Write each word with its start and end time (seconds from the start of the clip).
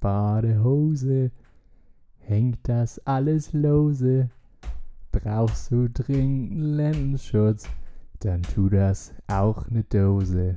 Badehose, 0.00 1.30
hängt 2.18 2.68
das 2.68 2.98
alles 3.06 3.52
lose. 3.52 4.30
Brauchst 5.12 5.70
du 5.70 5.88
dringend 5.88 6.76
Lendenschutz, 6.76 7.68
dann 8.20 8.42
tu 8.42 8.68
das 8.68 9.12
auch 9.28 9.68
eine 9.68 9.84
Dose. 9.84 10.56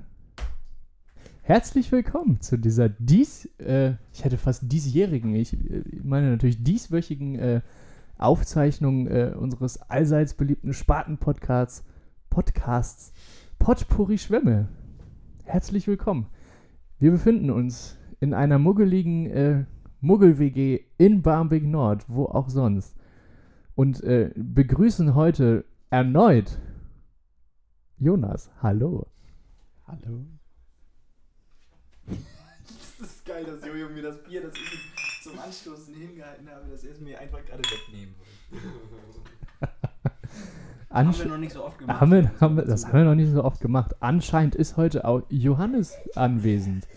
Herzlich 1.42 1.92
willkommen 1.92 2.40
zu 2.40 2.58
dieser 2.58 2.88
dies, 2.88 3.46
äh, 3.60 3.96
ich 4.14 4.24
hätte 4.24 4.38
fast 4.38 4.72
diesjährigen, 4.72 5.36
ich 5.36 5.54
äh, 5.54 5.84
meine 6.02 6.32
natürlich 6.32 6.64
dieswöchigen 6.64 7.36
äh, 7.36 7.62
Aufzeichnung 8.18 9.08
äh, 9.08 9.34
unseres 9.38 9.82
allseits 9.82 10.36
beliebten 10.36 10.72
Spaten-Podcasts, 10.72 11.84
Podcasts 12.30 13.12
Potpourri 13.60 14.18
Schwämme. 14.18 14.70
Herzlich 15.44 15.88
willkommen. 15.88 16.28
Wir 17.00 17.12
befinden 17.12 17.50
uns 17.50 17.98
in 18.24 18.34
einer 18.34 18.58
muggeligen 18.58 19.26
äh, 19.32 19.66
Muggel-WG 20.00 20.86
in 20.98 21.22
Barmbek 21.22 21.66
Nord, 21.66 22.06
wo 22.08 22.24
auch 22.24 22.48
sonst. 22.48 22.96
Und 23.76 24.02
äh, 24.02 24.32
begrüßen 24.38 25.14
heute 25.14 25.66
erneut 25.90 26.58
Jonas. 27.98 28.50
Hallo. 28.62 29.08
Hallo. 29.86 30.26
das 32.08 33.10
ist 33.10 33.26
geil, 33.26 33.44
dass 33.44 33.66
Jojo 33.66 33.90
mir 33.90 34.04
das 34.04 34.24
Bier, 34.24 34.42
das 34.44 34.54
ich 34.54 35.22
zum 35.22 35.38
Anstoßen 35.38 35.94
hingehalten 35.94 36.50
habe, 36.50 36.70
dass 36.72 36.86
er 36.86 36.94
es 36.94 37.02
mir 37.02 37.20
einfach 37.20 37.44
gerade 37.46 37.64
wegnehmen 37.64 38.16
wollte. 38.52 38.68
haben 40.90 41.18
wir 41.18 41.26
noch 41.26 41.38
nicht 41.38 41.52
so 41.52 41.66
oft 41.66 41.78
gemacht. 41.78 42.00
Haben 42.00 42.12
wir, 42.14 42.40
haben 42.40 42.56
wir, 42.56 42.64
das 42.64 42.86
haben 42.88 43.00
wir 43.00 43.04
noch 43.04 43.16
nicht 43.16 43.34
so 43.34 43.44
oft 43.44 43.60
gemacht. 43.60 43.98
Anscheinend 44.00 44.56
ist 44.56 44.78
heute 44.78 45.04
auch 45.04 45.24
Johannes 45.28 45.98
anwesend. 46.16 46.88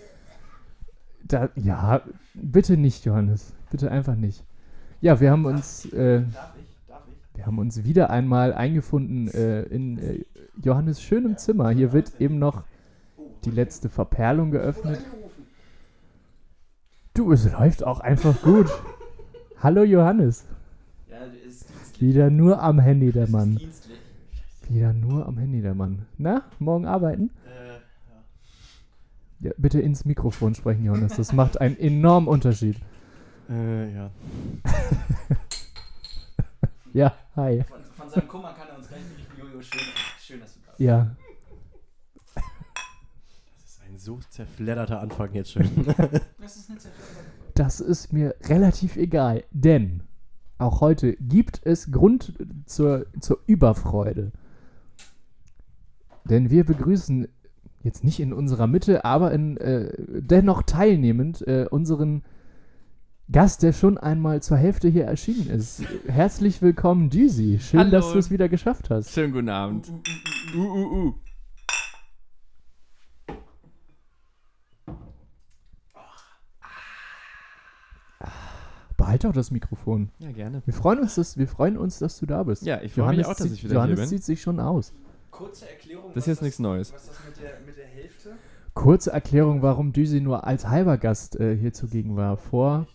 Da, 1.29 1.49
ja, 1.57 2.03
bitte 2.35 2.77
nicht, 2.77 3.05
Johannes. 3.05 3.53
Bitte 3.71 3.91
einfach 3.91 4.15
nicht. 4.15 4.45
Ja, 5.01 5.21
wir 5.21 5.31
haben 5.31 5.45
uns. 5.45 5.87
Äh, 5.93 6.21
Darf 6.21 6.55
ich? 6.57 6.77
Darf 6.87 7.03
ich? 7.09 7.37
wir 7.37 7.47
haben 7.47 7.59
uns 7.59 7.85
wieder 7.85 8.11
einmal 8.11 8.55
eingefunden 8.55 9.29
äh, 9.29 9.63
in 9.63 9.99
äh, 9.99 10.25
Johannes 10.63 11.03
schönem 11.03 11.37
Zimmer. 11.37 11.71
Hier 11.71 11.93
wird 11.93 12.21
eben 12.21 12.39
noch 12.39 12.63
die 13.45 13.51
letzte 13.51 13.89
Verperlung 13.89 14.51
geöffnet. 14.51 15.05
Du, 17.15 17.33
es 17.33 17.51
läuft 17.51 17.83
auch 17.85 18.01
einfach 18.01 18.41
gut. 18.43 18.67
Hallo 19.63 19.83
Johannes. 19.83 20.45
Ja, 21.09 21.17
ist 21.47 21.69
dienstlich. 21.69 22.01
Wieder 22.01 22.31
nur 22.31 22.63
am 22.63 22.79
Handy 22.79 23.11
der 23.11 23.29
Mann. 23.29 23.59
Wieder 24.69 24.93
nur 24.93 25.27
am 25.27 25.39
Handy 25.39 25.63
der 25.63 25.75
Mann. 25.75 26.07
Na, 26.19 26.43
morgen 26.59 26.87
arbeiten? 26.87 27.31
Äh, 27.47 27.76
ja. 29.47 29.53
Bitte 29.57 29.81
ins 29.81 30.05
Mikrofon 30.05 30.55
sprechen, 30.55 30.85
Johannes. 30.85 31.15
Das 31.17 31.33
macht 31.33 31.61
einen 31.61 31.79
enormen 31.79 32.29
Unterschied. 32.29 32.77
Äh, 33.49 33.95
ja. 33.95 34.11
Ja, 36.93 37.15
hi. 37.37 37.63
Von, 37.69 37.81
von 37.95 38.09
seinem 38.09 38.27
Kummer 38.27 38.55
kann 38.55 38.69
er 38.69 38.79
uns 38.79 38.89
gleich 38.89 39.03
berichten. 39.03 39.39
Jojo, 39.39 39.61
schön, 39.61 39.81
schön, 40.19 40.41
dass 40.41 40.55
du 40.55 40.61
da 40.61 40.71
bist. 40.71 40.81
Ja, 40.81 41.15
Das 42.35 43.67
ist 43.67 43.83
ein 43.87 43.99
so 43.99 44.19
zerfledderter 44.31 45.01
Anfang 45.03 45.31
jetzt 45.35 45.53
schon. 45.53 45.65
Das 46.41 46.57
ist 46.57 46.71
eine 46.71 46.79
Zerstörung. 46.79 47.25
das 47.55 47.81
ist 47.81 48.15
mir 48.15 48.35
relativ 48.45 48.97
egal, 48.97 49.45
denn 49.51 50.05
auch 50.57 50.81
heute 50.81 51.17
gibt 51.17 51.61
es 51.67 51.93
Grund 51.93 52.33
zur, 52.65 53.05
zur 53.21 53.41
Überfreude. 53.47 54.33
Denn 56.25 56.49
wir 56.49 56.65
begrüßen 56.65 57.29
jetzt 57.87 58.05
nicht 58.05 58.21
in 58.21 58.35
unserer 58.35 58.67
Mitte, 58.67 59.05
aber 59.07 59.33
in, 59.33 59.57
äh, 59.57 59.93
dennoch 59.99 60.63
teilnehmend 60.63 61.47
äh, 61.47 61.67
unseren 61.71 62.23
Gast, 63.33 63.63
der 63.63 63.73
schon 63.73 63.97
einmal 63.97 64.43
zur 64.43 64.57
Hälfte 64.57 64.89
hier 64.89 65.05
erschienen 65.05 65.49
ist. 65.49 65.83
Herzlich 66.07 66.61
willkommen, 66.63 67.11
Düsi. 67.11 67.59
Schön, 67.61 67.81
Hallo. 67.81 67.91
dass 67.91 68.13
du 68.13 68.19
es 68.19 68.31
wieder 68.31 68.49
geschafft 68.49 68.91
hast. 68.91 69.13
Schönen 69.13 69.33
guten 69.33 69.49
Abend. 69.49 69.91
Uh, 70.55 70.61
uh, 70.61 71.07
uh. 71.07 71.15
Behalt 78.97 79.25
doch 79.25 79.33
das 79.33 79.51
Mikrofon. 79.51 80.11
Ja, 80.19 80.33
gerne. 80.33 80.63
Wir 80.65 80.75
freuen 80.75 81.01
uns, 81.01 81.17
dass, 81.17 81.37
wir 81.37 81.47
freuen 81.47 81.77
uns, 81.77 81.99
dass 81.99 82.19
du 82.19 82.27
da 82.27 82.43
bist. 82.43 82.65
Ja, 82.65 82.81
ich 82.81 82.93
freue 82.93 83.09
mich 83.09 83.19
Johannes 83.19 83.27
auch, 83.27 83.35
dass 83.35 83.53
ich 83.53 83.63
wieder 83.63 83.75
Johannes 83.75 83.99
hier 83.99 84.09
bin. 84.09 84.09
zieht 84.09 84.25
sich 84.25 84.41
schon 84.41 84.59
aus. 84.59 84.93
Kurze 85.37 85.69
Erklärung. 85.69 86.11
Das 86.15 86.25
ist 86.25 86.27
jetzt 86.27 86.43
nichts 86.43 86.59
Neues. 86.59 86.93
Was 86.93 87.03
ist 87.03 87.11
das 87.11 87.25
mit 87.27 87.43
der, 87.43 87.61
mit 87.67 87.77
der 87.77 87.87
Hälfte? 87.87 88.31
Kurze 88.75 89.13
Erklärung, 89.13 89.63
warum 89.63 89.93
Düsi 89.93 90.21
nur 90.21 90.47
als 90.47 90.69
halber 90.69 90.99
Gast 90.99 91.39
äh, 91.41 91.57
hier 91.57 91.73
zugegen 91.73 92.17
war. 92.17 92.37
Vor, 92.37 92.87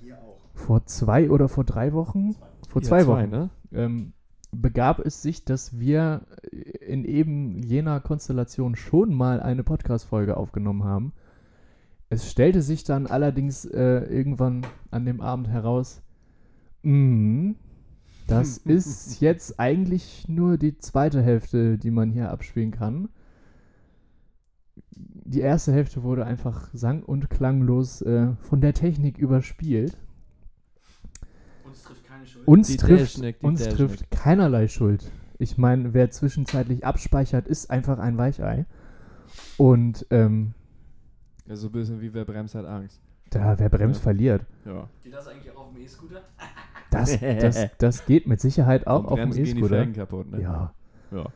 Hier 0.00 0.18
auch. 0.18 0.38
vor 0.54 0.84
zwei 0.86 1.30
oder 1.30 1.48
vor 1.48 1.64
drei 1.64 1.92
Wochen? 1.92 2.34
Vor 2.68 2.82
Ja, 2.82 2.88
zwei 2.88 3.06
Wochen. 3.06 3.30
ne? 3.30 3.50
Ähm, 3.72 4.12
begab 4.50 4.98
es 4.98 5.22
sich, 5.22 5.44
dass 5.46 5.78
wir 5.78 6.26
in 6.50 7.04
eben 7.04 7.62
jener 7.62 8.00
Konstellation 8.00 8.76
schon 8.76 9.14
mal 9.14 9.40
eine 9.40 9.62
Podcast-Folge 9.64 10.36
aufgenommen 10.36 10.84
haben. 10.84 11.12
Es 12.10 12.30
stellte 12.30 12.60
sich 12.60 12.84
dann 12.84 13.06
allerdings 13.06 13.64
äh, 13.64 14.00
irgendwann 14.04 14.66
an 14.90 15.06
dem 15.06 15.22
Abend 15.22 15.48
heraus, 15.48 16.02
mh, 16.82 17.54
das 18.26 18.58
ist 18.58 19.20
jetzt 19.20 19.58
eigentlich 19.60 20.28
nur 20.28 20.56
die 20.58 20.78
zweite 20.78 21.22
Hälfte, 21.22 21.78
die 21.78 21.90
man 21.90 22.10
hier 22.10 22.30
abspielen 22.30 22.70
kann. 22.70 23.08
Die 24.94 25.40
erste 25.40 25.72
Hälfte 25.72 26.02
wurde 26.02 26.24
einfach 26.26 26.68
sang- 26.72 27.02
und 27.02 27.30
klanglos 27.30 28.02
äh, 28.02 28.32
von 28.40 28.60
der 28.60 28.74
Technik 28.74 29.18
überspielt. 29.18 29.96
Uns 31.64 31.82
trifft 31.82 32.04
keine 32.04 32.26
Schuld. 32.26 32.46
Uns 32.48 32.68
Die 32.68 32.76
trifft, 32.76 33.14
Technik, 33.14 33.36
uns 33.42 33.60
Technik. 33.60 33.76
trifft 33.76 34.10
keinerlei 34.10 34.68
Schuld. 34.68 35.10
Ich 35.38 35.58
meine, 35.58 35.94
wer 35.94 36.10
zwischenzeitlich 36.10 36.84
abspeichert, 36.86 37.48
ist 37.48 37.70
einfach 37.70 37.98
ein 37.98 38.16
Weichei. 38.18 38.66
Und 39.56 40.06
ähm, 40.10 40.54
Ja, 41.46 41.56
so 41.56 41.68
ein 41.68 41.72
bisschen 41.72 42.00
wie 42.00 42.12
wer 42.14 42.24
bremst 42.24 42.54
hat 42.54 42.66
Angst. 42.66 43.00
da, 43.30 43.58
wer 43.58 43.68
bremst, 43.68 44.00
Ja. 44.00 44.04
verliert. 44.04 44.44
Ja. 44.64 44.88
Geht 45.02 45.14
das 45.14 45.26
eigentlich 45.26 45.50
auch 45.56 45.66
auf 45.66 45.72
dem 45.72 45.82
E-Scooter? 45.82 46.22
Das, 46.92 47.18
das, 47.20 47.66
das 47.78 48.06
geht 48.06 48.26
mit 48.26 48.40
Sicherheit 48.40 48.86
auch 48.86 49.04
auf 49.06 49.18
dem 49.18 49.32
E-Scooter. 49.44 49.86
Ne? 49.86 50.40
Ja, 50.42 50.74
Ja. 51.10 51.26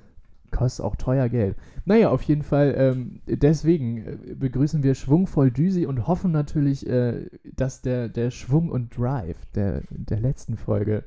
kostet 0.51 0.85
auch 0.85 0.97
teuer 0.97 1.29
Geld. 1.29 1.57
Naja, 1.85 2.11
auf 2.11 2.23
jeden 2.23 2.43
Fall, 2.43 2.75
ähm, 2.77 3.21
deswegen 3.27 3.99
äh, 3.99 4.17
begrüßen 4.35 4.83
wir 4.83 4.95
schwungvoll 4.95 5.51
Düsi 5.51 5.87
und 5.87 6.07
hoffen 6.07 6.31
natürlich, 6.33 6.87
äh, 6.87 7.27
dass 7.57 7.83
der, 7.83 8.09
der 8.09 8.31
Schwung 8.31 8.71
und 8.71 8.97
Drive 8.97 9.37
der, 9.55 9.83
der 9.91 10.21
letzten 10.21 10.57
Folge, 10.57 11.05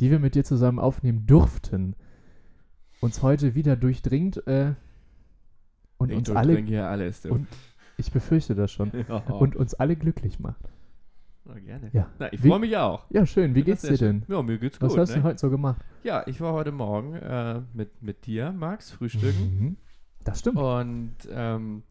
die 0.00 0.10
wir 0.10 0.18
mit 0.18 0.34
dir 0.34 0.44
zusammen 0.44 0.78
aufnehmen 0.78 1.26
durften, 1.26 1.94
uns 3.00 3.22
heute 3.22 3.54
wieder 3.54 3.76
durchdringt 3.76 4.46
äh, 4.46 4.72
und 5.98 6.10
ich 6.10 6.18
uns 6.18 6.30
alle, 6.30 6.56
hier 6.58 6.86
alles. 6.88 7.22
Du. 7.22 7.32
und- 7.32 7.46
ich 8.00 8.12
befürchte 8.12 8.54
das 8.54 8.70
schon, 8.70 8.92
ja. 9.08 9.16
und 9.16 9.56
uns 9.56 9.74
alle 9.74 9.96
glücklich 9.96 10.38
macht. 10.38 10.70
Na, 11.48 11.58
gerne. 11.58 11.90
Ja. 11.94 12.10
Na, 12.18 12.30
ich 12.30 12.40
freue 12.40 12.58
mich 12.58 12.76
auch. 12.76 13.06
Ja, 13.10 13.24
schön. 13.24 13.54
Wie 13.54 13.62
geht's 13.62 13.80
dir 13.80 13.96
denn? 13.96 14.22
Ja, 14.28 14.42
mir 14.42 14.58
geht's 14.58 14.80
Was 14.82 14.90
gut. 14.92 15.00
hast 15.00 15.14
du 15.14 15.18
ne? 15.18 15.22
heute 15.24 15.38
so 15.38 15.48
gemacht? 15.48 15.80
Ja, 16.02 16.22
ich 16.26 16.42
war 16.42 16.52
heute 16.52 16.72
Morgen 16.72 17.14
äh, 17.14 17.62
mit, 17.72 18.02
mit 18.02 18.26
dir, 18.26 18.52
Max, 18.52 18.90
frühstücken. 18.90 19.58
Mhm. 19.58 19.76
Das 20.24 20.40
stimmt. 20.40 20.58
Und 20.58 21.16
ähm, 21.30 21.84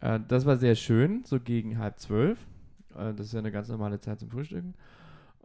äh, 0.00 0.20
das 0.28 0.46
war 0.46 0.56
sehr 0.56 0.76
schön, 0.76 1.24
so 1.24 1.40
gegen 1.40 1.78
halb 1.78 1.98
zwölf. 1.98 2.46
Äh, 2.94 3.12
das 3.14 3.26
ist 3.26 3.32
ja 3.32 3.40
eine 3.40 3.50
ganz 3.50 3.68
normale 3.68 3.98
Zeit 3.98 4.20
zum 4.20 4.30
Frühstücken. 4.30 4.74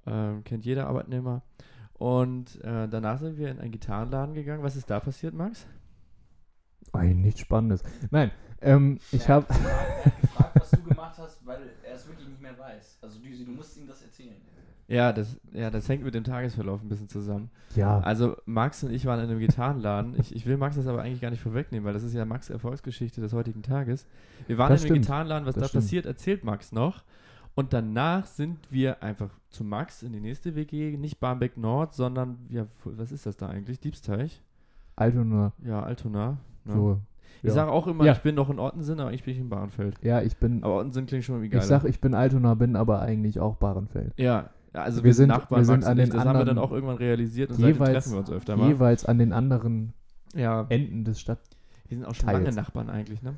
Ähm, 0.05 0.43
kennt 0.43 0.63
jeder 0.63 0.85
Arbeitnehmer. 0.85 1.41
Und 1.93 2.63
äh, 2.63 2.87
danach 2.87 3.17
sind 3.17 3.37
wir 3.37 3.49
in 3.49 3.59
einen 3.59 3.71
Gitarrenladen 3.71 4.35
gegangen. 4.35 4.61
Was 4.61 4.75
ist 4.75 4.89
da 4.91 4.99
passiert, 4.99 5.33
Max? 5.33 5.65
Ein 6.91 7.21
nichts 7.21 7.39
Spannendes. 7.39 7.83
Nein, 8.11 8.29
ähm, 8.61 8.99
ich 9.11 9.27
habe. 9.29 9.47
weil 11.51 11.69
er 11.83 11.95
es 11.95 12.07
wirklich 12.07 12.27
nicht 12.27 12.41
mehr 12.41 12.57
weiß. 12.57 12.99
Also 13.01 13.19
Düsi, 13.19 13.45
du 13.45 13.51
musst 13.51 13.77
ihm 13.77 13.87
das 13.87 14.01
erzählen. 14.01 14.35
Ja, 14.87 15.13
das, 15.13 15.37
ja, 15.53 15.69
das 15.69 15.87
hängt 15.87 16.03
mit 16.03 16.13
dem 16.13 16.23
Tagesverlauf 16.25 16.81
ein 16.81 16.89
bisschen 16.89 17.07
zusammen. 17.07 17.49
Ja, 17.75 17.99
Also 18.01 18.35
Max 18.45 18.83
und 18.83 18.91
ich 18.91 19.05
waren 19.05 19.19
in 19.23 19.29
einem 19.29 19.39
Gitarrenladen. 19.39 20.19
Ich, 20.19 20.35
ich 20.35 20.45
will 20.45 20.57
Max 20.57 20.75
das 20.75 20.85
aber 20.87 21.01
eigentlich 21.01 21.21
gar 21.21 21.29
nicht 21.29 21.41
vorwegnehmen, 21.41 21.85
weil 21.85 21.93
das 21.93 22.03
ist 22.03 22.13
ja 22.13 22.25
Max 22.25 22.49
Erfolgsgeschichte 22.49 23.21
des 23.21 23.31
heutigen 23.31 23.63
Tages. 23.63 24.05
Wir 24.47 24.57
waren 24.57 24.69
Das 24.69 24.81
in 24.81 24.87
einem 24.87 24.95
stimmt. 24.95 25.05
Gitarrenladen, 25.05 25.45
was 25.47 25.55
Das 25.55 25.61
da 25.63 25.67
stimmt. 25.69 25.83
passiert, 25.85 26.05
erzählt 26.05 26.43
Max 26.43 26.71
noch. 26.73 27.03
Und 27.55 27.71
danach 27.73 28.25
sind 28.25 28.59
wir 28.69 29.01
einfach 29.03 29.29
zu 29.49 29.63
Max 29.63 30.03
in 30.03 30.13
die 30.13 30.19
nächste 30.21 30.55
WG, 30.55 30.97
nicht 30.97 31.19
Barmbek 31.19 31.57
Nord, 31.57 31.93
sondern, 31.93 32.39
ja, 32.49 32.65
was 32.83 33.11
ist 33.11 33.25
das 33.25 33.37
da 33.37 33.47
eigentlich? 33.47 33.79
Diebsteich? 33.79 34.41
Altona. 34.97 35.53
Ja, 35.63 35.83
Altona. 35.83 36.37
Ne? 36.65 36.73
So. 36.73 37.01
Ich 37.43 37.47
ja. 37.47 37.53
sage 37.53 37.71
auch 37.71 37.87
immer, 37.87 38.05
Ja. 38.05 38.13
ich 38.13 38.19
bin 38.19 38.35
noch 38.35 38.49
in 38.49 38.59
Ortensen, 38.59 38.99
aber 38.99 39.13
ich 39.13 39.23
bin 39.23 39.33
nicht 39.33 39.41
in 39.41 39.49
Bahrenfeld. 39.49 39.95
Ja, 40.03 40.21
ich 40.21 40.37
bin. 40.37 40.63
Aber 40.63 40.75
Ortensen 40.75 41.05
klingt 41.07 41.23
schon 41.23 41.43
Ich 41.43 41.51
geil. 41.51 41.61
sag, 41.61 41.83
ich 41.85 41.99
bin 41.99 42.13
Altona, 42.13 42.53
bin 42.55 42.75
aber 42.75 43.01
eigentlich 43.01 43.39
auch 43.39 43.55
Bahrenfeld. 43.55 44.13
ja, 44.17 44.49
ja, 44.73 44.81
also 44.83 44.99
Wir 44.99 45.05
wir, 45.05 45.13
sind 45.15 45.27
Nachbarn, 45.29 45.61
wir 45.61 45.65
sind 45.65 45.83
an 45.85 45.97
den 45.97 46.05
ich, 46.07 46.09
das 46.11 46.19
haben 46.19 46.27
wir 46.27 46.33
dann 46.33 46.49
anderen- 46.49 46.57
auch 46.59 46.71
irgendwann 46.71 46.97
realisiert 46.97 47.49
und 47.51 47.59
Jeweils, 47.59 47.91
treffen 47.91 48.11
wir 48.13 48.19
uns 48.19 48.31
öfter 48.31 48.55
mal. 48.57 48.67
jeweils 48.69 49.05
an 49.05 49.17
den 49.17 49.33
anderen 49.33 49.93
Ja, 50.35 50.65
Enden 50.69 51.03
des 51.03 51.19
Stadt. 51.19 51.39
wir 51.89 51.97
sind 51.97 52.05
auch 52.05 52.15
schon 52.15 52.27
Teils. 52.29 52.43
lange 52.43 52.55
Nachbarn 52.55 52.89
eigentlich, 52.89 53.21
ne? 53.21 53.33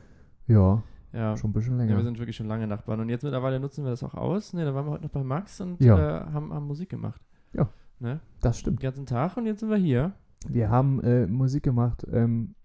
Ja. 0.47 0.83
Ja. 1.13 1.37
schon 1.37 1.51
ein 1.51 1.53
bisschen 1.53 1.73
Ja, 1.79 1.85
länger. 1.85 1.97
wir 1.97 2.03
sind 2.03 2.17
wirklich 2.19 2.35
schon 2.35 2.47
lange 2.47 2.67
Nachbarn. 2.67 2.99
Und 2.99 3.09
jetzt 3.09 3.23
mittlerweile 3.23 3.59
nutzen 3.59 3.83
wir 3.83 3.91
das 3.91 4.03
auch 4.03 4.15
aus. 4.15 4.53
Ne, 4.53 4.65
da 4.65 4.73
waren 4.75 4.85
wir 4.85 4.91
heute 4.91 5.03
noch 5.03 5.11
bei 5.11 5.23
Max 5.23 5.61
und 5.61 5.79
Ja. 5.81 5.97
äh, 5.97 6.25
haben, 6.33 6.51
haben 6.53 6.65
Musik 6.67 6.89
gemacht. 6.89 7.21
Ja. 7.53 7.69
Ne? 7.99 8.19
das 8.41 8.57
Den 8.57 8.59
stimmt. 8.59 8.79
ganzen 8.81 9.05
Tag 9.05 9.37
und 9.37 9.45
jetzt 9.45 9.59
sind 9.61 9.69
wir 9.69 9.77
hier. 9.77 10.11
Wir 10.49 10.69
haben 10.69 11.01
äh, 11.03 11.25
Musik 11.27 11.63
gemacht. 11.63 12.05
Ähm, 12.11 12.55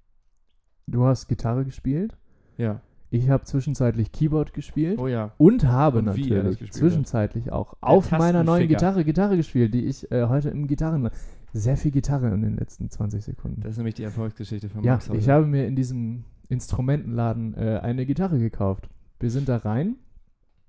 du 0.91 1.05
hast 1.05 1.29
Gitarre 1.29 1.65
gespielt. 1.65 2.17
Ja. 2.57 2.81
Ich 3.11 3.31
habe 3.31 3.45
zwischenzeitlich 3.45 4.13
Keyboard 4.13 4.53
gespielt. 4.53 4.99
Oh 4.99 5.09
ja. 5.09 5.33
Und 5.39 5.67
habe 5.67 6.01
Und 6.01 6.07
natürlich 6.07 6.71
zwischenzeitlich 6.73 7.53
auch 7.53 7.75
auf 7.81 8.11
meiner 8.11 8.45
neuen. 8.45 8.69
Gitarre 8.69 9.05
Gitarre 9.05 9.37
gespielt, 9.37 9.73
die 9.73 9.87
ich 9.87 10.11
äh, 10.11 10.27
heute 10.27 10.51
im 10.51 10.67
Gitarren. 10.67 11.09
Sehr 11.55 11.79
viel 11.79 11.91
Gitarre 11.91 12.29
in 12.29 12.43
den 12.43 12.57
letzten 12.57 12.91
20 12.91 13.25
Sekunden. 13.25 13.63
Das 13.63 13.73
ist 13.73 13.79
nämlich 13.79 13.95
die 13.95 14.03
Erfolgsgeschichte 14.03 14.69
von 14.69 14.85
ja, 14.85 14.93
Max. 14.93 15.09
heute. 15.09 15.19
ich 15.19 15.31
habe 15.31 15.47
mir 15.47 15.67
in 15.67 15.77
diesem 15.77 16.25
Instrumentenladen 16.51 17.55
äh, 17.55 17.81
eine 17.83 18.05
Gitarre 18.05 18.39
gekauft. 18.39 18.91
Wir 19.19 19.31
sind 19.31 19.49
da 19.49 19.57
rein. 19.57 19.97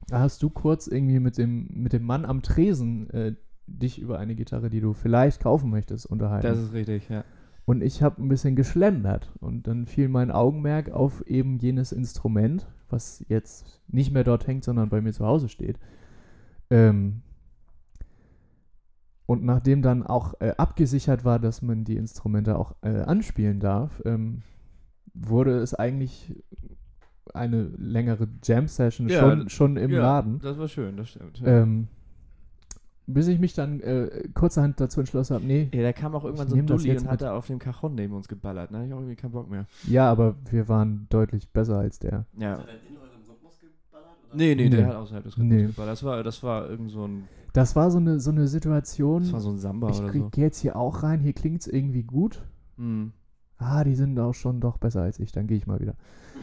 Da 0.07 0.19
hast 0.19 0.41
du 0.41 0.49
kurz 0.49 0.87
irgendwie 0.87 1.19
mit 1.19 1.37
dem, 1.37 1.67
mit 1.71 1.91
dem 1.91 2.03
Mann 2.03 2.23
am 2.23 2.41
Tresen 2.41 3.09
äh, 3.09 3.33
dich 3.67 3.99
über 3.99 4.19
eine 4.19 4.35
Gitarre, 4.35 4.69
die 4.69 4.79
du 4.79 4.93
vielleicht 4.93 5.41
kaufen 5.41 5.69
möchtest, 5.69 6.05
unterhalten. 6.05 6.47
Das 6.47 6.57
ist 6.57 6.73
richtig, 6.73 7.09
ja. 7.09 7.25
Und 7.69 7.83
ich 7.83 8.01
habe 8.01 8.19
ein 8.19 8.29
bisschen 8.29 8.55
geschlendert. 8.55 9.31
Und 9.41 9.67
dann 9.67 9.85
fiel 9.85 10.09
mein 10.09 10.31
Augenmerk 10.31 10.89
auf 10.89 11.21
eben 11.27 11.59
jenes 11.59 11.91
Instrument, 11.91 12.67
was 12.89 13.23
jetzt 13.27 13.79
nicht 13.87 14.11
mehr 14.11 14.23
dort 14.23 14.47
hängt, 14.47 14.63
sondern 14.63 14.89
bei 14.89 15.01
mir 15.01 15.13
zu 15.13 15.23
Hause 15.23 15.49
steht. 15.49 15.77
Ähm, 16.71 17.21
und 19.27 19.43
nachdem 19.43 19.83
dann 19.83 20.01
auch 20.01 20.33
äh, 20.41 20.55
abgesichert 20.57 21.25
war, 21.25 21.37
dass 21.37 21.61
man 21.61 21.83
die 21.83 21.95
Instrumente 21.97 22.57
auch 22.57 22.75
äh, 22.81 23.01
anspielen 23.01 23.59
darf, 23.59 24.01
ähm, 24.03 24.41
wurde 25.13 25.59
es 25.59 25.75
eigentlich 25.75 26.41
eine 27.35 27.69
längere 27.77 28.29
Jam-Session 28.41 29.09
Ja, 29.09 29.19
schon, 29.19 29.47
schon 29.47 29.77
im 29.77 29.91
ja, 29.91 30.01
Laden. 30.01 30.39
Das 30.39 30.57
war 30.57 30.67
schön, 30.67 30.97
das 30.97 31.09
stimmt. 31.09 31.37
Ja. 31.41 31.61
Ähm, 31.61 31.87
bis 33.13 33.27
ich 33.27 33.39
mich 33.39 33.53
dann 33.53 33.79
äh, 33.81 34.27
kurzerhand 34.33 34.79
dazu 34.79 34.99
entschlossen 34.99 35.35
habe, 35.35 35.45
nee, 35.45 35.69
ja, 35.73 35.81
da 35.81 35.93
kam 35.93 36.15
auch 36.15 36.23
irgendwann 36.23 36.47
ich 36.47 36.51
so 36.53 36.57
ein 36.57 36.65
Dulli 36.67 36.97
und 36.97 37.07
hat 37.09 37.21
da 37.21 37.35
auf 37.35 37.47
dem 37.47 37.59
Cajon 37.59 37.95
neben 37.95 38.13
uns 38.13 38.27
geballert. 38.27 38.71
Da 38.71 38.77
hatte 38.77 38.87
ich 38.87 38.93
auch 38.93 38.97
irgendwie 38.99 39.15
keinen 39.15 39.31
Bock 39.31 39.49
mehr. 39.49 39.65
Ja, 39.87 40.09
aber 40.11 40.35
wir 40.49 40.67
waren 40.69 41.07
deutlich 41.09 41.49
besser 41.49 41.77
als 41.77 41.99
der. 41.99 42.25
Ja. 42.37 42.57
Hat 42.59 42.67
er 42.67 42.73
in 42.89 42.97
eurem 42.97 43.09
Rhythmus 43.29 43.59
geballert? 43.59 44.07
Oder? 44.27 44.35
Nee, 44.37 44.55
nee, 44.55 44.63
Nee. 44.69 44.75
der 44.77 44.87
hat 44.87 44.95
außerhalb 44.95 45.23
des 45.23 45.37
Rhythmus 45.37 45.53
Nee. 45.55 45.65
geballert. 45.67 45.91
Das 45.91 46.03
war, 46.03 46.23
das 46.23 46.43
war 46.43 46.69
irgend 46.69 46.91
so 46.91 47.07
ein, 47.07 47.23
Das 47.53 47.75
war 47.75 47.89
so 47.91 47.97
eine, 47.97 48.19
so 48.19 48.31
eine 48.31 48.47
Situation. 48.47 49.23
das 49.23 49.33
war 49.33 49.41
so 49.41 49.49
ein 49.49 49.57
Samba 49.59 49.89
ich 49.89 49.99
oder 49.99 50.11
gehe 50.11 50.21
so. 50.21 50.29
jetzt 50.41 50.59
hier 50.59 50.75
auch 50.75 51.03
rein, 51.03 51.19
hier 51.19 51.33
klingt 51.33 51.61
es 51.61 51.67
irgendwie 51.67 52.03
gut. 52.03 52.43
Mhm. 52.77 53.11
Ah, 53.57 53.83
die 53.83 53.95
sind 53.95 54.17
auch 54.19 54.33
schon 54.35 54.61
doch 54.61 54.77
besser 54.77 55.01
als 55.01 55.19
ich, 55.19 55.31
dann 55.33 55.47
gehe 55.47 55.57
ich 55.57 55.67
mal 55.67 55.79
wieder. 55.81 55.95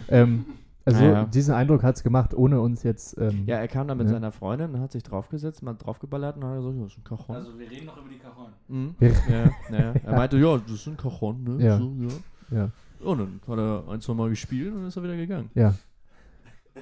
ähm, 0.08 0.44
also 0.86 1.00
Naja. 1.04 1.24
diesen 1.24 1.52
Eindruck 1.54 1.82
hat 1.82 1.96
es 1.96 2.02
gemacht, 2.02 2.32
ohne 2.32 2.60
uns 2.60 2.82
jetzt. 2.84 3.18
Ähm, 3.18 3.42
Ja, 3.46 3.56
er 3.56 3.68
kam 3.68 3.88
dann 3.88 3.98
mit 3.98 4.06
Ja. 4.06 4.14
seiner 4.14 4.32
Freundin 4.32 4.72
und 4.72 4.80
hat 4.80 4.92
sich 4.92 5.02
draufgesetzt, 5.02 5.62
mal 5.62 5.74
draufgeballert 5.74 6.36
und 6.36 6.42
dann 6.42 6.50
hat 6.50 6.56
er 6.56 6.60
gesagt, 6.62 6.76
ja, 6.76 6.82
das 6.84 6.92
ist 6.92 6.98
ein 6.98 7.04
Cajon. 7.04 7.36
Also 7.36 7.58
wir 7.58 7.70
reden 7.70 7.86
noch 7.86 7.96
über 7.98 8.08
die 8.08 8.18
Cajon. 8.18 8.52
Mhm. 8.68 8.94
Ja. 9.00 9.08
Ja, 9.08 9.78
ja. 9.78 9.94
Er 10.04 10.16
meinte, 10.16 10.38
ja, 10.38 10.56
das 10.58 10.70
ist 10.70 10.86
ein 10.86 10.96
Cajon, 10.96 11.42
ne? 11.44 11.64
Ja. 11.64 11.78
So, 11.78 11.92
ja. 11.98 12.58
ja, 12.58 12.70
Und 13.04 13.18
dann 13.18 13.40
hat 13.48 13.58
er 13.58 13.92
ein, 13.92 14.00
zwei 14.00 14.14
Mal 14.14 14.30
gespielt 14.30 14.72
und 14.72 14.78
dann 14.80 14.86
ist 14.88 14.96
er 14.96 15.02
wieder 15.02 15.16
gegangen. 15.16 15.50
ja. 15.54 15.74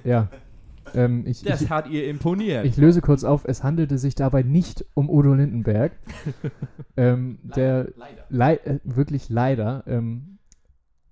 ja. 0.05 0.29
Ähm, 0.93 1.25
ich, 1.27 1.41
Das 1.43 1.62
ich, 1.62 1.71
hat 1.71 1.89
ihr 1.89 2.06
imponiert. 2.09 2.67
ich 2.67 2.77
löse 2.77 3.01
kurz 3.01 3.25
auf, 3.25 3.47
es 3.47 3.62
handelte 3.65 3.97
sich 3.97 4.15
dabei 4.15 4.43
nicht 4.43 4.85
um 4.93 5.09
Udo 5.09 5.33
Lindenberg. 5.33 5.93
ähm, 6.99 7.39
der 7.43 7.89
Leider. 7.97 8.25
Lei 8.29 8.55
äh, 8.56 8.81
wirklich 8.85 9.31
leider. 9.31 9.83
Ähm, 9.87 10.34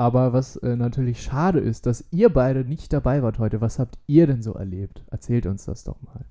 aber 0.03 0.33
was 0.33 0.57
äh, 0.57 0.75
natürlich 0.75 1.23
schade 1.23 1.61
ist, 1.61 1.87
dass 1.87 2.05
ihr 2.11 2.29
beide 2.29 2.65
nicht 2.65 2.93
dabei 2.93 3.23
wart 3.23 3.39
heute. 3.39 3.61
Was 3.61 3.79
habt 3.79 4.01
ihr 4.09 4.27
denn 4.27 4.43
so 4.43 4.55
erlebt? 4.55 5.05
Erzählt 5.13 5.47
uns 5.47 5.65
das 5.65 5.85
doch 5.85 6.03
mal. 6.03 6.25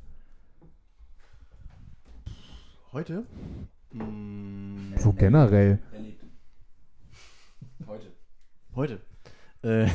Heute? 2.92 3.26
Mm, 3.94 4.94
So 4.98 5.14
generell. 5.14 5.80
Erlebt. 5.94 6.26
Heute. 7.88 8.12
heute. 8.76 9.02
Äh, 9.62 9.88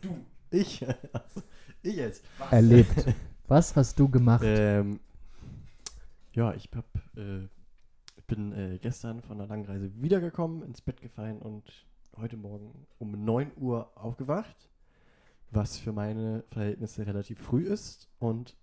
du. 0.00 0.16
Ich. 0.52 0.86
Also, 0.86 1.42
ich 1.82 1.96
jetzt. 1.96 2.24
Was? 2.38 2.52
Erlebt. 2.52 3.14
Was 3.48 3.74
hast 3.74 3.98
du 3.98 4.08
gemacht? 4.08 4.44
Ähm, 4.46 5.00
ja, 6.34 6.54
ich 6.54 6.70
hab, 6.76 6.84
äh, 7.16 7.48
bin 8.28 8.52
äh, 8.52 8.78
gestern 8.80 9.22
von 9.22 9.38
der 9.38 9.48
langen 9.48 9.64
Reise 9.64 9.90
wiedergekommen, 10.00 10.62
ins 10.62 10.82
Bett 10.82 11.00
gefallen 11.00 11.40
und 11.42 11.64
heute 12.16 12.36
Morgen 12.36 12.86
um 12.98 13.24
9 13.24 13.52
Uhr 13.56 13.90
aufgewacht, 13.96 14.68
was 15.50 15.78
für 15.78 15.92
meine 15.92 16.44
Verhältnisse 16.50 17.06
relativ 17.06 17.40
früh 17.40 17.64
ist 17.64 18.08
und 18.18 18.56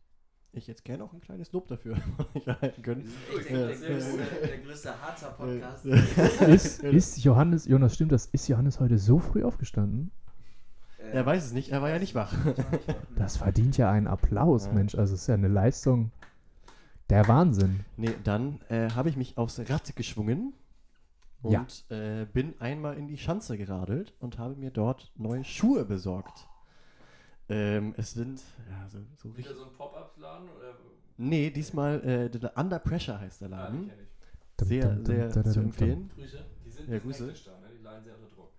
ich 0.51 0.65
jetzt 0.67 0.83
gerne 0.83 1.03
auch 1.03 1.13
ein 1.13 1.21
kleines 1.21 1.51
Lob 1.51 1.67
dafür 1.67 1.97
erhalten 2.45 2.81
können. 2.81 3.05
Sind 3.05 3.69
echt 3.69 3.81
der, 3.83 3.89
größte, 3.91 4.17
der 4.47 4.57
größte 4.59 5.01
Harzer 5.01 5.29
Podcast. 5.31 5.85
ist, 6.47 6.83
ist 6.83 7.23
Johannes, 7.23 7.65
Jonas, 7.65 7.93
stimmt 7.95 8.11
das? 8.11 8.25
Ist 8.27 8.47
Johannes 8.47 8.79
heute 8.79 8.97
so 8.97 9.19
früh 9.19 9.43
aufgestanden? 9.43 10.11
Äh, 10.97 11.11
Er 11.17 11.25
weiß 11.25 11.45
es 11.45 11.53
nicht, 11.53 11.69
er 11.71 11.81
war 11.83 11.89
ja 11.89 11.99
nicht 11.99 12.15
wach. 12.15 12.33
Das 13.15 13.37
verdient 13.37 13.77
ja 13.77 13.91
einen 13.91 14.07
Applaus, 14.07 14.65
Ja. 14.65 14.73
Mensch. 14.73 14.95
Also 14.95 15.13
es 15.13 15.21
ist 15.21 15.27
ja 15.27 15.35
eine 15.35 15.47
Leistung. 15.47 16.11
Der 17.11 17.27
Wahnsinn. 17.27 17.81
Nee, 17.97 18.13
dann 18.23 18.59
äh, 18.69 18.89
habe 18.91 19.09
ich 19.09 19.17
mich 19.17 19.37
aufs 19.37 19.59
Rad 19.69 19.95
geschwungen 19.95 20.53
und 21.41 21.51
Ja. 21.89 21.95
äh, 22.21 22.25
bin 22.25 22.59
einmal 22.59 22.97
in 22.97 23.07
die 23.07 23.17
Schanze 23.17 23.57
geradelt 23.57 24.13
und 24.19 24.37
habe 24.37 24.55
mir 24.55 24.71
dort 24.71 25.11
neue 25.15 25.43
Schuhe 25.43 25.85
besorgt. 25.85 26.47
Ähm, 27.47 27.93
es 27.97 28.11
sind 28.13 28.41
ja, 28.69 28.87
so, 28.89 28.99
so 29.17 29.29
richtig. 29.29 29.55
so 29.57 29.63
ein 29.65 29.73
Pop-Up-Laden 29.73 30.49
oder? 30.49 30.75
Nee, 31.17 31.49
diesmal 31.49 32.01
äh, 32.03 32.29
der 32.29 32.57
Under 32.57 32.79
Pressure 32.79 33.19
heißt 33.19 33.41
der 33.41 33.47
Ah, 33.47 33.63
Laden. 33.63 33.91
Sehr, 34.61 34.85
dum, 34.87 35.03
dum, 35.03 35.05
sehr 35.05 35.29
dum, 35.29 35.43
dum, 35.43 35.43
zu 35.51 35.59
dum. 35.59 35.63
empfehlen. 35.69 36.09
Grüße. 36.15 36.37
Die 36.65 36.69
sind 36.69 36.89
Ja, 36.89 36.99
Grüße. 36.99 37.25
da, 37.45 37.51
ne? 37.51 37.67
Die 37.77 37.83
leiden 37.83 38.03
sehr 38.03 38.13
unter 38.15 38.35
Druck. 38.35 38.49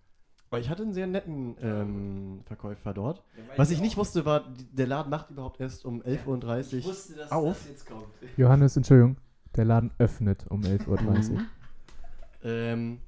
Aber 0.51 0.59
ich 0.61 0.69
hatte 0.69 0.83
einen 0.83 0.93
sehr 0.93 1.07
netten 1.07 1.57
ähm, 1.61 2.41
Verkäufer 2.45 2.93
dort. 2.93 3.23
Ja, 3.37 3.43
Was 3.57 3.71
ich 3.71 3.77
ich 3.77 3.83
nicht 3.83 3.97
wusste, 3.97 4.25
war, 4.25 4.45
der 4.73 4.87
Laden 4.89 5.09
macht 5.11 5.31
überhaupt 5.31 5.61
erst 5.61 5.85
um 5.85 6.03
11.30 6.03 6.73
Ich 6.79 6.85
Uhr. 6.85 6.91
wusste, 6.91 7.15
dass 7.15 7.31
auf. 7.31 7.59
das 7.59 7.69
jetzt 7.69 7.87
kommt. 7.87 8.07
Johannes, 8.37 8.77
Entschuldigung. 8.77 9.17
Der 9.55 9.65
Laden 9.67 9.93
öffnet 9.99 10.47
um 10.49 10.63
11.30 10.63 11.31
Uhr. 11.33 11.43
Ähm, 12.43 13.01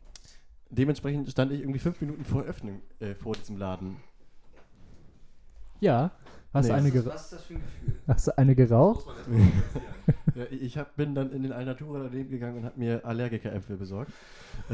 dementsprechend 0.70 1.30
stand 1.30 1.52
ich 1.52 1.60
irgendwie 1.60 1.78
fünf 1.78 2.00
Minuten 2.00 2.24
vor 2.24 2.42
Öffnung 2.42 2.82
äh, 3.00 3.14
vor 3.14 3.34
diesem 3.34 3.56
Laden. 3.56 3.96
Ja. 5.80 6.10
Hast, 6.54 6.66
Nee. 6.66 6.72
du 6.72 6.74
eine 6.76 6.88
Was 6.92 6.94
ist, 6.94 7.06
was 7.06 7.22
ist 7.24 7.32
das 7.32 7.44
für 7.44 7.54
ein 7.54 7.60
Gefühl? 7.62 7.94
hast 8.06 8.26
du 8.26 8.38
eine 8.38 8.54
geraucht? 8.54 9.06
Ja, 10.34 10.44
ich 10.50 10.78
hab, 10.78 10.96
bin 10.96 11.14
dann 11.14 11.30
in 11.32 11.42
den 11.42 11.52
Alnatura 11.52 12.04
daneben 12.04 12.30
gegangen 12.30 12.58
und 12.58 12.64
habe 12.64 12.78
mir 12.78 13.04
Allergiker-Äpfel 13.04 13.76
besorgt. 13.76 14.12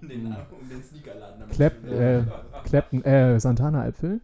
Um 0.00 0.08
den, 0.08 0.26
um 0.26 0.68
den 0.68 0.82
Sneakerladen 0.82 1.48
Clap, 1.48 1.84
äh, 1.86 2.22
Clapton, 2.64 3.02
äh, 3.02 3.40
Santana-Äpfel? 3.40 4.20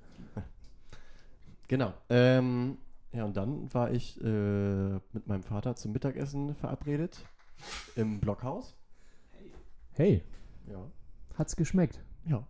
Genau. 1.66 1.92
Ähm, 2.10 2.76
ja, 3.12 3.24
und 3.24 3.36
dann 3.36 3.72
war 3.74 3.90
ich 3.90 4.20
äh, 4.22 4.90
mit 5.12 5.26
meinem 5.26 5.42
Vater 5.42 5.74
zum 5.74 5.92
Mittagessen 5.92 6.54
verabredet 6.54 7.24
im 7.96 8.20
Blockhaus. 8.20 8.74
Hey, 9.92 10.22
Ja. 10.70 10.78
hat's 11.38 11.56
geschmeckt. 11.56 12.00
Ja. 12.26 12.46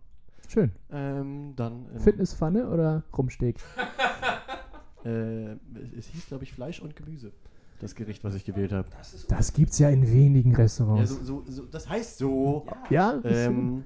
Schön. 0.49 0.71
Ähm, 0.91 1.53
dann 1.55 1.89
in, 1.93 1.99
Fitnesspfanne 1.99 2.69
oder 2.69 3.03
Rumsteak? 3.17 3.57
äh, 5.05 5.51
es 5.97 6.07
hieß, 6.07 6.27
glaube 6.27 6.43
ich, 6.43 6.53
Fleisch 6.53 6.81
und 6.81 6.95
Gemüse. 6.95 7.31
Das 7.79 7.93
Gericht, 7.95 8.23
was 8.23 8.33
ich 8.33 8.43
gewählt 8.43 8.71
habe. 8.73 8.87
Das 9.27 9.53
gibt's 9.53 9.77
ja 9.77 9.89
in 9.89 10.07
wenigen 10.11 10.51
Ja, 10.51 10.57
Restaurants. 10.57 11.09
so, 11.11 11.23
so, 11.23 11.43
so, 11.47 11.65
das 11.65 11.87
heißt 11.87 12.17
so. 12.17 12.65
Ja, 12.89 13.11
ist, 13.11 13.25
Ähm, 13.47 13.83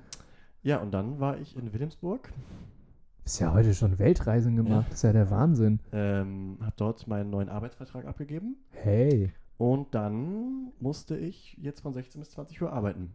ja, 0.63 0.77
und 0.77 0.91
dann 0.91 1.19
war 1.19 1.37
ich 1.39 1.57
in 1.57 1.73
Wilhelmsburg, 1.73 2.29
ist 3.25 3.39
ja 3.39 3.51
heute 3.53 3.73
schon 3.73 3.99
Weltreisen 3.99 4.55
gemacht. 4.55 4.93
Ist 4.93 5.03
ja 5.03 5.11
der 5.11 5.29
Wahnsinn. 5.29 5.79
ähm, 5.91 6.57
habe 6.61 6.73
dort 6.77 7.05
meinen 7.07 7.29
neuen 7.31 7.49
Arbeitsvertrag 7.49 8.05
abgegeben 8.05 8.55
Hey. 8.71 9.33
Und 9.61 9.93
dann 9.93 10.73
musste 10.79 11.15
ich 11.15 11.55
jetzt 11.61 11.81
von 11.81 11.93
16 11.93 12.19
bis 12.19 12.31
20 12.31 12.59
Uhr 12.63 12.73
arbeiten. 12.73 13.13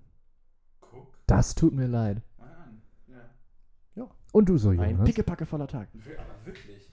Guck 0.80 1.12
Das 1.26 1.56
tut 1.56 1.74
mir 1.74 1.88
leid. 1.88 2.22
mal 2.38 2.52
an. 2.52 2.80
Ja. 3.96 4.08
Und 4.30 4.48
du 4.48 4.56
so, 4.56 4.68
Ein 4.70 4.78
Jonas? 4.92 5.06
pickepackevoller 5.06 5.66
Tag. 5.66 5.88
Aber 5.92 6.46
wirklich. 6.46 6.88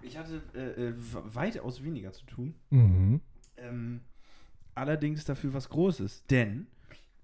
Ich 0.00 0.16
hatte 0.16 0.40
äh, 0.54 0.88
äh, 0.88 0.94
weitaus 0.96 1.82
weniger 1.84 2.12
zu 2.14 2.24
tun. 2.24 2.54
Mhm. 2.70 3.20
Ähm, 3.58 4.00
allerdings 4.74 5.26
dafür 5.26 5.52
was 5.52 5.68
Großes. 5.68 6.24
Denn 6.30 6.66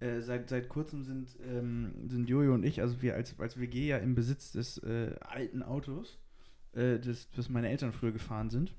äh, 0.01 0.21
seit, 0.21 0.51
seit 0.51 0.69
kurzem 0.69 1.03
sind, 1.03 1.31
ähm, 1.49 1.95
sind 2.11 2.29
Jojo 2.29 2.53
und 2.53 2.65
ich, 2.65 2.83
also 2.83 3.01
wir 3.01 3.15
als, 3.15 3.41
als 3.41 3.59
WG 3.59 3.87
ja 3.87 3.97
im 3.97 4.15
Besitz 4.15 4.53
des 4.53 4.77
äh, 4.83 5.15
alten 5.21 5.63
Autos, 5.63 6.19
äh, 6.75 6.99
das, 6.99 7.31
das 7.31 7.49
meine 7.49 7.71
Eltern 7.71 7.93
früher 7.93 8.13
gefahren 8.13 8.51
sind. 8.51 8.75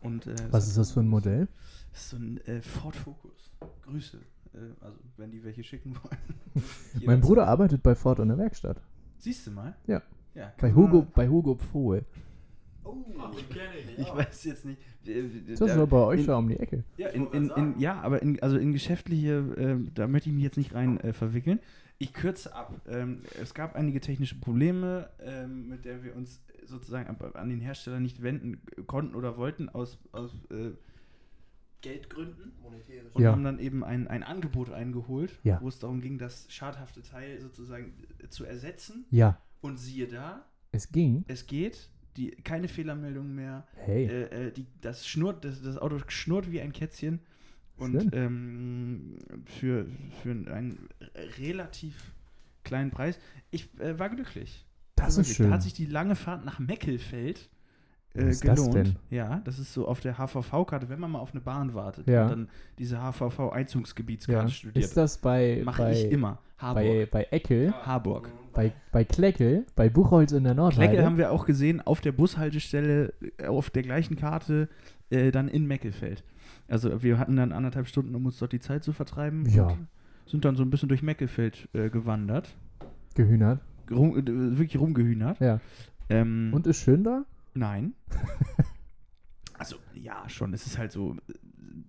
Und, 0.00 0.26
äh, 0.26 0.34
Was 0.50 0.68
ist 0.68 0.78
das 0.78 0.92
für 0.92 1.00
ein 1.00 1.08
Modell? 1.08 1.48
Das 1.92 2.00
ist 2.02 2.10
so 2.10 2.16
ein 2.16 2.38
äh, 2.46 2.62
Ford 2.62 2.96
Focus. 2.96 3.50
Grüße. 3.82 4.18
Äh, 4.54 4.58
also, 4.80 4.98
wenn 5.16 5.30
die 5.30 5.42
welche 5.44 5.62
schicken 5.62 5.94
wollen. 6.02 6.64
Mein 7.04 7.20
Bruder 7.20 7.46
arbeitet 7.46 7.82
bei 7.82 7.94
Ford 7.94 8.18
in 8.18 8.28
der 8.28 8.38
Werkstatt. 8.38 8.80
Siehst 9.18 9.46
du 9.46 9.50
mal? 9.52 9.76
Ja. 9.86 10.02
Ja, 10.34 10.50
Bei 10.58 10.72
Hugo, 10.72 11.06
bei 11.14 11.28
Hugo 11.28 11.54
Pfohl. 11.56 12.04
Oh, 12.84 12.96
ich 13.96 14.14
weiß 14.14 14.44
jetzt 14.44 14.64
nicht. 14.64 14.80
äh, 15.06 15.22
Das 15.46 15.60
ist 15.60 15.76
doch 15.76 15.86
bei 15.86 15.98
euch 15.98 16.20
in- 16.20 16.26
da 16.26 16.36
um 16.38 16.48
die 16.48 16.58
Ecke. 16.58 16.84
Ja, 16.96 17.08
in, 17.08 17.26
in, 17.32 17.50
in, 17.50 17.78
ja 17.78 18.00
aber 18.00 18.22
in, 18.22 18.42
also 18.42 18.56
in 18.56 18.72
geschäftliche, 18.72 19.54
ähm, 19.58 19.90
da 19.94 20.08
möchte 20.08 20.30
ich 20.30 20.34
mich 20.34 20.42
jetzt 20.44 20.56
nicht 20.56 20.74
rein 20.74 20.98
äh, 21.00 21.12
verwickeln. 21.12 21.60
Ich 21.98 22.12
kürze 22.14 22.54
ab. 22.54 22.80
Ähm, 22.88 23.18
es 23.40 23.52
gab 23.54 23.76
einige 23.76 24.00
technische 24.00 24.34
Probleme, 24.40 25.10
ähm, 25.20 25.68
mit 25.68 25.84
der 25.84 26.02
wir 26.02 26.16
uns 26.16 26.40
sozusagen 26.64 27.14
an 27.34 27.48
den 27.50 27.60
Hersteller 27.60 28.00
nicht 28.00 28.22
wenden 28.22 28.60
konnten 28.86 29.14
oder 29.14 29.36
wollten 29.36 29.68
aus, 29.68 29.98
aus 30.12 30.34
äh, 30.50 30.70
Geldgründen. 31.82 32.52
Und 33.12 33.22
Ja. 33.22 33.32
haben 33.32 33.44
dann 33.44 33.58
eben 33.58 33.84
ein, 33.84 34.08
ein 34.08 34.22
Angebot 34.22 34.70
eingeholt, 34.72 35.38
Ja. 35.42 35.60
wo 35.60 35.68
es 35.68 35.78
darum 35.78 36.00
ging, 36.00 36.16
das 36.18 36.46
schadhafte 36.50 37.02
Teil 37.02 37.38
sozusagen 37.40 37.92
äh, 38.22 38.28
zu 38.28 38.44
ersetzen. 38.44 39.04
Ja, 39.10 39.38
Und 39.60 39.76
siehe 39.78 40.06
da, 40.08 40.46
es 40.72 40.90
ging. 40.90 41.24
es 41.28 41.46
geht, 41.46 41.90
die, 42.16 42.30
keine 42.30 42.68
Fehlermeldung 42.68 43.34
mehr. 43.34 43.66
Hey, 43.74 44.06
Äh, 44.06 44.46
äh, 44.48 44.52
die, 44.52 44.66
das, 44.80 45.06
schnurrt, 45.06 45.44
das, 45.44 45.60
das 45.62 45.76
Auto 45.76 45.98
schnurrt 46.08 46.50
wie 46.50 46.60
ein 46.60 46.72
Kätzchen. 46.72 47.20
Und 47.76 48.14
ähm, 48.14 49.18
für, 49.44 49.86
für 50.22 50.30
einen 50.30 50.88
relativ 51.38 52.12
kleinen 52.64 52.90
Preis. 52.90 53.18
Ich 53.50 53.68
äh, 53.80 53.98
war 53.98 54.08
glücklich. 54.08 54.64
das 54.94 55.16
War 55.16 55.22
ist 55.22 55.34
schön. 55.36 55.48
Da 55.48 55.54
hat 55.54 55.62
sich 55.62 55.74
die 55.74 55.86
lange 55.86 56.14
Fahrt 56.14 56.44
nach 56.44 56.58
Meckelfeld 56.58 57.48
Äh, 58.14 58.28
ist 58.28 58.46
das 58.46 58.58
gelohnt. 58.58 58.74
denn? 58.74 58.96
Ja, 59.10 59.40
das 59.44 59.58
ist 59.58 59.72
so 59.72 59.88
auf 59.88 60.00
der 60.00 60.18
HVV-Karte, 60.18 60.88
wenn 60.88 61.00
man 61.00 61.10
mal 61.10 61.18
auf 61.20 61.32
eine 61.32 61.40
Bahn 61.40 61.72
wartet 61.74 62.06
Ja. 62.06 62.24
und 62.24 62.30
dann 62.30 62.48
diese 62.78 62.98
HVV-Einzugsgebietskarte 63.00 64.48
ja. 64.48 64.48
studiert. 64.48 64.84
Ist 64.84 64.96
das 64.96 65.18
bei, 65.18 65.62
Mache 65.64 65.92
ich 65.92 66.10
immer. 66.10 66.38
Harburg. 66.58 66.84
bei, 66.84 67.08
bei 67.10 67.26
Eckel, 67.30 67.72
Harburg. 67.84 68.28
bei, 68.52 68.72
bei 68.92 69.02
Kleckel, 69.04 69.66
bei 69.74 69.88
Buchholz 69.88 70.30
in 70.32 70.44
der 70.44 70.54
Nordheide? 70.54 70.88
Kleckel 70.88 71.04
haben 71.04 71.16
wir 71.16 71.32
auch 71.32 71.44
gesehen 71.44 71.80
auf 71.80 72.00
der 72.00 72.12
Bushaltestelle 72.12 73.12
äh, 73.38 73.46
auf 73.46 73.70
der 73.70 73.82
gleichen 73.82 74.14
Karte 74.16 74.68
äh, 75.10 75.32
dann 75.32 75.48
in 75.48 75.66
Meckelfeld. 75.66 76.22
Also 76.68 77.02
wir 77.02 77.18
hatten 77.18 77.34
dann 77.36 77.50
anderthalb 77.52 77.88
Stunden, 77.88 78.14
um 78.14 78.26
uns 78.26 78.38
dort 78.38 78.52
die 78.52 78.60
Zeit 78.60 78.84
zu 78.84 78.92
vertreiben. 78.92 79.44
Ja. 79.48 79.76
Sind 80.26 80.44
dann 80.44 80.54
so 80.54 80.62
ein 80.62 80.70
bisschen 80.70 80.88
durch 80.88 81.02
Meckelfeld 81.02 81.68
äh, 81.72 81.90
gewandert. 81.90 82.54
Gehühnert. 83.14 83.60
Rum, 83.90 84.16
äh, 84.16 84.24
wirklich 84.58 84.80
rumgehühnert. 84.80 85.40
Ja. 85.40 85.58
Ähm, 86.08 86.50
Und 86.54 86.66
ist 86.68 86.78
schön 86.78 87.02
da? 87.02 87.24
Nein. 87.54 87.94
also 89.58 89.76
ja, 89.94 90.28
schon. 90.28 90.52
Es 90.54 90.66
ist 90.66 90.78
halt 90.78 90.92
so 90.92 91.16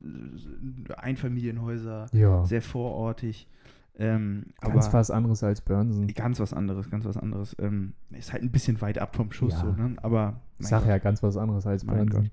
äh, 0.01 0.93
Einfamilienhäuser, 0.97 2.07
Ja. 2.11 2.45
sehr 2.45 2.61
vorortig. 2.61 3.47
Ähm, 3.95 4.45
Ganz 4.59 4.85
aber 4.87 4.93
was 4.99 5.11
anderes 5.11 5.43
als 5.43 5.61
Börnsen. 5.61 6.07
ganz 6.07 6.39
was 6.39 6.51
anderes, 6.51 6.89
ganz 6.89 7.05
was 7.05 7.15
anderes. 7.15 7.55
Ähm, 7.59 7.93
ist 8.09 8.33
halt 8.33 8.41
ein 8.41 8.49
bisschen 8.51 8.81
weit 8.81 8.97
ab 8.97 9.15
vom 9.15 9.31
Schuss, 9.31 9.53
Ja. 9.53 9.59
so, 9.59 9.71
ne? 9.71 9.95
Aber 10.01 10.41
Ich 10.57 10.65
sag 10.67 10.81
Gott. 10.81 10.89
ja 10.89 10.97
ganz 10.97 11.21
was 11.21 11.37
anderes 11.37 11.67
als 11.67 11.83
Mein 11.83 12.07
Börnsen. 12.07 12.31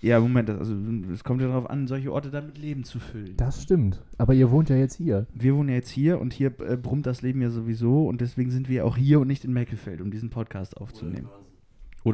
Ja, 0.00 0.18
Moment, 0.20 0.48
also 0.50 0.74
es 1.12 1.22
kommt 1.24 1.40
ja 1.40 1.48
darauf 1.48 1.68
an, 1.70 1.86
solche 1.88 2.12
Orte 2.12 2.30
dann 2.30 2.46
mit 2.46 2.58
Leben 2.58 2.84
zu 2.84 2.98
füllen. 3.00 3.36
Das 3.36 3.62
stimmt. 3.62 4.00
Aber 4.16 4.32
ihr 4.34 4.50
wohnt 4.50 4.68
ja 4.70 4.76
jetzt 4.76 4.94
hier. 4.94 5.26
Wir 5.32 5.54
wohnen 5.56 5.68
ja 5.68 5.74
jetzt 5.76 5.90
hier 5.90 6.20
und 6.20 6.32
hier 6.32 6.52
äh, 6.60 6.76
brummt 6.76 7.06
das 7.06 7.22
Leben 7.22 7.42
ja 7.42 7.50
sowieso 7.50 8.06
und 8.08 8.20
deswegen 8.20 8.50
sind 8.50 8.68
wir 8.68 8.84
auch 8.84 8.96
hier 8.96 9.20
und 9.20 9.26
nicht 9.28 9.44
in 9.44 9.52
Meckelfeld, 9.52 10.00
um 10.00 10.10
diesen 10.10 10.30
Podcast 10.30 10.76
aufzunehmen. 10.76 11.26
Oder 11.26 11.40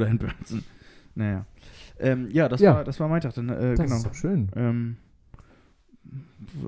in 0.07 0.17
Börnsen. 0.17 0.63
Naja. 1.15 1.45
Ähm, 1.99 2.27
ja, 2.31 2.49
das, 2.49 2.59
Ja. 2.61 2.75
War, 2.75 2.83
das 2.83 2.99
war 2.99 3.07
mein 3.07 3.21
Tag. 3.21 3.33
Dann, 3.35 3.49
äh, 3.49 3.75
Das 3.75 3.79
genau. 3.85 3.95
ist 3.97 4.05
doch 4.05 4.13
schön. 4.13 4.49
Ähm, 4.55 4.97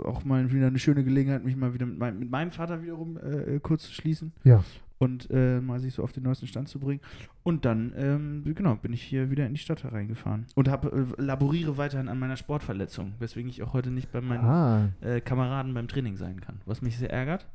auch 0.03 0.23
mal 0.23 0.51
wieder 0.51 0.67
eine 0.67 0.79
schöne 0.79 1.03
Gelegenheit, 1.03 1.43
mich 1.43 1.55
mal 1.55 1.73
wieder 1.73 1.85
mit, 1.85 1.97
mein, 1.99 2.17
mit 2.19 2.29
meinem 2.31 2.51
Vater 2.51 2.81
wiederum 2.81 3.17
äh, 3.17 3.55
äh, 3.55 3.59
kurz 3.59 3.83
zu 3.83 3.93
schließen. 3.93 4.31
Ja. 4.43 4.63
Und 4.99 5.29
äh, 5.29 5.61
mal 5.61 5.79
sich 5.79 5.93
so 5.93 6.03
auf 6.03 6.11
den 6.11 6.23
neuesten 6.23 6.47
Stand 6.47 6.69
zu 6.69 6.79
bringen. 6.79 7.01
Und 7.43 7.65
dann, 7.65 7.93
ähm, 7.95 8.41
genau, 8.55 8.75
bin 8.77 8.93
ich 8.93 9.03
hier 9.03 9.29
wieder 9.29 9.45
in 9.45 9.53
die 9.53 9.59
Stadt 9.59 9.83
hereingefahren. 9.83 10.47
Und 10.55 10.69
hab, 10.69 10.85
äh, 10.91 11.03
laboriere 11.17 11.77
weiterhin 11.77 12.07
an 12.07 12.17
meiner 12.17 12.35
Sportverletzung, 12.35 13.13
weswegen 13.19 13.47
ich 13.49 13.61
auch 13.61 13.73
heute 13.73 13.91
nicht 13.91 14.11
bei 14.11 14.21
meinen 14.21 14.43
Ah, 14.43 14.89
äh, 15.01 15.21
Kameraden 15.21 15.73
beim 15.75 15.87
Training 15.87 16.15
sein 16.17 16.41
kann. 16.41 16.61
Was 16.65 16.81
mich 16.81 16.97
sehr 16.97 17.11
ärgert, 17.11 17.45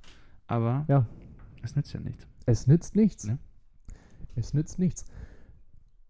aber 0.47 0.85
Ja. 0.88 1.04
es 1.64 1.75
nützt 1.75 1.92
ja 1.95 1.99
nichts. 2.00 2.28
es 2.47 2.69
nützt 2.69 2.95
nichts. 2.95 3.25
Ne? 3.26 3.38
Es 4.37 4.54
nützt 4.54 4.78
nichts. 4.78 5.04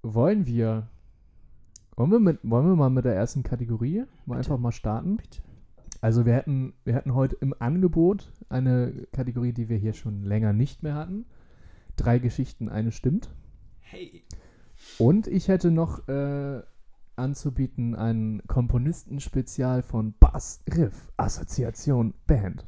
Wollen 0.02 0.46
wir, 0.46 0.88
wollen 1.94 2.10
wir, 2.10 2.18
mit, 2.18 2.40
wollen 2.42 2.66
wir 2.66 2.74
mal 2.74 2.90
mit 2.90 3.04
der 3.04 3.14
ersten 3.14 3.44
Kategorie 3.44 4.04
mal 4.26 4.38
einfach 4.38 4.58
mal 4.58 4.72
starten? 4.72 5.16
Bitte. 5.16 5.40
Also 6.00 6.26
wir 6.26 6.32
hätten, 6.34 6.74
wir 6.84 6.94
hätten 6.94 7.14
heute 7.14 7.36
im 7.36 7.54
Angebot 7.60 8.32
eine 8.48 9.06
Kategorie, 9.12 9.52
die 9.52 9.68
wir 9.68 9.76
hier 9.76 9.92
schon 9.92 10.24
länger 10.24 10.52
nicht 10.52 10.82
mehr 10.82 10.96
hatten. 10.96 11.24
Drei 11.94 12.18
Geschichten, 12.18 12.68
eine 12.68 12.90
stimmt. 12.90 13.30
Hey. 13.78 14.24
Und 14.98 15.28
ich 15.28 15.46
hätte 15.46 15.70
noch 15.70 16.08
äh, 16.08 16.62
anzubieten 17.14 17.94
ein 17.94 18.42
Komponistenspezial 18.48 19.82
von 19.82 20.14
Bass, 20.18 20.64
Riff, 20.68 21.12
Assoziation, 21.16 22.14
Band. 22.26 22.66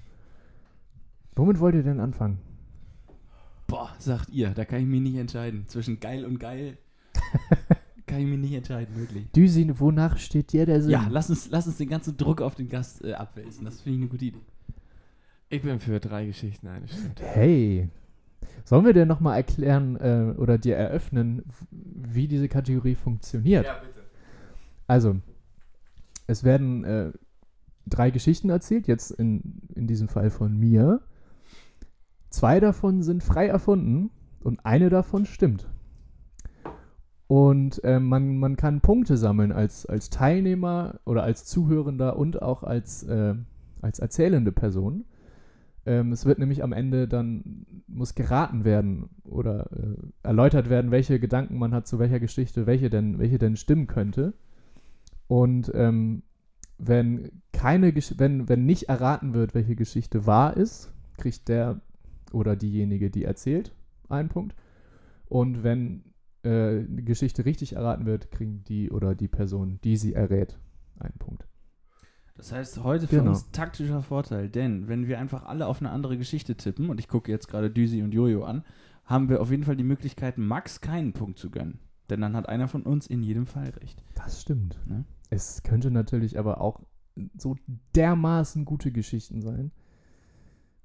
Womit 1.34 1.58
wollt 1.58 1.74
ihr 1.74 1.82
denn 1.82 1.98
anfangen? 1.98 2.38
Boah, 3.66 3.92
sagt 3.98 4.28
ihr, 4.28 4.50
da 4.50 4.64
kann 4.64 4.78
ich 4.78 4.86
mich 4.86 5.00
nicht 5.00 5.16
entscheiden. 5.16 5.66
Zwischen 5.66 5.98
geil 5.98 6.24
und 6.24 6.38
geil 6.38 6.78
kann 8.06 8.20
ich 8.20 8.26
mich 8.26 8.38
nicht 8.38 8.52
entscheiden, 8.52 8.96
wirklich. 8.96 9.30
Düsi, 9.32 9.70
wonach 9.78 10.18
steht 10.18 10.52
dir 10.52 10.66
der 10.66 10.82
Sinn? 10.82 10.90
Ja, 10.90 11.06
lass 11.10 11.30
uns, 11.30 11.50
lass 11.50 11.66
uns 11.66 11.78
den 11.78 11.88
ganzen 11.88 12.16
Druck 12.16 12.40
auf 12.40 12.54
den 12.54 12.68
Gast 12.68 13.04
äh, 13.04 13.14
abwälzen. 13.14 13.64
Das 13.64 13.80
finde 13.80 13.96
ich 13.96 14.02
eine 14.02 14.10
gute 14.10 14.24
Idee. 14.26 14.40
Ich 15.48 15.62
bin 15.62 15.78
für 15.78 16.00
drei 16.00 16.26
Geschichten 16.26 16.66
eine 16.68 16.88
stimmt. 16.88 17.20
Hey. 17.20 17.88
Sollen 18.64 18.84
wir 18.86 18.92
dir 18.92 19.06
nochmal 19.06 19.36
erklären 19.36 19.96
äh, 19.96 20.34
oder 20.38 20.58
dir 20.58 20.76
eröffnen, 20.76 21.42
wie 21.70 22.28
diese 22.28 22.48
Kategorie 22.48 22.94
funktioniert? 22.94 23.66
bitte. 23.80 24.04
Also, 24.86 25.16
es 26.26 26.44
werden 26.44 26.84
äh, 26.84 27.12
drei 27.86 28.10
Geschichten 28.10 28.50
erzählt, 28.50 28.86
jetzt 28.86 29.10
in, 29.10 29.60
in 29.74 29.86
diesem 29.86 30.08
Fall 30.08 30.30
von 30.30 30.58
mir. 30.58 31.00
Zwei 32.30 32.58
davon 32.60 33.02
sind 33.02 33.22
frei 33.22 33.46
erfunden 33.46 34.10
und 34.40 34.64
eine 34.64 34.90
davon 34.90 35.26
stimmt. 35.26 35.68
Und 37.26 37.82
äh, 37.84 38.00
man, 38.00 38.38
man 38.38 38.56
kann 38.56 38.80
Punkte 38.80 39.16
sammeln 39.16 39.50
als, 39.50 39.86
als 39.86 40.10
Teilnehmer 40.10 41.00
oder 41.04 41.22
als 41.22 41.46
Zuhörender 41.46 42.16
und 42.18 42.42
auch 42.42 42.62
als, 42.62 43.02
äh, 43.04 43.34
als 43.80 43.98
erzählende 43.98 44.52
Person. 44.52 45.04
Ähm, 45.86 46.12
es 46.12 46.26
wird 46.26 46.38
nämlich 46.38 46.62
am 46.62 46.72
Ende 46.72 47.08
dann, 47.08 47.66
muss 47.86 48.14
geraten 48.14 48.64
werden 48.64 49.08
oder 49.24 49.70
äh, 49.72 49.96
erläutert 50.22 50.68
werden, 50.68 50.90
welche 50.90 51.18
Gedanken 51.18 51.58
man 51.58 51.74
hat 51.74 51.86
zu 51.86 51.98
welcher 51.98 52.20
Geschichte, 52.20 52.66
welche 52.66 52.90
denn, 52.90 53.18
welche 53.18 53.38
denn 53.38 53.56
stimmen 53.56 53.86
könnte. 53.86 54.34
Und 55.26 55.72
ähm, 55.74 56.22
wenn 56.78 57.42
keine 57.52 57.94
wenn, 57.94 58.48
wenn 58.48 58.66
nicht 58.66 58.88
erraten 58.88 59.32
wird, 59.32 59.54
welche 59.54 59.76
Geschichte 59.76 60.26
wahr 60.26 60.56
ist, 60.56 60.92
kriegt 61.16 61.48
der 61.48 61.80
oder 62.32 62.56
diejenige, 62.56 63.10
die 63.10 63.24
erzählt, 63.24 63.72
einen 64.08 64.28
Punkt. 64.28 64.54
Und 65.28 65.62
wenn 65.62 66.02
äh, 66.44 66.84
Geschichte 67.02 67.44
richtig 67.44 67.74
erraten 67.74 68.06
wird, 68.06 68.30
kriegen 68.30 68.64
die 68.64 68.90
oder 68.90 69.14
die 69.14 69.28
Person, 69.28 69.78
die 69.84 69.96
sie 69.96 70.14
errät, 70.14 70.58
einen 70.98 71.18
Punkt. 71.18 71.46
Das 72.36 72.52
heißt, 72.52 72.82
heute 72.82 73.06
für 73.06 73.18
Genau. 73.18 73.30
uns 73.30 73.50
taktischer 73.52 74.02
Vorteil, 74.02 74.48
denn 74.48 74.88
wenn 74.88 75.06
wir 75.06 75.18
einfach 75.20 75.44
alle 75.44 75.66
auf 75.66 75.80
eine 75.80 75.90
andere 75.90 76.18
Geschichte 76.18 76.56
tippen, 76.56 76.90
und 76.90 76.98
ich 76.98 77.08
gucke 77.08 77.30
jetzt 77.30 77.46
gerade 77.48 77.70
Düsi 77.70 78.02
und 78.02 78.12
Jojo 78.12 78.44
an, 78.44 78.64
haben 79.04 79.28
wir 79.28 79.40
auf 79.40 79.50
jeden 79.50 79.64
Fall 79.64 79.76
die 79.76 79.84
Möglichkeit, 79.84 80.38
Max 80.38 80.80
keinen 80.80 81.12
Punkt 81.12 81.38
zu 81.38 81.50
gönnen. 81.50 81.78
Denn 82.10 82.20
dann 82.20 82.36
hat 82.36 82.48
einer 82.48 82.68
von 82.68 82.82
uns 82.82 83.06
in 83.06 83.22
jedem 83.22 83.46
Fall 83.46 83.70
recht. 83.80 84.02
Das 84.14 84.40
stimmt. 84.42 84.78
Ne? 84.86 85.04
Es 85.30 85.62
könnte 85.62 85.90
natürlich 85.90 86.38
aber 86.38 86.60
auch 86.60 86.80
so 87.38 87.56
dermaßen 87.94 88.64
gute 88.64 88.90
Geschichten 88.92 89.40
sein. 89.40 89.70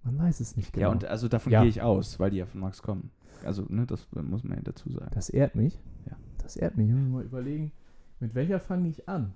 Man 0.04 0.18
weiß 0.18 0.40
es 0.40 0.56
nicht 0.56 0.74
genau. 0.74 0.88
Ja, 0.88 0.92
und 0.92 1.06
also 1.06 1.28
davon 1.28 1.52
Ja. 1.52 1.62
gehe 1.62 1.70
ich 1.70 1.82
aus, 1.82 2.20
weil 2.20 2.32
die 2.32 2.38
ja 2.38 2.46
von 2.46 2.62
Max 2.62 2.82
kommen. 2.82 3.12
Also, 3.44 3.66
ne, 3.70 3.86
das 3.86 4.08
muss 4.12 4.44
man 4.44 4.58
ja 4.58 4.64
dazu 4.64 4.90
sagen. 4.92 5.12
Das 5.14 5.30
ehrt 5.30 5.56
mich. 5.56 5.80
Ja. 6.10 6.18
Das 6.40 6.56
ehrt 6.58 6.78
mich. 6.78 6.90
Ich 6.90 6.96
muss 6.96 7.10
mal 7.10 7.24
überlegen, 7.24 7.72
mit 8.20 8.36
welcher 8.36 8.60
fange 8.60 8.90
ich 8.90 9.08
an? 9.08 9.34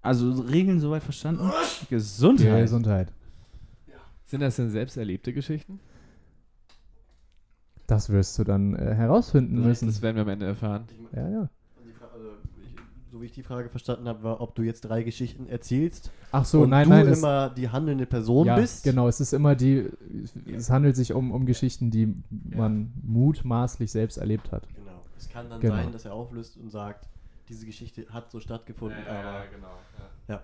Also, 0.00 0.32
Regeln 0.42 0.80
soweit 0.80 1.02
verstanden? 1.02 1.50
Gesundheit. 1.88 2.62
Gesundheit. 2.62 3.12
Sind 4.26 4.40
das 4.40 4.56
denn 4.56 4.70
selbst 4.70 4.96
erlebte 4.96 5.32
Geschichten? 5.32 5.78
Das 7.86 8.08
wirst 8.10 8.38
du 8.38 8.44
dann 8.44 8.74
äh, 8.74 8.94
herausfinden 8.94 9.60
müssen. 9.60 9.86
Das 9.86 10.00
werden 10.02 10.16
wir 10.16 10.22
am 10.22 10.28
Ende 10.28 10.46
erfahren. 10.46 10.84
Ja, 11.14 11.28
ja. 11.28 11.50
Die 11.84 11.92
Fra- 11.92 12.06
also, 12.14 12.28
ich, 12.62 12.74
so 13.12 13.20
wie 13.20 13.26
ich 13.26 13.32
die 13.32 13.42
Frage 13.42 13.68
verstanden 13.68 14.08
habe, 14.08 14.22
war, 14.22 14.40
ob 14.40 14.54
du 14.54 14.62
jetzt 14.62 14.80
drei 14.80 15.02
Geschichten 15.02 15.46
erzählst 15.46 16.10
Ach 16.30 16.46
so, 16.46 16.62
und 16.62 16.70
nein, 16.70 16.84
du 16.88 16.94
nein. 16.94 17.06
es- 17.08 17.18
immer 17.18 17.50
die 17.50 17.68
handelnde 17.68 18.06
Person 18.06 18.46
ja, 18.46 18.56
bist. 18.56 18.84
Genau, 18.84 19.06
es 19.06 19.20
ist 19.20 19.34
immer 19.34 19.54
die, 19.54 19.90
es 20.46 20.70
handelt 20.70 20.96
sich 20.96 21.12
um, 21.12 21.30
um 21.30 21.44
Geschichten, 21.44 21.90
die 21.90 22.14
man 22.30 22.90
mutmaßlich 23.02 23.92
selbst 23.92 24.16
erlebt 24.16 24.50
hat. 24.50 24.66
Genau. 24.74 25.02
Es 25.18 25.28
kann 25.28 25.50
dann 25.50 25.60
Genau. 25.60 25.74
sein, 25.74 25.92
dass 25.92 26.06
er 26.06 26.14
auflöst 26.14 26.56
und 26.56 26.70
sagt, 26.70 27.06
diese 27.50 27.66
Geschichte 27.66 28.06
hat 28.08 28.30
so 28.30 28.40
stattgefunden, 28.40 28.98
aber 29.06 29.44
genau. 29.52 30.40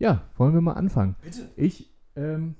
Ja, 0.00 0.22
wollen 0.36 0.52
wir 0.54 0.60
mal 0.60 0.72
anfangen? 0.72 1.14
Bitte. 1.22 1.48
Ich, 1.56 1.88
ähm, 2.16 2.56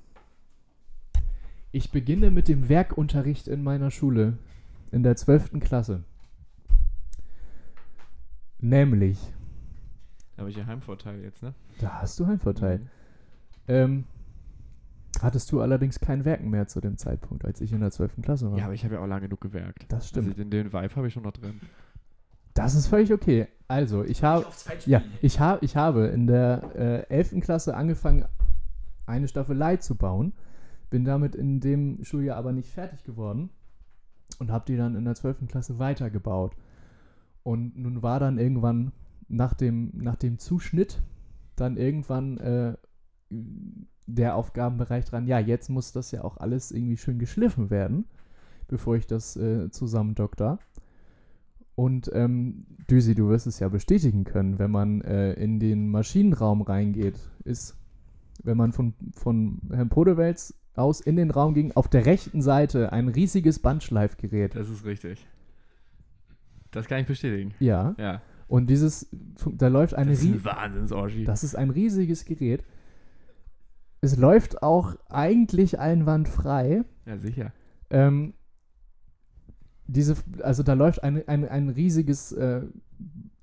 Ich 1.73 1.91
beginne 1.91 2.29
mit 2.31 2.47
dem 2.47 2.69
Werkunterricht 2.69 3.47
in 3.49 3.63
meiner 3.63 3.89
Schule. 3.91 4.37
In 4.91 5.01
der 5.03 5.15
12. 5.17 5.59
Klasse. 5.59 6.03
Nämlich, 8.63 9.19
Da 10.35 10.41
habe 10.41 10.49
ich 10.49 10.55
ja 10.55 10.65
Heimvorteil 10.65 11.21
jetzt, 11.21 11.43
ne? 11.43 11.53
da 11.81 12.01
hast 12.01 12.17
du 12.17 12.23
einen 12.23 12.39
Vorteil. 12.39 12.79
Mhm. 12.79 12.87
Ähm, 13.67 14.03
hattest 15.21 15.51
du 15.51 15.59
allerdings 15.59 15.99
kein 15.99 16.23
Werken 16.23 16.49
mehr 16.49 16.69
zu 16.69 16.79
dem 16.79 16.97
Zeitpunkt, 16.97 17.43
als 17.43 17.59
ich 17.59 17.73
in 17.73 17.81
der 17.81 17.91
12. 17.91 18.21
Klasse 18.21 18.49
war. 18.49 18.57
Ja, 18.57 18.65
aber 18.65 18.73
ich 18.73 18.85
habe 18.85 18.95
ja 18.95 19.01
auch 19.01 19.05
lange 19.05 19.23
genug 19.23 19.41
gewerkt. 19.41 19.85
das 19.89 20.07
stimmt. 20.07 20.27
Also 20.27 20.37
den, 20.37 20.49
den 20.49 20.71
Vibe 20.71 20.95
habe 20.95 21.07
ich 21.07 21.13
schon 21.13 21.23
noch 21.23 21.33
drin. 21.33 21.59
Das 22.53 22.73
ist 22.73 22.87
völlig 22.87 23.11
okay. 23.11 23.47
Also, 23.67 24.03
ich 24.05 24.23
habe 24.23 24.45
ja, 24.85 25.01
ich 25.21 25.41
habe 25.41 25.65
ich 25.65 25.75
habe 25.75 26.07
in 26.07 26.25
der 26.27 27.05
äh, 27.09 27.13
11. 27.13 27.41
Klasse 27.41 27.75
angefangen, 27.75 28.25
eine 29.05 29.27
Staffelei 29.27 29.75
zu 29.75 29.95
bauen. 29.95 30.31
Bin 30.89 31.03
damit 31.03 31.35
in 31.35 31.59
dem 31.59 32.01
Schuljahr 32.05 32.37
aber 32.37 32.53
nicht 32.53 32.69
fertig 32.69 33.03
geworden 33.03 33.49
und 34.39 34.51
habe 34.51 34.63
die 34.65 34.77
dann 34.77 34.95
in 34.95 35.03
der 35.03 35.15
12. 35.15 35.47
Klasse 35.49 35.79
weitergebaut. 35.79 36.55
Und 37.43 37.77
nun 37.77 38.01
war 38.01 38.19
dann 38.19 38.37
irgendwann 38.37 38.91
nach 39.27 39.53
dem, 39.53 39.91
nach 39.95 40.15
dem 40.15 40.39
Zuschnitt 40.39 41.01
dann 41.55 41.77
irgendwann 41.77 42.37
äh, 42.37 42.73
der 44.05 44.35
Aufgabenbereich 44.35 45.05
dran, 45.05 45.27
ja, 45.27 45.39
jetzt 45.39 45.69
muss 45.69 45.91
das 45.91 46.11
ja 46.11 46.23
auch 46.23 46.37
alles 46.37 46.71
irgendwie 46.71 46.97
schön 46.97 47.19
geschliffen 47.19 47.69
werden, 47.69 48.05
bevor 48.67 48.95
ich 48.95 49.07
das 49.07 49.35
äh, 49.35 49.69
zusammen 49.71 50.15
doktor. 50.15 50.59
Und 51.75 52.11
ähm, 52.13 52.65
Düsi, 52.89 53.15
du 53.15 53.29
wirst 53.29 53.47
es 53.47 53.59
ja 53.59 53.67
bestätigen 53.67 54.25
können, 54.25 54.59
wenn 54.59 54.71
man 54.71 55.01
äh, 55.01 55.33
in 55.33 55.59
den 55.59 55.89
Maschinenraum 55.89 56.61
reingeht, 56.61 57.19
ist, 57.45 57.75
wenn 58.43 58.57
man 58.57 58.73
von, 58.73 58.93
von 59.13 59.59
Herrn 59.71 59.89
Podewels 59.89 60.53
aus 60.75 61.01
in 61.01 61.15
den 61.15 61.31
Raum 61.31 61.53
ging, 61.53 61.71
auf 61.71 61.87
der 61.87 62.05
rechten 62.05 62.41
Seite 62.41 62.91
ein 62.91 63.07
riesiges 63.07 63.59
Bandschleifgerät. 63.59 64.55
Das 64.55 64.69
ist 64.69 64.85
richtig. 64.85 65.25
Das 66.73 66.87
kann 66.87 66.99
ich 66.99 67.07
bestätigen. 67.07 67.53
Ja, 67.59 67.95
Ja. 67.97 68.21
und 68.47 68.69
dieses, 68.69 69.09
da 69.55 69.67
läuft 69.69 69.93
eine 69.95 70.11
Das 70.11 70.19
ist 70.21 70.25
rie 70.25 70.33
ein 70.33 70.45
Wahnsinnsorgie. 70.45 71.23
Das 71.25 71.43
ist 71.43 71.55
ein 71.55 71.69
riesiges 71.69 72.25
Gerät. 72.25 72.63
Es 74.01 74.17
läuft 74.17 74.61
auch 74.61 74.95
eigentlich 75.09 75.79
einwandfrei. 75.79 76.83
Ja, 77.05 77.17
sicher. 77.17 77.53
Ähm, 77.89 78.33
diese, 79.87 80.15
also 80.41 80.63
da 80.63 80.73
läuft 80.73 81.03
ein, 81.03 81.27
ein, 81.27 81.47
ein 81.47 81.69
riesiges 81.69 82.31
äh, 82.33 82.63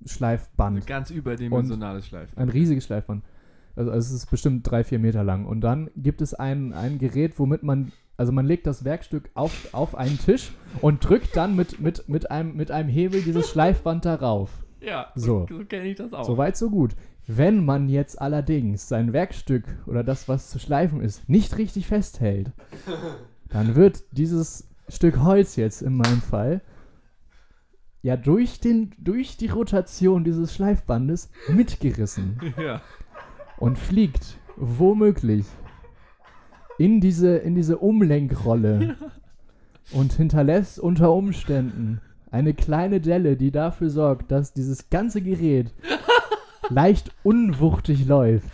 Schleifband. 0.04 0.78
Ein 0.82 0.86
ganz 0.86 1.10
überdimensionales 1.10 2.06
Schleifen. 2.06 2.36
Ein 2.36 2.48
riesiges 2.48 2.84
Schleifband. 2.84 3.24
Also, 3.76 3.90
also 3.90 4.14
es 4.14 4.22
ist 4.22 4.30
bestimmt 4.30 4.68
drei, 4.70 4.84
vier 4.84 4.98
Meter 4.98 5.22
lang. 5.24 5.46
Und 5.46 5.60
dann 5.60 5.90
gibt 5.96 6.20
es 6.22 6.34
ein, 6.34 6.72
ein 6.72 6.98
Gerät, 6.98 7.38
womit 7.38 7.62
man, 7.62 7.92
also 8.20 8.32
man 8.32 8.44
legt 8.44 8.66
das 8.66 8.84
Werkstück 8.84 9.30
auf, 9.32 9.72
auf 9.72 9.94
einen 9.94 10.18
Tisch 10.18 10.52
und 10.82 11.08
drückt 11.08 11.34
dann 11.38 11.56
mit, 11.56 11.80
mit, 11.80 12.06
mit, 12.06 12.30
einem, 12.30 12.54
mit 12.54 12.70
einem 12.70 12.90
Hebel 12.90 13.22
dieses 13.22 13.48
Schleifband 13.48 14.04
darauf. 14.04 14.50
Ja, 14.82 15.10
So. 15.14 15.46
so 15.48 15.64
kenne 15.64 15.86
ich 15.86 15.96
das 15.96 16.12
auch. 16.12 16.24
So 16.24 16.36
weit, 16.36 16.54
so 16.54 16.68
gut. 16.68 16.94
Wenn 17.26 17.64
man 17.64 17.88
jetzt 17.88 18.20
allerdings 18.20 18.86
sein 18.86 19.14
Werkstück 19.14 19.64
oder 19.86 20.04
das, 20.04 20.28
was 20.28 20.50
zu 20.50 20.58
schleifen 20.58 21.00
ist, 21.00 21.30
nicht 21.30 21.56
richtig 21.56 21.86
festhält, 21.86 22.52
dann 23.48 23.74
wird 23.74 24.02
dieses 24.12 24.68
Stück 24.90 25.22
Holz 25.22 25.56
jetzt 25.56 25.80
in 25.80 25.96
meinem 25.96 26.20
Fall 26.20 26.60
ja 28.02 28.18
durch, 28.18 28.60
den, 28.60 28.92
durch 28.98 29.38
die 29.38 29.48
Rotation 29.48 30.24
dieses 30.24 30.54
Schleifbandes 30.54 31.30
mitgerissen 31.48 32.38
ja. 32.62 32.82
und 33.56 33.78
fliegt 33.78 34.36
womöglich 34.56 35.46
in 36.80 37.02
diese, 37.02 37.36
in 37.36 37.54
diese 37.54 37.76
Umlenkrolle 37.76 38.96
und 39.92 40.14
hinterlässt 40.14 40.80
unter 40.80 41.12
Umständen 41.12 42.00
eine 42.30 42.54
kleine 42.54 43.02
Delle, 43.02 43.36
die 43.36 43.50
dafür 43.50 43.90
sorgt, 43.90 44.30
dass 44.30 44.54
dieses 44.54 44.88
ganze 44.88 45.20
Gerät 45.20 45.74
leicht 46.70 47.10
unwuchtig 47.22 48.06
läuft. 48.06 48.48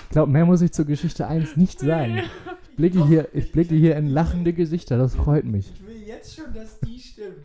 Ich 0.00 0.08
glaube, 0.08 0.32
mehr 0.32 0.46
muss 0.46 0.62
ich 0.62 0.72
zur 0.72 0.86
Geschichte 0.86 1.26
1 1.26 1.58
nicht 1.58 1.78
sagen. 1.78 2.22
Ich 2.70 2.76
blicke, 2.76 3.06
hier, 3.06 3.28
ich 3.34 3.52
blicke 3.52 3.74
hier 3.74 3.96
in 3.96 4.06
lachende 4.06 4.54
Gesichter, 4.54 4.96
das 4.96 5.14
freut 5.14 5.44
mich. 5.44 5.70
Ich 5.74 5.86
will 5.86 6.02
jetzt 6.06 6.36
schon, 6.36 6.54
dass 6.54 6.80
die 6.80 6.98
stimmt. 6.98 7.44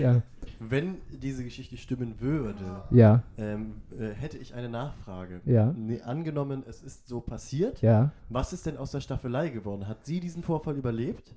Ja, 0.00 0.22
Wenn 0.60 0.96
diese 1.10 1.44
Geschichte 1.44 1.76
stimmen 1.76 2.20
würde, 2.20 2.82
ja, 2.90 3.22
ähm, 3.36 3.74
äh, 3.98 4.08
hätte 4.08 4.38
ich 4.38 4.54
eine 4.54 4.68
Nachfrage. 4.68 5.40
ja, 5.44 5.72
Nee, 5.76 6.00
angenommen, 6.02 6.64
es 6.66 6.82
ist 6.82 7.06
so 7.06 7.20
passiert. 7.20 7.80
ja. 7.80 8.10
Was 8.28 8.52
ist 8.52 8.66
denn 8.66 8.76
aus 8.76 8.90
der 8.90 9.00
Staffelei 9.00 9.50
geworden? 9.50 9.86
Hat 9.86 10.04
sie 10.04 10.18
diesen 10.20 10.42
Vorfall 10.42 10.76
überlebt? 10.76 11.32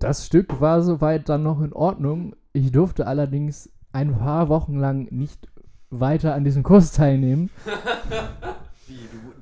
Das 0.00 0.26
Stück 0.26 0.60
war 0.60 0.82
soweit 0.82 1.28
dann 1.28 1.42
noch 1.42 1.60
in 1.60 1.72
Ordnung. 1.72 2.34
Ich 2.52 2.72
durfte 2.72 3.06
allerdings 3.06 3.70
ein 3.92 4.16
paar 4.16 4.48
Wochen 4.48 4.76
lang 4.78 5.08
nicht 5.10 5.48
weiter 5.90 6.34
an 6.34 6.44
diesem 6.44 6.62
Kurs 6.62 6.92
teilnehmen. 6.92 7.50
Wie, 8.86 8.94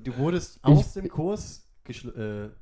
du, 0.04 0.10
du 0.10 0.18
wurdest 0.18 0.58
aus 0.62 0.92
dem 0.92 1.08
Kurs 1.08 1.66
äh, 1.88 1.92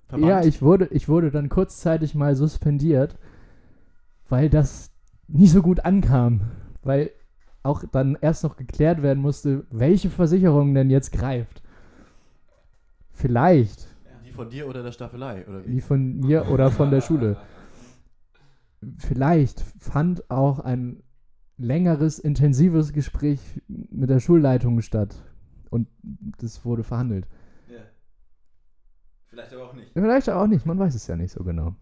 verbannt? 0.07 0.25
Ja, 0.31 0.45
ich 0.45 0.63
wurde, 0.63 0.87
ich 0.87 1.09
wurde 1.09 1.31
dann 1.31 1.49
kurzzeitig 1.49 2.15
mal 2.15 2.37
suspendiert, 2.37 3.17
weil 4.29 4.51
das 4.51 4.91
nie 5.29 5.47
so 5.47 5.63
gut 5.63 5.85
ankam. 5.85 6.43
Weil 6.83 7.11
auch 7.63 7.83
dann 7.91 8.17
erst 8.21 8.45
noch 8.45 8.57
geklärt 8.57 9.03
werden 9.03 9.21
musste, 9.21 9.67
welche 9.71 10.11
Versicherung 10.11 10.75
denn 10.75 10.91
jetzt 10.91 11.13
greift. 11.13 11.63
Vielleicht 13.11 13.89
Die 14.27 14.33
von 14.33 14.51
dir 14.51 14.69
oder 14.69 14.83
der 14.83 14.93
Staffelei? 14.93 15.47
Oder 15.49 15.65
wie? 15.65 15.71
die 15.71 15.81
von 15.81 16.19
mir 16.21 16.51
oder 16.51 16.71
von 16.71 16.91
der 16.91 17.01
Schule. 17.01 17.37
Vielleicht 18.99 19.61
fand 19.79 20.31
auch 20.31 20.59
ein 20.59 21.03
längeres, 21.57 22.19
intensives 22.19 22.93
Gespräch 22.93 23.41
mit 23.67 24.11
der 24.11 24.21
Schulleitung 24.21 24.83
statt. 24.83 25.23
Und 25.71 25.89
das 26.39 26.65
wurde 26.65 26.83
verhandelt. 26.83 27.27
Ja. 27.69 27.81
Vielleicht 29.27 29.55
aber 29.55 29.71
auch 29.71 29.75
nicht. 29.75 29.93
Vielleicht 29.93 30.29
auch 30.29 30.47
nicht, 30.47 30.67
man 30.67 30.79
weiß 30.79 30.95
es 30.95 31.07
ja 31.07 31.17
nicht 31.17 31.33
so 31.33 31.45
genau. 31.45 31.75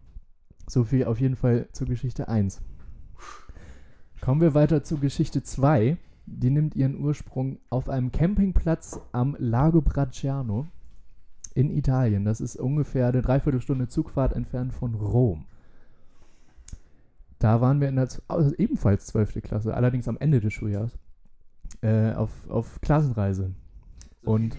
So 0.68 0.84
viel 0.84 1.04
auf 1.06 1.20
jeden 1.20 1.36
Fall 1.36 1.68
zur 1.72 1.88
Geschichte 1.88 2.28
1. 2.28 2.62
Kommen 4.22 4.40
wir 4.40 4.54
weiter 4.54 4.84
zu 4.84 4.98
Geschichte 4.98 5.42
2. 5.42 5.96
Die 6.26 6.50
nimmt 6.50 6.76
ihren 6.76 7.00
Ursprung 7.00 7.58
auf 7.70 7.88
einem 7.88 8.12
Campingplatz 8.12 9.00
am 9.10 9.34
Lago 9.40 9.80
Bracciano 9.80 10.68
in 11.54 11.76
Italien. 11.76 12.24
Das 12.24 12.40
ist 12.40 12.54
ungefähr 12.54 13.08
eine 13.08 13.20
Dreiviertelstunde 13.20 13.88
Zugfahrt 13.88 14.32
entfernt 14.32 14.74
von 14.74 14.94
Rom. 14.94 15.46
Da 17.40 17.60
waren 17.60 17.80
wir 17.80 17.88
in 17.88 17.96
der 17.96 18.08
also 18.28 18.54
ebenfalls 18.54 19.06
12. 19.06 19.42
Klasse, 19.42 19.74
allerdings 19.74 20.06
am 20.06 20.18
Ende 20.18 20.38
des 20.38 20.52
Schuljahres, 20.52 20.96
äh, 21.80 22.12
auf, 22.12 22.48
auf 22.48 22.80
Klassenreise. 22.80 23.50
So 24.22 24.30
Und- 24.30 24.56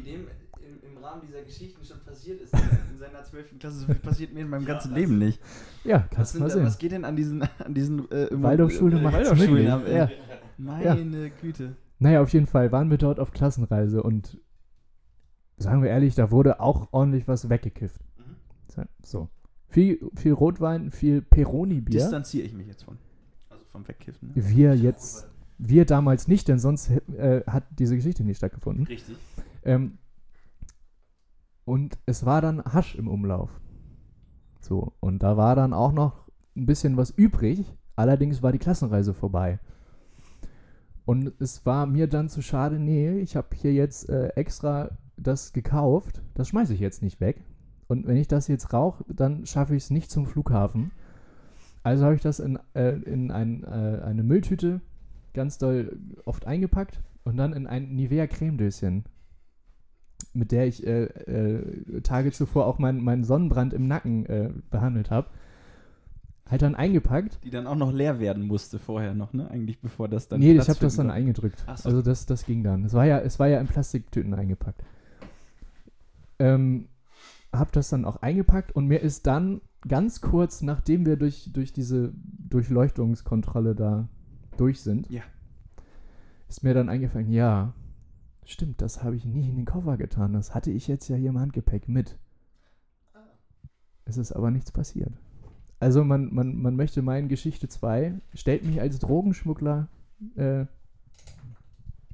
Rahmen 1.13 1.27
dieser 1.27 1.43
Geschichten 1.43 1.83
schon 1.85 1.99
passiert 2.01 2.41
ist 2.41 2.53
in 2.53 2.97
seiner 2.97 3.23
12. 3.23 3.59
Das 3.59 3.75
ist, 3.75 4.01
passiert 4.01 4.33
mir 4.33 4.41
in 4.41 4.49
meinem 4.49 4.63
Ja, 4.63 4.73
ganzen 4.73 4.91
das- 4.91 4.99
Leben 4.99 5.17
nicht. 5.17 5.39
Ja, 5.83 6.07
kannst 6.09 6.35
du 6.35 6.39
mal 6.39 6.49
sehen. 6.49 6.65
was 6.65 6.77
geht 6.77 6.91
denn 6.91 7.05
an 7.05 7.15
diesen, 7.15 7.41
an 7.59 7.73
diesen 7.73 8.09
äh, 8.11 8.25
immer- 8.25 8.49
Waldorfschule 8.49 8.99
äh, 8.99 9.03
Waldorfschulen 9.03 9.67
ab? 9.69 9.83
Ja. 9.87 10.09
Meine 10.57 11.29
Güte. 11.41 11.75
Naja, 11.99 12.21
auf 12.21 12.29
jeden 12.33 12.47
Fall 12.47 12.71
waren 12.71 12.89
wir 12.89 12.97
dort 12.97 13.19
auf 13.19 13.31
Klassenreise 13.31 14.03
und 14.03 14.37
sagen 15.57 15.81
wir 15.83 15.89
ehrlich, 15.89 16.15
da 16.15 16.31
wurde 16.31 16.59
auch 16.59 16.89
ordentlich 16.91 17.27
was 17.27 17.49
weggekifft. 17.49 18.01
Mhm. 18.17 18.85
So. 19.03 19.29
Viel, 19.67 19.99
viel 20.15 20.33
Rotwein, 20.33 20.91
viel 20.91 21.21
Peroni-Bier. 21.21 21.99
Distanziere 21.99 22.45
ich 22.45 22.53
mich 22.53 22.67
jetzt 22.67 22.83
von. 22.83 22.97
Also 23.49 23.63
vom 23.71 23.87
Wegkiffen. 23.87 24.29
Ne? 24.29 24.33
Wir 24.35 24.75
jetzt, 24.75 25.27
wir 25.57 25.85
damals 25.85 26.27
nicht, 26.27 26.47
denn 26.47 26.59
sonst 26.59 26.91
äh, 27.17 27.41
hat 27.47 27.63
diese 27.79 27.95
Geschichte 27.95 28.23
nicht 28.23 28.37
stattgefunden. 28.37 28.85
Richtig. 28.85 29.15
Ähm, 29.63 29.97
und 31.65 31.97
es 32.05 32.25
war 32.25 32.41
dann 32.41 32.63
Hasch 32.63 32.95
im 32.95 33.07
Umlauf. 33.07 33.59
So, 34.59 34.93
und 34.99 35.23
da 35.23 35.37
war 35.37 35.55
dann 35.55 35.73
auch 35.73 35.91
noch 35.91 36.27
ein 36.55 36.65
bisschen 36.65 36.97
was 36.97 37.11
übrig. 37.11 37.65
Allerdings 37.95 38.41
war 38.41 38.51
die 38.51 38.59
Klassenreise 38.59 39.13
vorbei. 39.13 39.59
Und 41.05 41.33
es 41.39 41.65
war 41.65 41.85
mir 41.85 42.07
dann 42.07 42.29
zu 42.29 42.41
schade, 42.41 42.79
nee, 42.79 43.19
ich 43.19 43.35
habe 43.35 43.49
hier 43.53 43.73
jetzt 43.73 44.09
äh, 44.09 44.29
extra 44.29 44.91
das 45.17 45.53
gekauft. 45.53 46.21
Das 46.33 46.47
schmeiße 46.47 46.73
ich 46.73 46.79
jetzt 46.79 47.01
nicht 47.01 47.19
weg. 47.19 47.43
Und 47.87 48.07
wenn 48.07 48.17
ich 48.17 48.27
das 48.27 48.47
jetzt 48.47 48.73
rauche, 48.73 49.03
dann 49.09 49.45
schaffe 49.45 49.75
ich 49.75 49.83
es 49.83 49.89
nicht 49.89 50.09
zum 50.09 50.25
Flughafen. 50.25 50.91
Also 51.83 52.05
habe 52.05 52.15
ich 52.15 52.21
das 52.21 52.39
in, 52.39 52.57
äh, 52.73 52.93
in 52.93 53.31
ein, 53.31 53.63
äh, 53.65 54.01
eine 54.03 54.23
Mülltüte 54.23 54.81
ganz 55.33 55.57
doll 55.57 55.99
oft 56.25 56.47
eingepackt 56.47 57.01
und 57.25 57.37
dann 57.37 57.53
in 57.53 57.67
ein 57.67 57.95
Nivea 57.95 58.27
Cremedöschen, 58.27 59.03
mit 60.33 60.51
der 60.51 60.67
ich 60.67 60.85
äh, 60.85 61.03
äh, 61.05 62.01
Tage 62.01 62.31
zuvor 62.31 62.65
auch 62.67 62.79
meinen 62.79 63.03
meinen 63.03 63.23
Sonnenbrand 63.23 63.73
im 63.73 63.87
Nacken 63.87 64.25
äh, 64.25 64.49
behandelt 64.71 65.11
habe. 65.11 65.27
Halt 66.49 66.61
dann 66.61 66.75
eingepackt. 66.75 67.39
Die 67.43 67.49
dann 67.49 67.67
auch 67.67 67.75
noch 67.75 67.91
leer 67.93 68.19
werden 68.19 68.45
musste 68.45 68.77
vorher 68.77 69.13
noch, 69.13 69.33
ne? 69.33 69.49
Eigentlich 69.49 69.79
bevor 69.79 70.07
das 70.09 70.27
dann. 70.27 70.39
nee, 70.39 70.51
ich 70.51 70.55
Platz 70.57 70.69
habe 70.69 70.79
das 70.81 70.95
dann 70.97 71.07
konnte. 71.07 71.15
eingedrückt. 71.19 71.59
So. 71.77 71.89
Also 71.89 72.01
das, 72.01 72.25
das 72.25 72.45
ging 72.45 72.63
dann. 72.63 72.83
Es 72.85 72.93
war 72.93 73.05
ja, 73.05 73.19
es 73.19 73.39
war 73.39 73.47
ja 73.47 73.59
in 73.59 73.67
Plastiktüten 73.67 74.33
eingepackt. 74.33 74.83
Ähm, 76.39 76.87
hab 77.51 77.71
das 77.71 77.89
dann 77.89 78.05
auch 78.05 78.17
eingepackt 78.21 78.75
und 78.75 78.87
mir 78.87 78.99
ist 79.01 79.25
dann 79.27 79.61
ganz 79.87 80.21
kurz, 80.21 80.61
nachdem 80.61 81.05
wir 81.05 81.17
durch, 81.17 81.49
durch 81.53 81.71
diese 81.73 82.11
Durchleuchtungskontrolle 82.49 83.75
da 83.75 84.07
durch 84.57 84.81
sind, 84.81 85.09
Ja. 85.09 85.21
ist 86.49 86.63
mir 86.63 86.73
dann 86.73 86.89
eingefallen, 86.89 87.29
ja, 87.31 87.73
stimmt, 88.51 88.81
das 88.81 89.03
habe 89.03 89.15
ich 89.15 89.25
nie 89.25 89.49
in 89.49 89.55
den 89.55 89.65
Koffer 89.65 89.97
getan. 89.97 90.33
Das 90.33 90.53
hatte 90.53 90.71
ich 90.71 90.87
jetzt 90.87 91.07
ja 91.07 91.15
hier 91.15 91.29
im 91.29 91.39
Handgepäck 91.39 91.87
mit. 91.87 92.17
Es 94.05 94.17
ist 94.17 94.31
aber 94.33 94.51
nichts 94.51 94.71
passiert. 94.71 95.13
Also 95.79 96.03
man, 96.03 96.33
man, 96.33 96.55
man 96.61 96.75
möchte 96.75 97.01
meinen, 97.01 97.27
Geschichte 97.29 97.67
2 97.67 98.19
stellt 98.33 98.63
mich 98.63 98.79
als 98.81 98.99
Drogenschmuggler 98.99 99.87
äh, 100.35 100.65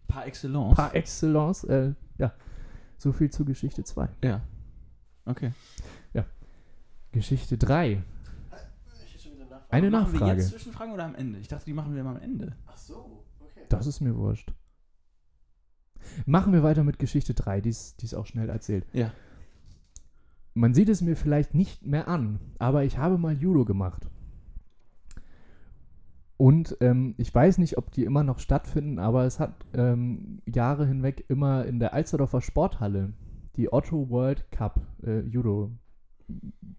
Par 0.07 0.25
excellence. 0.25 0.75
par 0.75 0.95
excellence. 0.95 1.63
Äh, 1.65 1.93
ja, 2.17 2.33
so 2.97 3.11
viel 3.11 3.29
zu 3.29 3.45
Geschichte 3.45 3.83
2. 3.83 4.09
ja. 4.23 4.41
Okay. 5.25 5.51
Geschichte 7.11 7.57
3. 7.57 7.91
Ich 7.93 9.13
hätte 9.13 9.19
schon 9.23 9.31
wieder 9.33 9.45
Nachfrage. 9.45 9.65
Eine 9.71 9.89
machen 9.89 10.13
wir 10.13 10.19
Nachfrage. 10.19 10.41
jetzt 10.41 10.51
Zwischenfragen 10.51 10.93
oder 10.93 11.05
am 11.05 11.15
Ende? 11.15 11.39
Ich 11.39 11.47
dachte, 11.47 11.65
die 11.65 11.73
machen 11.73 11.95
wir 11.95 12.03
mal 12.03 12.15
am 12.17 12.21
Ende. 12.21 12.55
Ach 12.67 12.77
so, 12.77 13.23
okay. 13.39 13.65
Das 13.67 13.87
ist 13.87 13.99
mir 13.99 14.15
wurscht. 14.15 14.53
Machen 16.25 16.53
wir 16.53 16.63
weiter 16.63 16.83
mit 16.83 16.99
Geschichte 16.99 17.33
3, 17.33 17.62
die 17.62 17.69
ist, 17.69 18.15
auch 18.15 18.25
schnell 18.25 18.49
erzählt. 18.49 18.85
Ja. 18.93 19.12
Man 20.53 20.73
sieht 20.73 20.89
es 20.89 21.01
mir 21.01 21.15
vielleicht 21.15 21.53
nicht 21.53 21.85
mehr 21.85 22.07
an, 22.07 22.39
aber 22.57 22.83
ich 22.83 22.97
habe 22.97 23.17
mal 23.17 23.33
Judo 23.33 23.65
gemacht. 23.65 24.07
Und 26.38 26.77
ähm, 26.79 27.15
ich 27.17 27.33
weiß 27.33 27.57
nicht, 27.57 27.77
ob 27.77 27.91
die 27.91 28.05
immer 28.05 28.23
noch 28.23 28.39
stattfinden, 28.39 28.97
aber 28.97 29.25
es 29.25 29.39
hat 29.39 29.65
ähm, 29.73 30.41
Jahre 30.45 30.85
hinweg 30.85 31.25
immer 31.27 31.65
in 31.65 31.79
der 31.79 31.93
Alsterdorfer 31.93 32.41
Sporthalle 32.41 33.13
die 33.57 33.71
Otto 33.73 34.09
World 34.09 34.49
Cup 34.51 34.79
äh, 35.03 35.19
Judo 35.19 35.71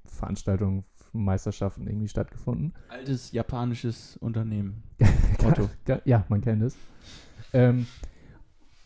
Veranstaltungen, 0.06 0.84
Meisterschaften 1.12 1.86
irgendwie 1.86 2.08
stattgefunden. 2.08 2.72
Altes 2.88 3.32
japanisches 3.32 4.16
Unternehmen. 4.16 4.82
Otto. 5.44 5.68
Ja, 6.04 6.24
man 6.28 6.40
kennt 6.40 6.62
es. 6.62 6.76
Ähm, 7.52 7.86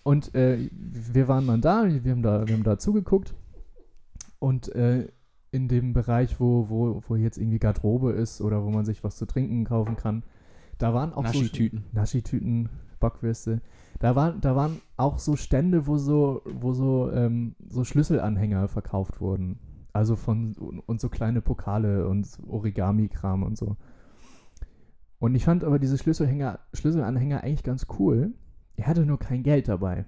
und 0.05 0.35
äh, 0.35 0.69
wir 0.71 1.29
waren 1.29 1.47
dann 1.47 1.63
da, 1.63 1.87
wir 1.89 2.13
haben 2.13 2.23
da, 2.23 2.47
wir 2.47 2.55
haben 2.55 2.63
da 2.63 2.79
zugeguckt. 2.79 3.35
Und 4.39 4.69
äh, 4.75 5.09
in 5.51 5.67
dem 5.67 5.95
Bereich, 5.95 6.39
wo, 6.39 6.69
wo, 6.69 7.03
wo 7.09 7.17
jetzt 7.17 7.39
irgendwie 7.39 7.59
Garderobe 7.59 8.13
ist 8.13 8.43
oder 8.43 8.63
wo 8.65 8.71
man 8.71 8.85
sich 8.85 9.03
was 9.03 9.17
zu 9.17 9.25
trinken 9.25 9.65
kaufen 9.65 9.97
kann, 9.97 10.23
da 10.77 10.93
waren 10.93 11.15
auch 11.15 11.27
so 11.27 11.39
Naschi-Tüten. 11.39 11.85
Naschi-Tüten, 11.93 12.69
Bockwürste. 13.01 13.63
Da 13.99 14.15
waren, 14.15 14.43
da 14.43 14.55
waren 14.55 14.83
auch 14.99 15.19
so 15.19 15.37
Stände, 15.37 15.87
wo 15.87 15.97
so, 15.97 16.43
wo 16.45 16.75
so, 16.75 17.11
ähm, 17.11 17.55
so 17.67 17.85
Schlüsselanhänger 17.85 18.69
verkauft 18.69 19.23
wurden. 19.23 19.59
Also 19.95 20.17
von 20.17 20.55
und 20.87 21.01
so 21.01 21.09
kleine 21.09 21.41
Pokale 21.41 22.09
und 22.09 22.29
Origami-Kram 22.47 23.43
und 23.43 23.57
so. 23.57 23.77
Und 25.19 25.35
ich 25.35 25.45
fand 25.45 25.65
aber 25.65 25.79
diese 25.79 25.97
Schlüsselanhänger 25.97 27.43
eigentlich 27.43 27.63
ganz 27.63 27.87
cool. 27.99 28.35
Er 28.77 28.87
hatte 28.87 29.07
nur 29.07 29.19
kein 29.19 29.43
Geld 29.43 29.69
dabei. 29.69 30.05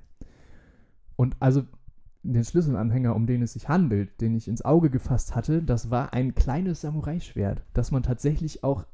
Und 1.17 1.37
also 1.41 1.65
den 2.23 2.45
Schlüsselanhänger, 2.45 3.15
um 3.15 3.27
den 3.27 3.43
es 3.43 3.53
sich 3.53 3.69
handelt, 3.69 4.21
den 4.21 4.35
ich 4.35 4.49
ins 4.49 4.65
Auge 4.65 4.91
gefasst 4.91 5.35
hatte, 5.35 5.63
das 5.63 5.91
war 5.91 6.13
ein 6.13 6.35
kleines 6.35 6.81
Samurai-Schwert, 6.81 7.63
das 7.73 7.91
man 7.91 8.03
tatsächlich 8.03 8.65
auch 8.65 8.85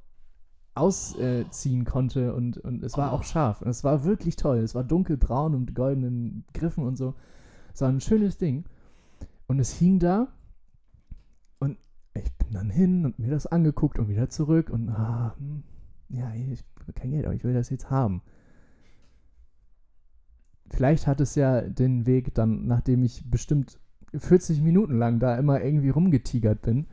ausziehen 0.75 1.85
konnte 1.85 2.35
und, 2.35 2.59
und 2.59 2.83
es 2.83 2.97
war 2.97 3.13
auch 3.13 3.25
scharf. 3.25 3.61
Und 3.63 3.69
es 3.69 3.85
war 3.85 4.05
wirklich 4.05 4.37
toll. 4.37 4.59
Es 4.59 4.75
war 4.75 4.85
dunkelbraun 4.85 5.55
und 5.55 5.75
goldenen 5.75 6.45
Griffen 6.55 6.85
und 6.85 6.97
so. 6.97 7.15
Es 7.75 7.81
war 7.83 7.89
ein 7.89 8.01
schönes 8.01 8.39
Ding. 8.39 8.65
Und 9.47 9.59
es 9.59 9.73
hing 9.73 9.99
da 9.99 10.29
und 11.59 11.77
ich 12.15 12.33
bin 12.39 12.53
dann 12.53 12.71
hin 12.71 13.05
und 13.05 13.19
mir 13.19 13.31
das 13.31 13.47
angeguckt 13.47 13.99
und 13.99 14.09
wieder 14.09 14.31
zurück 14.31 14.71
und 14.71 14.89
ah, 14.89 15.35
hm, 15.37 15.63
ja, 16.09 16.33
ich 16.35 16.65
habe 16.81 16.93
kein 16.95 17.11
Geld, 17.11 17.27
aber 17.27 17.35
ich 17.35 17.45
will 17.45 17.53
das 17.53 17.69
jetzt 17.69 17.91
haben. 17.91 18.23
Vielleicht 20.73 21.07
hat 21.07 21.21
es 21.21 21.35
ja 21.35 21.61
den 21.61 22.07
Weg 22.07 22.35
dann, 22.35 22.67
nachdem 22.67 23.03
ich 23.03 23.23
bestimmt 23.31 23.79
40 24.15 24.63
Minuten 24.63 24.99
lang 24.99 25.19
da 25.19 25.37
immer 25.37 25.63
irgendwie 25.63 25.91
rumgetigert 25.91 26.63
bin, 26.63 26.87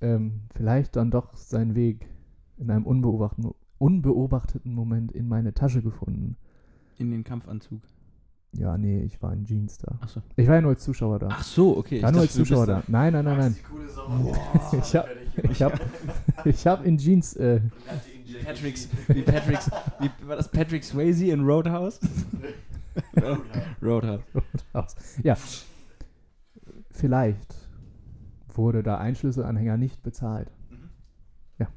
ähm, 0.00 0.42
vielleicht 0.54 0.96
dann 0.96 1.10
doch 1.10 1.34
seinen 1.36 1.74
Weg 1.74 2.06
in 2.58 2.70
einem 2.70 2.84
unbeobachteten, 2.84 3.50
unbeobachteten 3.78 4.72
Moment 4.72 5.12
in 5.12 5.26
meine 5.28 5.54
Tasche 5.54 5.82
gefunden. 5.82 6.36
In 6.98 7.10
den 7.10 7.24
Kampfanzug. 7.24 7.80
Ja, 8.52 8.78
nee, 8.78 9.02
ich 9.02 9.20
war 9.22 9.32
in 9.32 9.44
Jeans 9.44 9.78
da. 9.78 9.98
Achso. 10.00 10.22
Ich 10.36 10.46
war 10.46 10.54
ja 10.56 10.60
nur 10.62 10.70
als 10.70 10.82
Zuschauer 10.82 11.18
da. 11.18 11.28
Ach 11.30 11.42
so, 11.42 11.76
okay. 11.76 11.96
ich 11.96 12.02
war 12.02 12.12
nur 12.12 12.22
als 12.22 12.32
Zuschauer 12.32 12.66
da. 12.66 12.82
Nein, 12.88 13.12
nein, 13.12 13.24
nein, 13.24 13.38
nein. 13.38 13.56
Die 13.58 13.62
coole 13.62 13.88
Sau. 13.88 14.34
Ich 14.80 14.96
hab- 14.96 15.08
Ich 15.50 15.62
habe 15.62 15.78
ich 16.44 16.66
hab 16.66 16.86
in 16.86 16.96
Jeans 16.96 17.36
äh, 17.36 17.60
Wie 18.24 18.34
Patrick's, 18.44 18.88
wie 19.08 19.22
Patrick's, 19.22 19.70
wie 20.00 20.28
war 20.28 20.36
das 20.36 20.50
Patrick 20.50 20.84
Swayze 20.84 21.26
in 21.26 21.40
Roadhouse? 21.44 22.00
Roadhouse. 23.82 24.22
aus. 24.72 24.94
Ja. 25.22 25.36
Vielleicht 26.90 27.54
wurde 28.54 28.82
da 28.82 28.98
ein 28.98 29.14
Schlüsselanhänger 29.14 29.76
nicht 29.76 30.02
bezahlt. 30.02 30.50
Mhm. 30.70 30.88
Ja. 31.58 31.68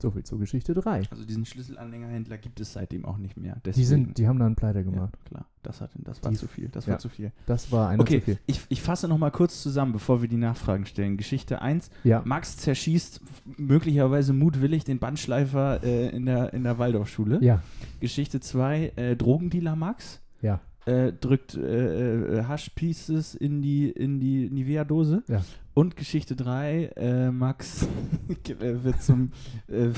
So 0.00 0.10
viel 0.10 0.22
zur 0.22 0.38
Geschichte 0.38 0.72
3. 0.72 1.02
Also 1.10 1.26
diesen 1.26 1.44
Schlüsselanhängerhändler 1.44 2.38
gibt 2.38 2.58
es 2.60 2.72
seitdem 2.72 3.04
auch 3.04 3.18
nicht 3.18 3.36
mehr. 3.36 3.56
Die, 3.56 3.60
Deswegen- 3.64 3.86
sind, 3.86 4.18
die 4.18 4.26
haben 4.26 4.38
dann 4.38 4.54
pleite 4.56 4.84
gemacht. 4.84 5.12
Ja, 5.24 5.28
klar. 5.28 5.46
Das, 5.62 5.82
hat, 5.82 5.90
das 5.96 6.22
war 6.24 6.30
Die- 6.30 6.38
zu 6.38 6.48
viel. 6.48 6.68
Das 6.70 6.86
ja. 6.86 6.92
war 6.92 6.98
zu 6.98 7.10
viel. 7.10 7.30
Das 7.44 7.70
war 7.70 7.90
einer 7.90 8.00
Okay, 8.00 8.20
zu 8.20 8.24
viel. 8.24 8.38
ich, 8.46 8.62
ich 8.70 8.80
fasse 8.80 9.06
noch 9.06 9.18
mal 9.18 9.30
kurz 9.30 9.62
zusammen, 9.62 9.92
bevor 9.92 10.22
wir 10.22 10.28
die 10.30 10.38
Nachfragen 10.38 10.86
stellen. 10.86 11.18
Geschichte 11.18 11.60
1. 11.60 11.90
Ja. 12.04 12.22
Max 12.24 12.56
zerschießt 12.56 13.20
möglicherweise 13.58 14.32
mutwillig 14.32 14.84
den 14.84 14.98
Bandschleifer 14.98 15.84
äh, 15.84 16.08
in 16.08 16.24
der, 16.24 16.54
in 16.54 16.64
der 16.64 16.78
Waldorfschule. 16.78 17.44
Ja. 17.44 17.62
Geschichte 18.00 18.40
2. 18.40 18.92
Äh, 18.96 19.16
Drogendealer 19.16 19.76
Max 19.76 20.20
Ja. 20.42 20.60
äh, 20.86 21.12
drückt 21.12 21.54
äh, 21.56 22.40
äh, 22.40 22.44
Haschpieces 22.44 23.34
in 23.34 23.62
die, 23.62 23.88
in 23.90 24.20
die 24.20 24.50
Nivea-Dose. 24.50 25.22
Ja. 25.28 25.42
Und 25.74 25.96
Geschichte 25.96 26.36
3, 26.36 26.90
äh, 26.96 27.30
Max 27.30 27.88
äh, 28.48 28.84
wird, 28.84 29.00
zum, 29.02 29.30
äh, 29.68 29.88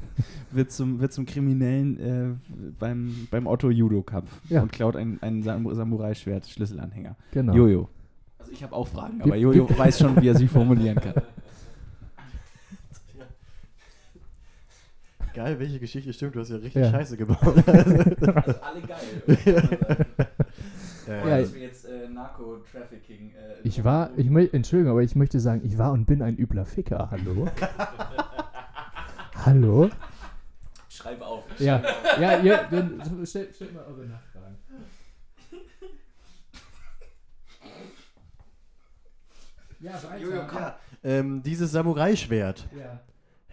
wird, 0.52 0.70
zum, 0.70 1.00
wird 1.00 1.12
zum 1.12 1.26
Kriminellen 1.26 1.98
äh, 1.98 2.70
beim, 2.78 3.26
beim 3.30 3.46
Otto-Judo-Kampf 3.48 4.30
Ja. 4.48 4.62
und 4.62 4.70
klaut 4.70 4.94
ein, 4.94 5.18
ein 5.22 5.42
Sam- 5.42 5.74
Samurai-Schwert, 5.74 6.46
Schlüsselanhänger. 6.46 7.16
Genau. 7.32 7.54
Jojo. 7.54 7.88
Also 8.38 8.52
ich 8.52 8.62
habe 8.62 8.74
auch 8.74 8.86
Fragen, 8.86 9.22
aber 9.22 9.34
Jojo 9.36 9.66
weiß 9.76 9.98
schon, 10.00 10.20
wie 10.22 10.28
er 10.28 10.36
sie 10.36 10.46
formulieren 10.48 10.96
kann. 11.00 11.14
Geil, 15.34 15.58
welche 15.58 15.80
Geschichte 15.80 16.12
stimmt, 16.12 16.36
du 16.36 16.40
hast 16.40 16.50
ja 16.50 16.56
richtig 16.56 16.82
Ja. 16.82 16.90
Scheiße 16.92 17.16
gebaut. 17.16 17.40
Alle 17.66 18.80
geil. 18.86 20.06
Ja, 21.06 21.38
Ja, 21.38 21.52
wir 21.54 21.60
jetzt 21.60 21.84
äh, 21.84 22.08
Narco-Trafficking. 22.08 23.32
Äh, 23.34 23.56
Ich 23.68 23.84
war, 23.84 24.10
ich 24.16 24.30
möchte, 24.30 24.56
Entschuldigung, 24.56 24.92
aber 24.92 25.02
ich 25.02 25.14
möchte 25.14 25.38
sagen, 25.38 25.60
ich 25.62 25.76
war 25.76 25.92
und 25.92 26.06
bin 26.06 26.22
ein 26.22 26.38
übler 26.38 26.64
Ficker. 26.64 27.10
Hallo? 27.10 27.46
Hallo? 29.44 29.90
Schreib 30.88 31.20
auf. 31.20 31.44
Ja, 31.58 31.82
ja, 32.18 32.38
ihr, 32.38 32.66
dann 32.70 33.26
stellt, 33.26 33.54
stellt 33.54 33.74
mal 33.74 33.84
eure 33.84 34.06
Nachfragen. 34.06 34.56
Ja, 39.80 39.92
weiter. 40.02 40.18
Jojo, 40.18 40.36
ja. 40.36 40.78
Ähm, 41.02 41.42
dieses 41.42 41.72
Samurai-Schwert 41.72 42.66
Ja. 42.78 43.00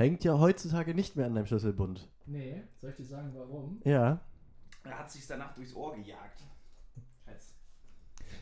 Hängt 0.01 0.23
ja 0.23 0.37
heutzutage 0.37 0.93
nicht 0.93 1.15
mehr 1.15 1.25
an 1.25 1.35
deinem 1.35 1.45
Schlüsselbund. 1.45 2.09
Nee, 2.25 2.61
soll 2.77 2.91
ich 2.91 2.97
dir 2.97 3.05
sagen, 3.05 3.31
warum? 3.33 3.81
Ja. 3.83 4.19
Er 4.83 4.99
hat 4.99 5.11
sich 5.11 5.25
danach 5.27 5.53
durchs 5.53 5.75
Ohr 5.75 5.95
gejagt. 5.95 6.43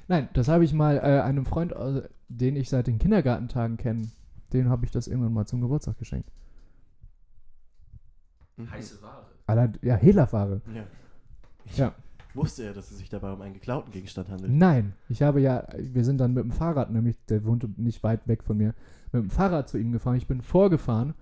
Nein, 0.10 0.28
das 0.34 0.48
habe 0.48 0.66
ich 0.66 0.74
mal 0.74 0.98
äh, 0.98 1.22
einem 1.22 1.46
Freund, 1.46 1.72
äh, 1.72 2.02
den 2.30 2.56
ich 2.56 2.68
seit 2.68 2.88
den 2.88 2.98
Kindergartentagen 2.98 3.78
kenne, 3.78 4.10
dem 4.52 4.68
habe 4.68 4.84
ich 4.84 4.92
das 4.92 5.08
irgendwann 5.08 5.34
mal 5.34 5.46
zum 5.46 5.62
Geburtstag 5.62 6.00
geschenkt. 6.00 6.32
Mhm. 8.58 8.72
Heiße 8.72 9.00
Ware. 9.04 9.28
Aller, 9.46 9.72
ja, 9.84 9.96
Hehlerware. 9.96 10.62
Ja. 10.74 10.84
Ja. 11.76 11.96
Wusste 12.34 12.64
er, 12.64 12.74
dass 12.74 12.90
es 12.90 12.98
sich 12.98 13.10
dabei 13.10 13.32
um 13.32 13.42
einen 13.42 13.54
geklauten 13.54 13.92
Gegenstand 13.92 14.30
handelt? 14.30 14.52
Nein, 14.52 14.94
ich 15.10 15.22
habe 15.22 15.42
ja, 15.42 15.68
wir 15.78 16.04
sind 16.04 16.18
dann 16.18 16.34
mit 16.34 16.44
dem 16.44 16.52
Fahrrad, 16.52 16.90
nämlich 16.90 17.16
der 17.28 17.46
wohnte 17.46 17.70
nicht 17.78 18.02
weit 18.02 18.28
weg 18.28 18.44
von 18.44 18.58
mir, 18.58 18.74
mit 19.12 19.22
dem 19.22 19.30
Fahrrad 19.30 19.70
zu 19.70 19.78
ihm 19.78 19.92
gefahren. 19.92 20.16
Ich 20.16 20.28
bin 20.28 20.42
vorgefahren 20.42 21.14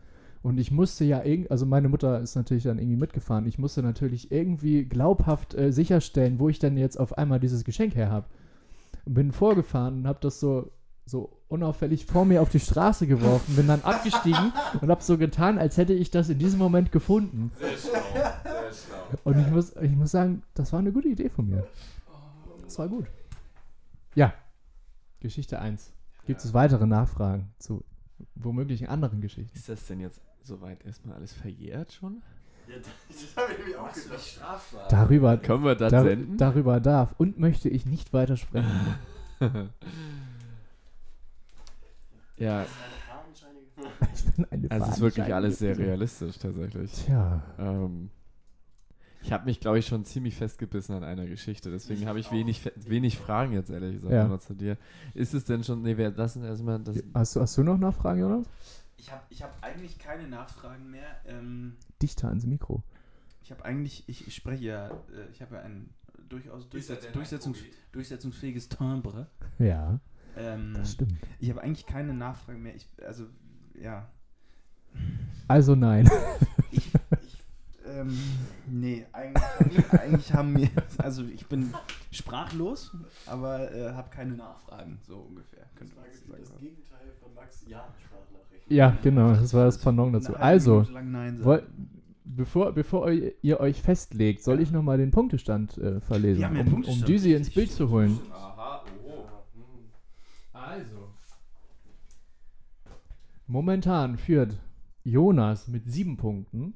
und 0.47 0.59
ich 0.59 0.71
musste 0.71 1.03
ja 1.03 1.25
irgendwie, 1.25 1.51
also 1.51 1.65
meine 1.65 1.89
Mutter 1.89 2.21
ist 2.21 2.35
natürlich 2.35 2.63
dann 2.63 2.79
irgendwie 2.79 2.95
mitgefahren. 2.95 3.45
Ich 3.47 3.57
musste 3.57 3.83
natürlich 3.83 4.31
irgendwie 4.31 4.85
glaubhaft 4.85 5.53
äh, 5.55 5.73
sicherstellen, 5.73 6.39
wo 6.39 6.47
ich 6.47 6.57
denn 6.57 6.77
jetzt 6.77 6.97
auf 6.97 7.17
einmal 7.17 7.41
dieses 7.41 7.65
Geschenk 7.65 7.95
her 7.95 8.09
habe. 8.09 8.27
Und 9.03 9.15
bin 9.15 9.33
vorgefahren 9.33 9.95
und 9.95 10.07
habe 10.07 10.19
das 10.21 10.39
so, 10.39 10.71
so 11.05 11.37
unauffällig 11.49 12.05
vor 12.05 12.23
mir 12.23 12.41
auf 12.41 12.47
die 12.47 12.61
Straße 12.61 13.07
geworfen, 13.07 13.57
bin 13.57 13.67
dann 13.67 13.81
abgestiegen 13.81 14.53
und 14.81 14.89
habe 14.89 15.03
so 15.03 15.17
getan, 15.17 15.57
als 15.57 15.75
hätte 15.75 15.91
ich 15.91 16.11
das 16.11 16.29
in 16.29 16.39
diesem 16.39 16.59
Moment 16.59 16.93
gefunden. 16.93 17.51
Sehr 17.59 17.77
schlau. 17.77 17.99
Sehr 18.13 18.71
schlau. 18.71 19.19
Und 19.25 19.39
ich 19.41 19.51
muss, 19.51 19.75
ich 19.75 19.97
muss 19.97 20.11
sagen, 20.11 20.43
das 20.53 20.71
war 20.71 20.79
eine 20.79 20.93
gute 20.93 21.09
Idee 21.09 21.27
von 21.27 21.49
mir. 21.49 21.67
Das 22.63 22.79
war 22.79 22.87
gut. 22.87 23.07
Ja. 24.15 24.33
Geschichte 25.19 25.59
1. 25.59 25.91
Gibt 26.25 26.39
es 26.39 26.53
weitere 26.53 26.87
Nachfragen 26.87 27.49
zu 27.59 27.83
womöglichen 28.35 28.87
anderen 28.87 29.19
Geschichten? 29.19 29.53
Ist 29.53 29.67
das 29.67 29.85
denn 29.87 29.99
jetzt 29.99 30.21
soweit 30.47 30.83
erstmal 30.85 31.15
alles 31.17 31.33
verjährt 31.33 31.91
schon? 31.93 32.21
Ja, 32.67 32.75
das 32.77 33.35
habe 33.37 33.51
ich 33.53 33.57
nämlich 33.59 33.75
auch 33.77 33.93
gedacht. 33.93 34.19
strafbar? 34.21 34.87
Darüber, 34.89 35.37
Können 35.37 35.63
wir 35.63 35.75
das 35.75 35.91
dar 35.91 36.03
senden? 36.03 36.37
darüber 36.37 36.79
darf 36.79 37.13
und 37.17 37.39
möchte 37.39 37.69
ich 37.69 37.85
nicht 37.85 38.11
weiter 38.13 38.35
sprechen. 38.37 38.95
ja, 42.37 42.65
Das 42.65 42.69
eine 44.37 44.47
eine 44.51 44.71
also 44.71 44.85
es 44.87 44.93
ist 44.95 45.01
wirklich 45.01 45.33
alles 45.33 45.59
sehr 45.59 45.77
realistisch 45.77 46.37
tatsächlich. 46.39 46.91
Tja, 46.91 47.43
Ähm, 47.59 48.09
ich 49.21 49.31
habe 49.31 49.45
mich, 49.45 49.59
glaube 49.59 49.79
ich, 49.79 49.85
schon 49.87 50.05
ziemlich 50.05 50.35
festgebissen 50.35 50.95
an 50.95 51.03
einer 51.03 51.25
Geschichte. 51.25 51.69
Deswegen 51.69 52.07
habe 52.07 52.19
ich 52.19 52.31
wenig, 52.31 52.61
wenig 52.75 53.17
Fragen 53.17 53.53
jetzt, 53.53 53.69
ehrlich 53.69 53.95
gesagt, 53.95 54.13
Ja. 54.13 54.39
zu 54.39 54.53
dir. 54.55 54.77
Ist 55.13 55.33
es 55.33 55.43
denn 55.43 55.63
schon, 55.63 55.81
nee, 55.81 55.97
wir 55.97 56.11
lassen 56.11 56.43
erstmal 56.43 56.79
das. 56.79 57.03
hast 57.13 57.35
du, 57.35 57.41
hast 57.41 57.57
du 57.57 57.63
noch 57.63 57.77
Nachfragen, 57.77 58.21
Jonas? 58.21 58.45
Ich 58.97 59.11
habe 59.11 59.21
ich 59.29 59.43
hab 59.43 59.63
eigentlich 59.63 59.99
keine 59.99 60.27
Nachfragen 60.27 60.89
mehr. 60.89 61.07
Ähm, 61.25 61.77
Dichter 62.01 62.27
ans 62.29 62.45
Mikro. 62.45 62.83
ich 63.43 63.51
habe 63.51 63.63
eigentlich, 63.63 64.03
ich, 64.07 64.27
ich 64.27 64.35
spreche 64.35 64.63
ja, 64.63 64.87
äh, 64.89 65.29
ich 65.31 65.41
habe 65.41 65.55
ja 65.55 65.61
ein 65.61 65.89
durchaus 66.29 66.67
durchsetz, 66.69 67.11
durchsetzungs, 67.11 67.59
durchsetzungsfähiges 67.91 68.67
Timbre. 68.69 69.27
Ja, 69.59 69.99
Ähm, 70.35 70.73
das 70.75 70.93
stimmt. 70.93 71.13
ich 71.39 71.49
habe 71.49 71.61
eigentlich 71.61 71.85
keine 71.85 72.13
Nachfragen 72.13 72.61
mehr. 72.61 72.75
Ich, 72.75 72.87
also, 73.05 73.27
ja. 73.79 74.09
Also 75.47 75.75
nein. 75.75 76.09
Ähm, 77.89 78.17
nee, 78.69 79.05
eigentlich, 79.13 79.43
haben- 79.43 79.99
eigentlich 79.99 80.33
haben 80.33 80.53
mir, 80.53 80.69
also 80.97 81.23
ich 81.23 81.45
bin 81.47 81.73
sprachlos, 82.11 82.95
aber 83.25 83.71
äh, 83.73 83.93
habe 83.93 84.09
keine 84.09 84.33
Nachfragen, 84.35 84.99
so 85.07 85.17
ungefähr. 85.17 85.65
Könnte 85.75 85.95
man 85.95 86.05
Das 86.05 86.47
sagen. 86.49 86.59
Gegenteil 86.59 87.11
von 87.21 87.33
Max 87.33 87.63
Ja-Sprachnachricht. 87.67 88.69
Ja, 88.71 88.97
genau, 89.01 89.29
das 89.29 89.53
war 89.53 89.65
das 89.65 89.77
Pendant 89.77 90.15
dazu. 90.15 90.35
Also, 90.35 90.85
woll, 91.39 91.65
bevor, 92.25 92.73
bevor 92.73 93.09
ihr 93.09 93.59
euch 93.59 93.81
festlegt, 93.81 94.43
soll 94.43 94.59
ich 94.59 94.71
nochmal 94.71 94.97
den 94.97 95.11
Punktestand 95.11 95.77
äh, 95.77 96.01
verlesen, 96.01 96.41
Wir 96.41 96.47
ja 96.47 96.61
um, 96.61 96.67
um 96.67 96.73
Punktestand, 96.73 97.07
Düsi 97.07 97.33
ins. 97.33 97.49
Bild 97.49 97.71
zu 97.71 97.89
holen. 97.89 98.19
Aha, 98.31 98.83
oh. 99.05 99.23
Also. 100.51 101.09
Momentan 103.47 104.17
führt 104.17 104.57
Jonas 105.05 105.67
mit 105.69 105.89
sieben 105.89 106.17
Punkten. 106.17 106.73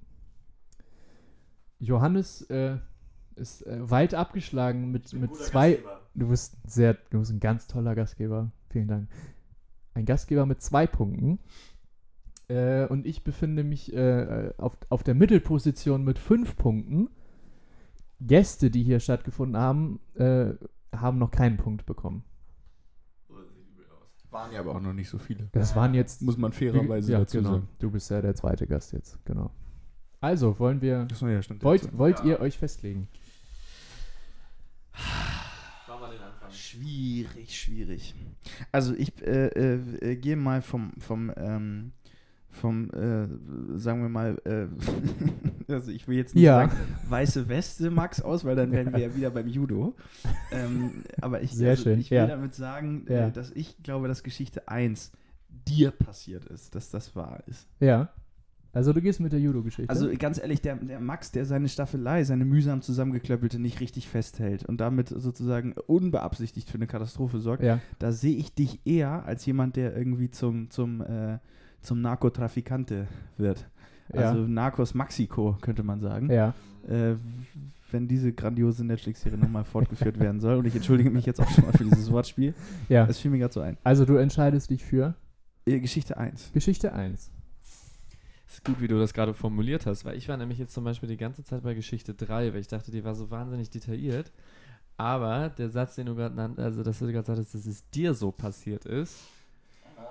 Johannes 1.81 2.43
äh, 2.43 2.77
ist 3.35 3.65
äh, 3.65 3.89
weit 3.89 4.13
abgeschlagen 4.13 4.91
mit, 4.91 5.13
mit 5.13 5.35
zwei. 5.35 5.79
Du 6.13 6.29
bist 6.29 6.55
sehr, 6.65 6.95
du 7.09 7.19
bist 7.19 7.31
ein 7.31 7.39
ganz 7.39 7.67
toller 7.67 7.95
Gastgeber. 7.95 8.51
Vielen 8.69 8.87
Dank. 8.87 9.09
Ein 9.95 10.05
Gastgeber 10.05 10.45
mit 10.45 10.61
zwei 10.61 10.85
Punkten. 10.85 11.39
Äh, 12.47 12.85
und 12.85 13.07
ich 13.07 13.23
befinde 13.23 13.63
mich 13.63 13.93
äh, 13.93 14.51
auf, 14.57 14.77
auf 14.89 15.03
der 15.03 15.15
Mittelposition 15.15 16.03
mit 16.03 16.19
fünf 16.19 16.55
Punkten. 16.55 17.09
Gäste, 18.19 18.69
die 18.69 18.83
hier 18.83 18.99
stattgefunden 18.99 19.59
haben, 19.59 19.99
äh, 20.13 20.53
haben 20.95 21.17
noch 21.17 21.31
keinen 21.31 21.57
Punkt 21.57 21.87
bekommen. 21.87 22.23
Waren 24.29 24.53
ja 24.53 24.59
aber 24.61 24.75
auch 24.75 24.81
noch 24.81 24.93
nicht 24.93 25.09
so 25.09 25.17
viele. 25.17 25.49
Das 25.51 25.75
waren 25.75 25.93
jetzt 25.93 26.21
Muss 26.21 26.37
man 26.37 26.53
fairerweise 26.53 27.11
ja, 27.11 27.19
dazu 27.19 27.37
genau. 27.37 27.49
sagen. 27.49 27.67
Du 27.79 27.91
bist 27.91 28.09
ja 28.11 28.21
der 28.21 28.35
zweite 28.35 28.65
Gast 28.65 28.93
jetzt, 28.93 29.25
genau. 29.25 29.51
Also, 30.21 30.57
wollen 30.59 30.81
wir. 30.81 31.05
Das 31.05 31.19
ja, 31.21 31.41
stimmt. 31.41 31.63
Wollt, 31.63 31.97
wollt 31.97 32.23
ihr 32.23 32.39
euch 32.39 32.57
festlegen? 32.57 33.07
Schwierig, 36.51 37.57
schwierig. 37.57 38.13
Also 38.71 38.93
ich 38.93 39.11
äh, 39.25 39.47
äh, 39.47 39.79
äh, 40.11 40.15
gehe 40.15 40.35
mal 40.35 40.61
vom, 40.61 40.91
vom, 40.99 41.31
ähm, 41.37 41.91
vom 42.49 42.89
äh, 42.91 43.79
sagen 43.79 44.01
wir 44.01 44.09
mal, 44.09 44.37
äh, 44.45 44.67
also 45.71 45.91
ich 45.91 46.07
will 46.07 46.17
jetzt 46.17 46.35
nicht 46.35 46.43
Ja. 46.43 46.67
sagen 46.67 46.77
weiße 47.07 47.47
Weste 47.47 47.89
Max 47.89 48.21
aus, 48.21 48.43
weil 48.43 48.55
dann 48.55 48.71
wären 48.73 48.91
wir 48.91 48.99
ja 48.99 49.15
wieder 49.15 49.31
beim 49.31 49.47
Judo. 49.47 49.95
ähm, 50.51 51.03
aber 51.21 51.41
ich, 51.41 51.51
Sehr 51.51 51.71
also, 51.71 51.83
schön, 51.83 51.99
ich 51.99 52.11
will 52.11 52.17
ja. 52.17 52.27
damit 52.27 52.53
sagen, 52.53 53.05
Ja. 53.09 53.27
äh, 53.27 53.31
dass 53.31 53.51
ich 53.51 53.81
glaube, 53.81 54.07
dass 54.07 54.23
Geschichte 54.23 54.67
1 54.67 55.11
dir 55.67 55.91
passiert 55.91 56.45
ist, 56.45 56.75
dass 56.75 56.89
das 56.89 57.15
wahr 57.15 57.41
ist. 57.47 57.67
Ja. 57.79 58.09
Also, 58.73 58.93
du 58.93 59.01
gehst 59.01 59.19
mit 59.19 59.33
der 59.33 59.39
Judo-Geschichte. 59.39 59.89
Also 59.89 60.09
ganz 60.17 60.37
ehrlich, 60.39 60.61
der, 60.61 60.75
der 60.75 60.99
Max, 60.99 61.31
der 61.31 61.45
seine 61.45 61.67
Staffelei, 61.67 62.23
seine 62.23 62.45
mühsam 62.45 62.81
zusammengeklöppelte 62.81 63.59
nicht 63.59 63.79
richtig 63.81 64.07
festhält 64.07 64.65
und 64.65 64.79
damit 64.79 65.09
sozusagen 65.09 65.73
unbeabsichtigt 65.87 66.69
für 66.69 66.75
eine 66.75 66.87
Katastrophe 66.87 67.39
sorgt, 67.39 67.63
ja. 67.63 67.79
da 67.99 68.11
sehe 68.11 68.35
ich 68.37 68.53
dich 68.53 68.79
eher 68.85 69.25
als 69.25 69.45
jemand, 69.45 69.75
der 69.75 69.95
irgendwie 69.95 70.31
zum, 70.31 70.69
zum, 70.69 71.01
äh, 71.01 71.39
zum 71.81 72.01
Narkotrafikante 72.01 73.07
wird. 73.37 73.67
Also 74.13 74.41
ja. 74.41 74.47
Narcos 74.47 74.93
Maxiko, 74.93 75.57
könnte 75.61 75.83
man 75.83 75.99
sagen. 75.99 76.29
ja. 76.31 76.53
Äh, 76.87 77.15
wenn 77.91 78.07
diese 78.07 78.31
grandiose 78.31 78.85
Netflix-Serie 78.85 79.37
nochmal 79.37 79.65
fortgeführt 79.65 80.17
werden 80.19 80.39
soll. 80.39 80.55
Und 80.55 80.65
ich 80.65 80.73
entschuldige 80.75 81.09
mich 81.11 81.25
jetzt 81.25 81.41
auch 81.41 81.49
schon 81.49 81.65
mal 81.65 81.73
für 81.73 81.83
dieses 81.83 82.09
Wortspiel. 82.09 82.53
Ja. 82.87 83.05
Es 83.05 83.19
fiel 83.19 83.31
mir 83.31 83.37
gerade 83.39 83.53
so 83.53 83.59
ein. 83.59 83.77
Also, 83.83 84.05
du 84.05 84.15
entscheidest 84.15 84.69
dich 84.69 84.83
für 84.83 85.13
Äh, 85.65 85.79
Geschichte 85.81 86.17
1. 86.17 86.51
Geschichte 86.53 86.93
1. 86.93 87.31
ist 88.53 88.65
gut, 88.65 88.81
wie 88.81 88.87
du 88.87 88.99
das 88.99 89.13
gerade 89.13 89.33
formuliert 89.33 89.85
hast, 89.85 90.05
weil 90.05 90.17
ich 90.17 90.27
war 90.27 90.37
nämlich 90.37 90.59
jetzt 90.59 90.73
zum 90.73 90.83
Beispiel 90.83 91.09
die 91.09 91.17
ganze 91.17 91.43
Zeit 91.43 91.63
bei 91.63 91.73
Geschichte 91.73 92.13
3, 92.13 92.53
weil 92.53 92.59
ich 92.59 92.67
dachte, 92.67 92.91
die 92.91 93.03
war 93.03 93.15
so 93.15 93.29
wahnsinnig 93.31 93.69
detailliert. 93.69 94.31
Aber 94.97 95.49
der 95.49 95.69
Satz, 95.69 95.95
den 95.95 96.07
du 96.07 96.15
gerade 96.15 96.35
nannt, 96.35 96.59
also 96.59 96.83
dass 96.83 96.99
du 96.99 97.11
gerade 97.11 97.25
sagtest, 97.25 97.55
dass 97.55 97.65
es 97.65 97.89
dir 97.89 98.13
so 98.13 98.31
passiert 98.31 98.85
ist, 98.85 99.19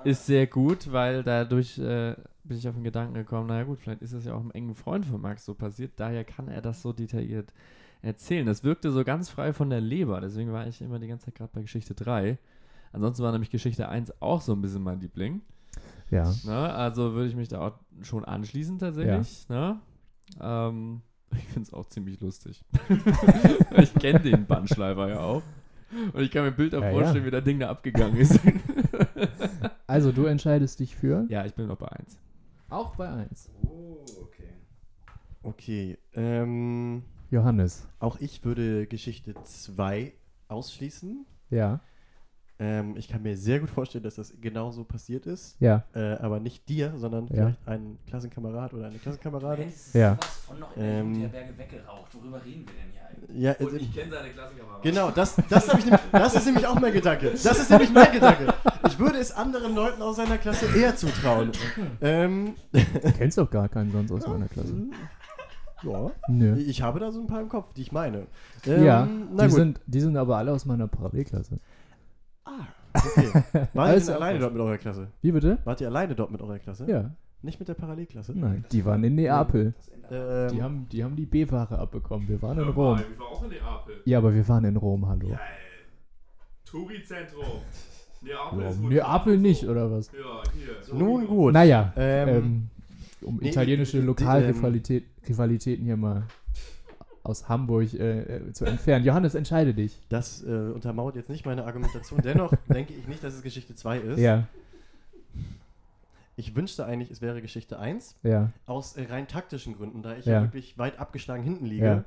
ist 0.04 0.26
sehr 0.26 0.46
gut, 0.46 0.90
weil 0.92 1.22
dadurch 1.22 1.78
äh, 1.78 2.16
bin 2.44 2.56
ich 2.56 2.66
auf 2.68 2.74
den 2.74 2.84
Gedanken 2.84 3.14
gekommen, 3.14 3.48
naja 3.48 3.64
gut, 3.64 3.78
vielleicht 3.80 4.02
ist 4.02 4.12
es 4.12 4.24
ja 4.24 4.34
auch 4.34 4.40
einem 4.40 4.50
engen 4.52 4.74
Freund 4.74 5.04
von 5.04 5.20
Max 5.20 5.44
so 5.44 5.54
passiert, 5.54 5.92
daher 5.96 6.24
kann 6.24 6.48
er 6.48 6.62
das 6.62 6.82
so 6.82 6.92
detailliert 6.92 7.52
erzählen. 8.02 8.46
Das 8.46 8.64
wirkte 8.64 8.90
so 8.90 9.04
ganz 9.04 9.28
frei 9.28 9.52
von 9.52 9.70
der 9.70 9.80
Leber, 9.80 10.20
deswegen 10.20 10.52
war 10.52 10.66
ich 10.66 10.80
immer 10.80 10.98
die 10.98 11.06
ganze 11.06 11.26
Zeit 11.26 11.34
gerade 11.34 11.50
bei 11.52 11.62
Geschichte 11.62 11.94
3. 11.94 12.38
Ansonsten 12.92 13.22
war 13.22 13.32
nämlich 13.32 13.50
Geschichte 13.50 13.88
1 13.88 14.20
auch 14.20 14.40
so 14.40 14.52
ein 14.52 14.62
bisschen 14.62 14.82
mein 14.82 15.00
Liebling. 15.00 15.42
Ja. 16.10 16.32
Ne? 16.44 16.72
Also 16.74 17.12
würde 17.14 17.28
ich 17.28 17.36
mich 17.36 17.48
da 17.48 17.60
auch 17.60 17.78
schon 18.02 18.24
anschließen 18.24 18.78
tatsächlich. 18.78 19.48
Ne? 19.48 19.80
Ähm, 20.40 21.02
ich 21.32 21.44
finde 21.44 21.68
es 21.68 21.72
auch 21.74 21.86
ziemlich 21.88 22.20
lustig. 22.20 22.64
ich 23.76 23.94
kenne 23.94 24.20
den 24.20 24.46
Bandschleifer 24.46 25.08
ja 25.08 25.20
auch. 25.20 25.42
Und 26.12 26.22
ich 26.22 26.30
kann 26.30 26.42
mir 26.44 26.48
ein 26.52 26.56
Bild 26.56 26.72
Ja, 26.72 26.80
ja. 26.84 26.90
vorstellen, 26.92 27.24
wie 27.24 27.30
das 27.30 27.42
Ding 27.44 27.58
da 27.58 27.70
abgegangen 27.70 28.16
ist. 28.16 28.38
Also, 29.86 30.12
du 30.12 30.26
entscheidest 30.26 30.78
dich 30.78 30.94
für. 30.94 31.26
ja, 31.28 31.44
ich 31.44 31.54
bin 31.54 31.66
noch 31.66 31.76
bei 31.76 31.88
1. 31.88 32.16
Auch 32.68 32.94
bei 32.94 33.08
1. 33.08 33.50
Oh, 33.64 33.96
okay. 34.22 34.48
Okay, 35.42 35.98
ähm, 36.14 37.02
Johannes. 37.28 37.88
auch 37.98 38.20
ich 38.20 38.44
würde 38.44 38.86
Geschichte 38.86 39.34
2 39.42 40.12
ausschließen. 40.46 41.26
Ja. 41.50 41.80
Ähm, 42.62 42.94
ich 42.98 43.08
kann 43.08 43.22
mir 43.22 43.38
sehr 43.38 43.58
gut 43.58 43.70
vorstellen, 43.70 44.04
dass 44.04 44.16
das 44.16 44.34
genau 44.38 44.70
so 44.70 44.84
passiert 44.84 45.24
ist. 45.24 45.56
Ja. 45.60 45.82
Äh, 45.94 46.16
aber 46.16 46.40
nicht 46.40 46.68
dir, 46.68 46.92
sondern 46.96 47.24
Ja. 47.28 47.32
vielleicht 47.34 47.58
ein 47.66 47.98
Klassenkamerat 48.06 48.74
oder 48.74 48.88
eine 48.88 48.98
Klassenkameradin. 48.98 49.72
Ja. 49.94 50.16
sowas 50.16 50.36
von 50.46 50.58
noch 50.60 50.76
in 50.76 50.82
der 50.82 50.90
Ähm, 50.92 51.14
Jugendherberge 51.14 51.58
weggeraucht. 51.58 52.14
Worüber 52.14 52.44
reden 52.44 52.66
wir 52.66 52.74
denn 52.74 52.92
hier 52.92 53.00
eigentlich? 53.08 53.42
Ja, 53.42 53.52
also, 53.52 53.92
kenne 53.94 54.10
seine 54.12 54.28
Klassenkameraden. 54.30 54.82
genau, 54.82 55.10
das, 55.10 55.36
das, 55.48 55.68
ich 55.68 55.84
nämlich, 55.86 56.00
das 56.12 56.34
ist 56.36 56.44
nämlich 56.46 56.66
auch 56.66 56.78
mein 56.80 56.92
Gedanke. 56.92 57.30
Das 57.30 57.58
ist 57.60 57.70
nämlich 57.70 57.92
mein 57.92 58.12
Gedanke. 58.12 58.52
Ich 58.86 58.98
würde 58.98 59.18
es 59.18 59.32
anderen 59.32 59.74
Leuten 59.74 60.02
aus 60.02 60.16
seiner 60.16 60.36
Klasse 60.36 60.66
eher 60.76 60.94
zutrauen. 60.96 61.52
ähm, 62.02 62.54
Du 62.72 63.12
kennst 63.16 63.38
doch 63.38 63.50
gar 63.50 63.70
keinen 63.70 63.90
sonst 63.90 64.12
aus 64.12 64.26
meiner 64.26 64.48
Klasse. 64.48 64.74
ja, 65.82 66.10
Nö. 66.28 66.56
ich 66.58 66.82
habe 66.82 67.00
da 67.00 67.10
so 67.10 67.20
ein 67.20 67.26
paar 67.26 67.40
im 67.40 67.48
Kopf, 67.48 67.72
die 67.72 67.80
ich 67.82 67.92
meine. 67.92 68.26
ja, 68.66 69.04
Ähm, 69.04 69.28
na 69.32 69.44
die 69.44 69.48
gut. 69.48 69.56
sind, 69.58 69.80
die 69.86 70.00
sind 70.00 70.16
aber 70.18 70.36
alle 70.36 70.52
aus 70.52 70.66
meiner 70.66 70.86
Parallelklasse. 70.88 71.58
Ah, 72.50 72.66
okay. 72.94 73.68
Wart 73.74 74.08
ihr 74.08 74.14
alleine 74.16 74.38
dort 74.40 74.52
mit 74.52 74.62
eurer 74.62 74.78
Klasse? 74.78 75.08
Wie 75.22 75.32
bitte? 75.32 75.58
Wart 75.64 75.80
ihr 75.80 75.86
alleine 75.88 76.14
dort 76.14 76.30
mit 76.30 76.40
eurer 76.42 76.58
Klasse? 76.58 76.86
Ja. 76.90 77.10
Nicht 77.42 77.58
mit 77.58 77.68
der 77.68 77.74
Parallelklasse? 77.74 78.38
Nein, 78.38 78.64
die 78.70 78.84
waren 78.84 79.02
in 79.04 79.14
Neapel. 79.14 79.72
Ähm, 80.10 80.48
Die 80.52 80.62
haben 80.62 80.86
die, 80.90 81.02
haben 81.04 81.16
die 81.16 81.24
B-Ware 81.24 81.78
abbekommen. 81.78 82.28
Wir 82.28 82.42
waren 82.42 82.58
in 82.58 82.68
Rom. 82.68 82.98
Ich 82.98 83.18
war 83.18 83.26
auch 83.28 83.42
in 83.44 83.48
Neapel. 83.50 83.94
Ja, 84.04 84.18
aber 84.18 84.34
wir 84.34 84.46
waren 84.46 84.64
in 84.66 84.76
Rom, 84.76 85.06
hallo. 85.08 85.28
Geil. 85.28 85.38
Touri-Zentrum. 86.66 87.44
Neapel 88.22 88.60
Ja, 88.62 88.70
Neapel 88.88 89.38
nicht, 89.38 89.64
oder 89.66 89.90
was? 89.90 90.10
Ja, 90.12 90.42
hier. 90.52 90.94
nun 90.94 91.26
gut. 91.26 91.54
Naja, 91.54 91.92
Ähm, 91.96 92.28
ähm, 92.28 92.68
um 93.22 93.36
nee, 93.38 93.48
italienische 93.48 93.96
die- 93.96 94.00
die- 94.02 94.06
Lokalrivalität- 94.08 95.04
Rivalitäten 95.26 95.84
hier 95.86 95.96
mal 95.96 96.24
aus 97.22 97.48
Hamburg 97.48 97.92
äh, 97.94 98.20
äh, 98.36 98.52
zu 98.52 98.64
entfernen. 98.64 99.04
Johannes, 99.04 99.34
entscheide 99.34 99.74
dich. 99.74 100.00
Das 100.08 100.42
äh, 100.42 100.48
untermauert 100.48 101.16
jetzt 101.16 101.28
nicht 101.28 101.44
meine 101.46 101.64
Argumentation. 101.64 102.20
Dennoch 102.22 102.52
denke 102.68 102.92
ich 102.94 103.06
nicht, 103.08 103.22
dass 103.22 103.34
es 103.34 103.42
Geschichte 103.42 103.74
2 103.74 103.98
ist. 103.98 104.18
Ja, 104.18 104.44
Ich 106.36 106.56
wünschte 106.56 106.86
eigentlich, 106.86 107.10
es 107.10 107.20
wäre 107.20 107.42
Geschichte 107.42 107.78
1. 107.78 108.16
ja, 108.22 108.50
Aus 108.66 108.96
äh, 108.96 109.04
rein 109.10 109.28
taktischen 109.28 109.76
Gründen, 109.76 110.02
da 110.02 110.16
ich 110.16 110.24
Ja. 110.24 110.34
ja. 110.34 110.42
wirklich 110.42 110.78
weit 110.78 110.98
abgeschlagen 110.98 111.42
hinten 111.42 111.66
liege. 111.66 112.04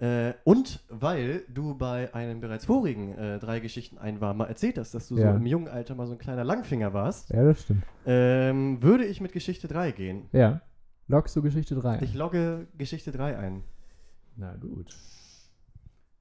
Ja. 0.00 0.28
Äh, 0.28 0.34
und 0.44 0.80
weil 0.88 1.42
du 1.52 1.74
bei 1.76 2.12
einem 2.14 2.40
bereits 2.40 2.64
vorigen 2.64 3.12
äh, 3.16 3.38
drei 3.38 3.60
Geschichten 3.60 3.98
ein 3.98 4.20
war, 4.20 4.32
mal 4.34 4.46
erzählt 4.46 4.78
hast, 4.78 4.94
dass 4.94 5.06
du 5.08 5.16
so 5.16 5.22
im 5.22 5.44
jungen 5.46 5.68
Alter 5.68 5.94
mal 5.94 6.06
so 6.06 6.12
ein 6.12 6.18
kleiner 6.18 6.42
Langfinger 6.42 6.92
warst, 6.94 7.30
Ja, 7.30 7.44
das 7.44 7.62
stimmt. 7.62 7.84
ähm, 8.06 8.82
würde 8.82 9.04
ich 9.04 9.20
mit 9.20 9.32
Geschichte 9.32 9.68
3 9.68 9.92
gehen. 9.92 10.22
Ja. 10.32 10.62
Lockst 11.06 11.36
du 11.36 11.42
Geschichte 11.42 11.74
3? 11.74 11.98
Ich 12.02 12.14
logge 12.14 12.66
Geschichte 12.78 13.12
3 13.12 13.36
ein. 13.36 13.62
Na 14.36 14.56
gut. 14.56 14.96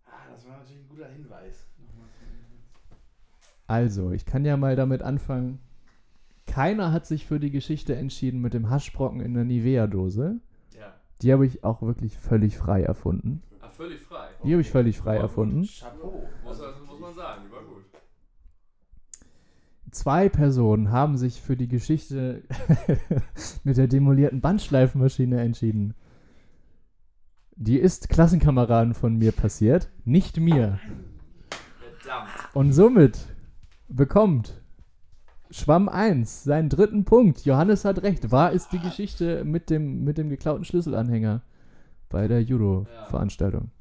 Ah, 0.06 0.32
das 0.32 0.46
war 0.46 0.58
natürlich 0.58 0.82
ein 0.82 0.90
guter 0.90 1.08
Hinweis. 1.10 1.66
Also, 3.68 4.12
ich 4.12 4.26
kann 4.26 4.46
ja 4.46 4.58
mal 4.58 4.76
damit 4.76 5.04
anfangen. 5.04 5.60
Keiner 6.48 6.92
hat 6.92 7.06
sich 7.06 7.28
für 7.28 7.40
die 7.40 7.52
Geschichte 7.52 7.96
entschieden 7.96 8.42
mit 8.42 8.56
dem 8.56 8.72
Haschbrocken 8.72 9.22
in 9.22 9.36
der 9.36 9.44
Nivea-Dose. 9.44 10.40
Ja. 10.76 10.96
Die 11.22 11.32
habe 11.32 11.46
ich 11.46 11.64
auch 11.64 11.84
wirklich 11.84 12.18
völlig 12.18 12.58
frei 12.58 12.82
erfunden. 12.82 13.44
Ah, 13.62 13.70
völlig 13.70 14.02
frei. 14.02 14.30
Die 14.44 14.54
habe 14.54 14.62
ich 14.62 14.72
völlig 14.72 14.98
frei 14.98 15.18
erfunden. 15.18 15.68
Chapeau. 15.68 16.28
Muss, 16.44 16.60
also, 16.60 16.84
muss 16.84 17.00
man 17.00 17.14
sagen, 17.14 17.44
die 17.46 17.52
war 17.52 17.62
gut. 17.62 17.86
Zwei 19.92 20.30
Personen 20.30 20.92
haben 20.92 21.18
sich 21.18 21.40
für 21.40 21.56
die 21.56 21.68
Geschichte 21.68 22.42
mit 23.64 23.78
der 23.78 23.88
demolierten 23.88 24.42
Bandschleifenmaschine 24.42 25.42
entschieden. 25.42 25.94
Die 27.62 27.78
ist 27.78 28.08
Klassenkameraden 28.08 28.94
von 28.94 29.18
mir 29.18 29.34
passiert, 29.34 29.90
nicht 30.06 30.40
mir. 30.40 30.80
Verdammt. 32.00 32.30
Und 32.54 32.72
somit 32.72 33.20
bekommt 33.90 34.54
Schwamm 35.52 35.90
1 35.90 36.46
seinen 36.46 36.70
dritten 36.70 37.04
Punkt. 37.04 37.44
Johannes 37.44 37.84
hat 37.84 38.02
recht. 38.02 38.32
Wahr 38.32 38.54
ist 38.54 38.72
die 38.72 38.80
Geschichte 38.80 39.44
mit 39.44 39.70
dem, 39.70 40.06
mit 40.06 40.18
dem 40.18 40.30
geklauten 40.30 40.64
Schlüsselanhänger 40.64 41.42
bei 42.08 42.30
der 42.30 42.42
Judo-Veranstaltung. 42.42 43.72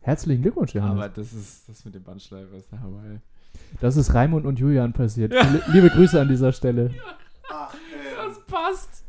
Herzlichen 0.00 0.42
Glückwunsch, 0.42 0.72
Johannes. 0.72 0.98
Aber 0.98 1.08
das 1.08 1.32
ist 1.32 1.68
das 1.68 1.84
mit 1.84 1.96
dem 1.96 2.04
Bandschleifer 2.04 2.56
ist 2.56 2.70
der 2.70 2.82
Hammer, 2.82 3.02
ey. 3.04 3.18
das 3.80 3.96
ist 3.96 4.14
Raimund 4.14 4.46
und 4.46 4.60
Julian 4.60 4.92
passiert. 4.92 5.32
Liebe, 5.32 5.62
liebe 5.72 5.90
Grüße 5.90 6.20
an 6.20 6.28
dieser 6.28 6.52
Stelle. 6.52 6.92
Ach, 7.50 7.74
Das 8.16 8.46
passt. 8.46 9.04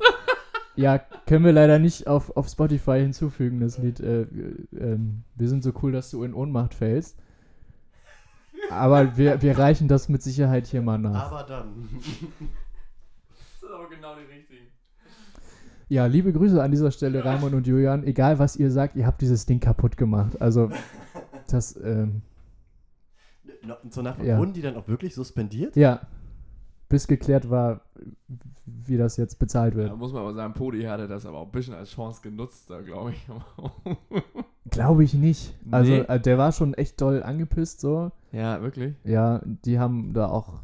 Ja, 0.76 0.98
können 1.28 1.46
wir 1.46 1.52
leider 1.52 1.78
nicht 1.80 2.08
auf, 2.08 2.36
auf 2.36 2.48
Spotify 2.50 3.00
hinzufügen, 3.00 3.60
das 3.60 3.78
Lied. 3.78 4.00
Äh, 4.00 4.22
äh, 4.24 4.28
ähm, 4.80 5.24
wir 5.36 5.48
sind 5.48 5.64
so 5.64 5.72
cool, 5.84 5.92
dass 5.92 6.10
du 6.10 6.24
in 6.24 6.34
Ohnmacht 6.34 6.74
fällst. 6.74 7.18
Aber 8.72 9.18
wir, 9.18 9.42
wir 9.42 9.58
reichen 9.58 9.88
das 9.88 10.10
mit 10.10 10.24
Sicherheit 10.24 10.66
hier 10.68 10.82
mal 10.82 10.98
nach. 10.98 11.32
Aber 11.32 11.44
dann. 11.44 11.90
Das 13.62 13.70
ist 13.70 13.76
aber 13.76 13.90
genau 13.90 14.16
die 14.16 14.34
richtigen. 14.34 14.68
Ja, 15.88 16.06
liebe 16.06 16.34
Grüße 16.34 16.62
an 16.62 16.72
dieser 16.72 16.92
Stelle, 16.92 17.24
Raimund 17.24 17.54
und 17.54 17.66
Julian. 17.68 18.04
Egal, 18.04 18.38
was 18.40 18.56
ihr 18.58 18.70
sagt, 18.72 18.96
ihr 18.96 19.06
habt 19.06 19.22
dieses 19.22 19.46
Ding 19.46 19.60
kaputt 19.60 19.96
gemacht. 19.96 20.42
Also, 20.42 20.70
das, 21.50 21.80
ähm, 21.82 22.22
Zur 23.90 24.04
Nachfrage, 24.04 24.28
Ja. 24.28 24.38
wurden 24.38 24.54
die 24.54 24.62
dann 24.62 24.76
auch 24.76 24.88
wirklich 24.88 25.14
suspendiert? 25.16 25.76
ja, 25.78 26.02
bis 26.90 27.08
geklärt 27.08 27.50
war, 27.50 27.82
wie 28.66 28.98
das 28.98 29.18
jetzt 29.18 29.40
bezahlt 29.40 29.74
Da 29.74 29.78
wird. 29.78 29.98
muss 29.98 30.14
man 30.14 30.22
aber 30.22 30.34
sagen, 30.34 30.54
Podi 30.54 30.84
hatte 30.84 31.08
das 31.08 31.26
aber 31.26 31.40
auch 31.40 31.46
ein 31.48 31.52
bisschen 31.52 31.74
als 31.74 31.90
Chance 31.92 32.22
genutzt, 32.22 32.70
da 32.70 32.82
glaube 32.82 33.12
ich. 33.14 33.28
Glaube 34.72 35.04
ich 35.04 35.14
nicht. 35.14 35.54
Also, 35.72 35.92
Nee. 35.92 36.00
äh, 36.00 36.20
der 36.20 36.38
war 36.38 36.52
schon 36.54 36.74
echt 36.74 37.00
doll 37.02 37.22
angepisst, 37.22 37.82
so. 37.82 38.12
ja, 38.32 38.62
wirklich? 38.62 38.96
Ja, 39.04 39.42
die 39.44 39.78
haben 39.78 40.14
da 40.14 40.30
auch. 40.30 40.62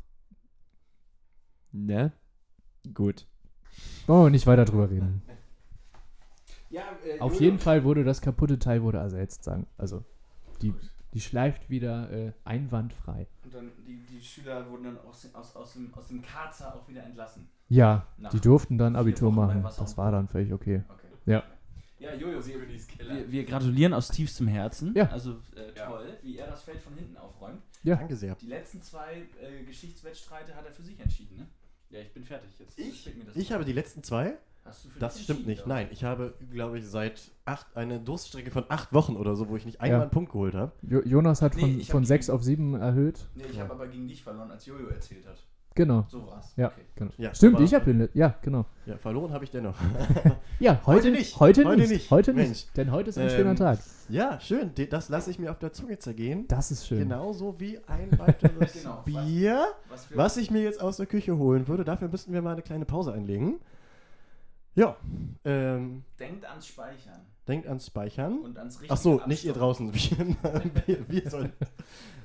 Ne? 1.72 2.12
Gut. 2.94 3.28
Wollen 4.08 4.26
wir 4.26 4.30
nicht 4.32 4.48
weiter 4.48 4.66
drüber 4.66 4.90
reden. 4.90 5.22
Ja, 6.72 6.84
äh, 7.04 7.20
Auf 7.20 7.42
jeden 7.42 7.58
Fall 7.58 7.84
wurde 7.84 8.04
das 8.04 8.22
kaputte 8.22 8.60
Teil 8.60 8.84
wurde 8.84 9.00
ersetzt, 9.00 9.44
sagen. 9.44 9.66
Also, 9.76 10.06
die, 10.62 10.72
die 11.16 11.20
schleift 11.20 11.72
wieder 11.72 12.12
äh, 12.12 12.32
einwandfrei. 12.44 13.26
Und 13.44 13.56
dann 13.56 13.72
die, 13.88 13.98
die 14.06 14.22
Schüler 14.22 14.70
wurden 14.70 14.84
dann 14.84 15.00
aus, 15.00 15.22
dem- 15.24 15.34
aus, 15.34 15.56
aus, 15.56 15.74
dem, 15.74 15.92
aus 15.96 16.08
dem 16.10 16.22
Karzer 16.22 16.76
auch 16.76 16.88
wieder 16.88 17.02
entlassen. 17.04 17.50
Ja, 17.70 18.08
Nach 18.18 18.32
die 18.32 18.40
durften 18.40 18.78
dann 18.78 18.96
Abitur 18.96 19.32
machen. 19.32 19.64
Das 19.64 19.98
war 19.98 20.12
dann 20.12 20.28
völlig 20.28 20.52
okay. 20.54 20.84
Okay. 20.90 21.08
Ja. 21.26 21.44
Ja, 22.00 22.14
Jojo, 22.16 22.46
wir, 22.46 22.60
Killer. 22.98 23.14
wir, 23.16 23.32
wir 23.32 23.44
gratulieren 23.46 23.94
aus 23.94 24.08
tiefstem 24.08 24.48
Herzen. 24.48 24.94
Ja. 24.96 25.10
Also 25.10 25.34
äh, 25.56 25.78
Ja. 25.78 25.86
toll, 25.86 26.18
wie 26.24 26.38
er 26.38 26.48
das 26.48 26.64
Feld 26.64 26.82
von 26.82 26.94
hinten 26.94 27.18
aufräumt. 27.18 27.62
Ja. 27.84 27.96
Danke 27.98 28.16
sehr. 28.16 28.36
Die 28.36 28.48
letzten 28.48 28.82
zwei 28.82 29.24
äh, 29.42 29.64
Geschichtswettstreite 29.66 30.56
hat 30.56 30.66
er 30.66 30.72
für 30.72 30.84
sich 30.84 31.00
entschieden, 31.00 31.38
ne? 31.38 31.48
Ja, 31.90 32.00
ich 32.00 32.14
bin 32.14 32.24
fertig 32.24 32.58
jetzt. 32.60 32.78
Ich? 32.80 33.06
Mir 33.18 33.26
das 33.26 33.36
Ich 33.36 33.52
habe 33.52 33.66
die 33.66 33.74
letzten 33.74 34.02
zwei. 34.04 34.38
Hast 34.64 34.86
du 34.86 34.90
für 34.90 35.00
Das 35.00 35.22
stimmt 35.22 35.46
nicht. 35.48 35.62
oder? 35.66 35.70
Nein, 35.76 35.88
ich 35.92 36.04
habe, 36.04 36.36
glaube 36.52 36.78
ich, 36.80 36.86
seit 36.88 37.32
acht, 37.46 37.76
eine 37.76 38.00
Durststrecke 38.00 38.52
von 38.52 38.66
acht 38.70 38.94
Wochen 38.94 39.16
oder 39.16 39.36
so, 39.36 39.50
wo 39.50 39.58
ich 39.58 39.66
nicht 39.66 39.82
einmal 39.82 39.98
Ja. 40.00 40.02
einen 40.04 40.12
Punkt 40.12 40.32
geholt 40.32 40.54
habe. 40.54 40.72
Jo 40.84 41.02
Jonas 41.04 41.42
hat 41.42 41.56
Nee, 41.56 41.62
von, 41.80 41.82
von 41.84 42.06
6 42.06 42.30
auf 42.30 42.44
7 42.44 42.76
erhöht. 42.76 43.28
Nee, 43.36 43.44
ich 43.50 43.56
Ja. 43.58 43.64
habe 43.64 43.74
aber 43.74 43.88
gegen 43.88 44.08
dich 44.08 44.24
verloren, 44.24 44.52
als 44.52 44.66
Jojo 44.66 44.88
erzählt 44.88 45.26
hat. 45.28 45.44
Genau. 45.80 46.06
So 46.10 46.28
war's. 46.28 46.52
Ja, 46.58 46.68
Okay. 46.68 46.82
genau. 46.98 47.12
Ja, 47.18 47.34
Stimmt, 47.34 47.62
ich 47.62 47.74
habe 47.74 47.86
den. 47.94 48.10
Ja, 48.14 48.36
genau. 48.42 48.66
Ja, 48.86 48.98
verloren 48.98 49.32
habe 49.32 49.46
ich 49.46 49.52
dennoch. 49.52 49.76
Ja, 50.60 50.74
heute, 50.86 50.98
Heute 51.08 51.12
nicht. 51.12 51.40
Heute, 51.40 51.64
Heute 51.64 51.80
nicht. 51.80 51.90
nicht. 51.92 52.12
Heute 52.12 52.34
Mensch. 52.34 52.50
nicht. 52.50 52.76
Denn 52.78 52.92
heute 52.92 53.12
ist 53.12 53.18
ein 53.18 53.30
Ähm, 53.30 53.36
schöner 53.38 53.56
Tag. 53.56 53.80
ja, 54.10 54.38
schön. 54.42 54.72
Das 54.90 55.08
lasse 55.08 55.32
ich 55.32 55.40
mir 55.40 55.52
auf 55.52 55.58
der 55.60 55.72
Zunge 55.72 55.98
zergehen. 55.98 56.46
Das 56.50 56.70
ist 56.70 56.86
schön. 56.86 57.00
Genauso 57.00 57.58
wie 57.62 57.80
ein 57.88 58.10
weiteres 58.20 58.74
Genau. 58.84 59.02
Bier, 59.06 59.68
Was, 59.90 60.10
wir, 60.10 60.18
was 60.18 60.36
ich 60.36 60.52
mir 60.52 60.62
jetzt 60.62 60.82
aus 60.82 60.98
der 60.98 61.06
Küche 61.06 61.38
holen 61.38 61.70
würde. 61.70 61.86
Dafür 61.86 62.10
müssten 62.10 62.34
wir 62.34 62.42
mal 62.42 62.52
eine 62.52 62.62
kleine 62.62 62.84
Pause 62.84 63.14
einlegen. 63.14 63.62
Ja, 64.80 64.96
ähm, 65.44 66.04
denkt 66.20 66.46
ans 66.46 66.68
Speichern 66.68 67.20
denkt 67.50 67.68
ans 67.68 67.88
Speichern. 67.88 68.40
und 68.40 68.58
ans 68.58 68.76
richtige 68.76 68.94
Ach 68.94 68.98
so, 68.98 69.22
nicht 69.26 69.44
ihr 69.44 69.54
draußen. 69.54 69.92
Wir, 69.94 70.72
wir, 70.86 71.10
wir 71.10 71.30
sollen. 71.30 71.52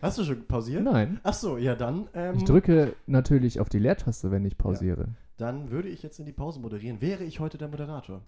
Hast 0.02 0.18
du 0.18 0.24
schon 0.24 0.46
pausiert? 0.46 0.84
Nein. 0.84 1.18
Ach 1.22 1.32
so, 1.32 1.56
ja 1.56 1.74
dann. 1.74 2.08
Ähm, 2.12 2.36
Ich 2.36 2.44
drücke 2.44 2.94
natürlich 3.06 3.58
auf 3.58 3.70
die 3.70 3.78
Leertaste, 3.78 4.30
wenn 4.30 4.44
ich 4.44 4.58
pausiere. 4.58 5.08
Dann 5.38 5.70
würde 5.70 5.88
ich 5.88 6.02
jetzt 6.02 6.18
in 6.20 6.26
die 6.26 6.32
Pause 6.32 6.60
moderieren. 6.60 7.00
Wäre 7.00 7.24
ich 7.24 7.40
heute 7.40 7.56
der 7.58 7.68
Moderator? 7.68 8.20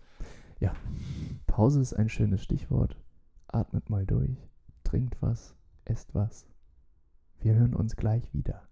Pause 1.46 1.80
ist 1.80 1.92
ein 1.92 2.08
schönes 2.08 2.42
Stichwort. 2.42 2.96
Atmet 3.48 3.90
mal 3.90 4.06
durch. 4.06 4.36
Trinkt 4.84 5.20
was. 5.20 5.54
Esst 5.84 6.14
was. 6.14 6.46
Wir 7.40 7.54
hören 7.54 7.74
uns 7.74 7.94
gleich 7.96 8.32
wieder. 8.32 8.62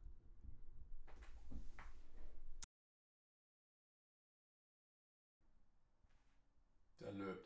Der 7.00 7.12
löbt. 7.12 7.44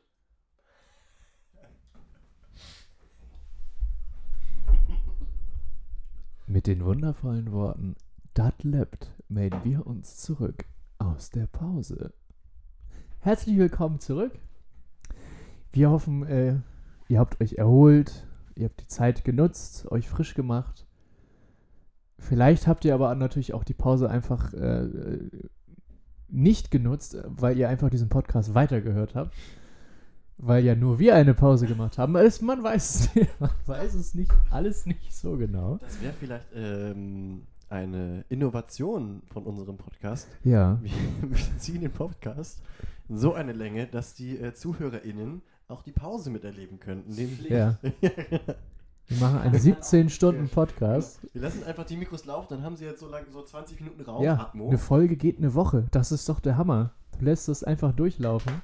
Mit 6.51 6.67
den 6.67 6.83
wundervollen 6.83 7.53
Worten 7.53 7.95
Dat 8.33 8.65
lebt 8.65 9.13
melden 9.29 9.61
wir 9.65 9.87
uns 9.87 10.17
zurück 10.17 10.65
aus 10.97 11.29
der 11.29 11.47
Pause. 11.47 12.15
Herzlich 13.19 13.59
willkommen 13.59 14.01
zurück. 14.01 14.33
Wir 15.73 15.91
hoffen, 15.91 16.27
äh, 16.27 16.55
ihr 17.09 17.19
habt 17.19 17.39
euch 17.43 17.59
erholt, 17.59 18.27
ihr 18.55 18.65
habt 18.65 18.81
die 18.81 18.87
Zeit 18.87 19.27
genutzt, 19.27 19.93
euch 19.93 20.09
frisch 20.09 20.33
gemacht. 20.33 20.87
Vielleicht 22.19 22.67
habt 22.67 22.87
ihr 22.87 22.95
aber 22.95 23.15
natürlich 23.15 23.53
auch 23.53 23.63
die 23.63 23.75
Pause 23.75 24.09
einfach 24.09 24.55
äh, 24.55 24.89
nicht 26.29 26.71
genutzt, 26.71 27.19
weil 27.27 27.59
ihr 27.59 27.69
einfach 27.69 27.91
diesen 27.91 28.09
Podcast 28.09 28.55
weitergehört 28.55 29.15
habt. 29.15 29.37
Weil 30.39 30.65
ja 30.65 30.77
nur 30.77 30.99
wir 31.01 31.17
eine 31.17 31.35
Pause 31.35 31.67
gemacht 31.67 31.99
haben. 31.99 32.15
Es, 32.17 32.41
man 32.41 32.63
weiß 32.63 32.95
es 32.95 33.15
nicht, 33.15 33.31
man 33.41 33.51
weiß 33.67 33.95
es 33.95 34.15
nicht, 34.15 34.31
alles 34.51 34.87
nicht 34.87 35.15
so 35.15 35.37
genau. 35.37 35.79
Das 35.79 36.01
wäre 36.01 36.13
vielleicht 36.13 36.47
ähm, 36.55 37.43
eine 37.69 38.25
Innovation 38.29 39.23
von 39.33 39.45
unserem 39.45 39.77
Podcast. 39.77 40.29
Ja. 40.45 40.79
Wir, 40.81 40.93
wir 41.31 41.59
ziehen 41.59 41.81
den 41.81 41.91
Podcast 41.91 42.63
in 43.09 43.19
so 43.19 43.35
eine 43.35 43.53
Länge, 43.53 43.87
dass 43.87 44.15
die 44.15 44.39
äh, 44.39 44.55
ZuhörerInnen 44.55 45.43
auch 45.67 45.83
die 45.83 45.93
Pause 45.93 46.31
miterleben 46.31 46.79
könnten. 46.81 47.13
Ja. 47.49 47.79
Wir 49.11 49.17
machen 49.21 49.39
einen 49.39 49.55
17-Stunden-Podcast. 49.55 51.21
Wir 51.33 51.41
lassen 51.41 51.65
einfach 51.65 51.87
die 51.87 51.97
Mikros 51.97 52.27
laufen, 52.27 52.49
dann 52.51 52.63
haben 52.63 52.77
sie 52.77 52.85
jetzt 52.85 53.01
so 53.01 53.09
lange 53.09 53.25
so 53.31 53.43
20 53.43 53.81
Minuten 53.81 54.03
Raum. 54.03 54.23
Ja, 54.23 54.35
Atmo. 54.39 54.69
eine 54.69 54.77
Folge 54.77 55.17
geht 55.17 55.39
eine 55.39 55.55
Woche. 55.55 55.87
Das 55.93 56.13
ist 56.13 56.29
doch 56.29 56.41
der 56.41 56.59
Hammer. 56.59 56.93
Du 57.19 57.25
lässt 57.25 57.49
es 57.49 57.65
einfach 57.65 57.93
durchlaufen. 57.93 58.61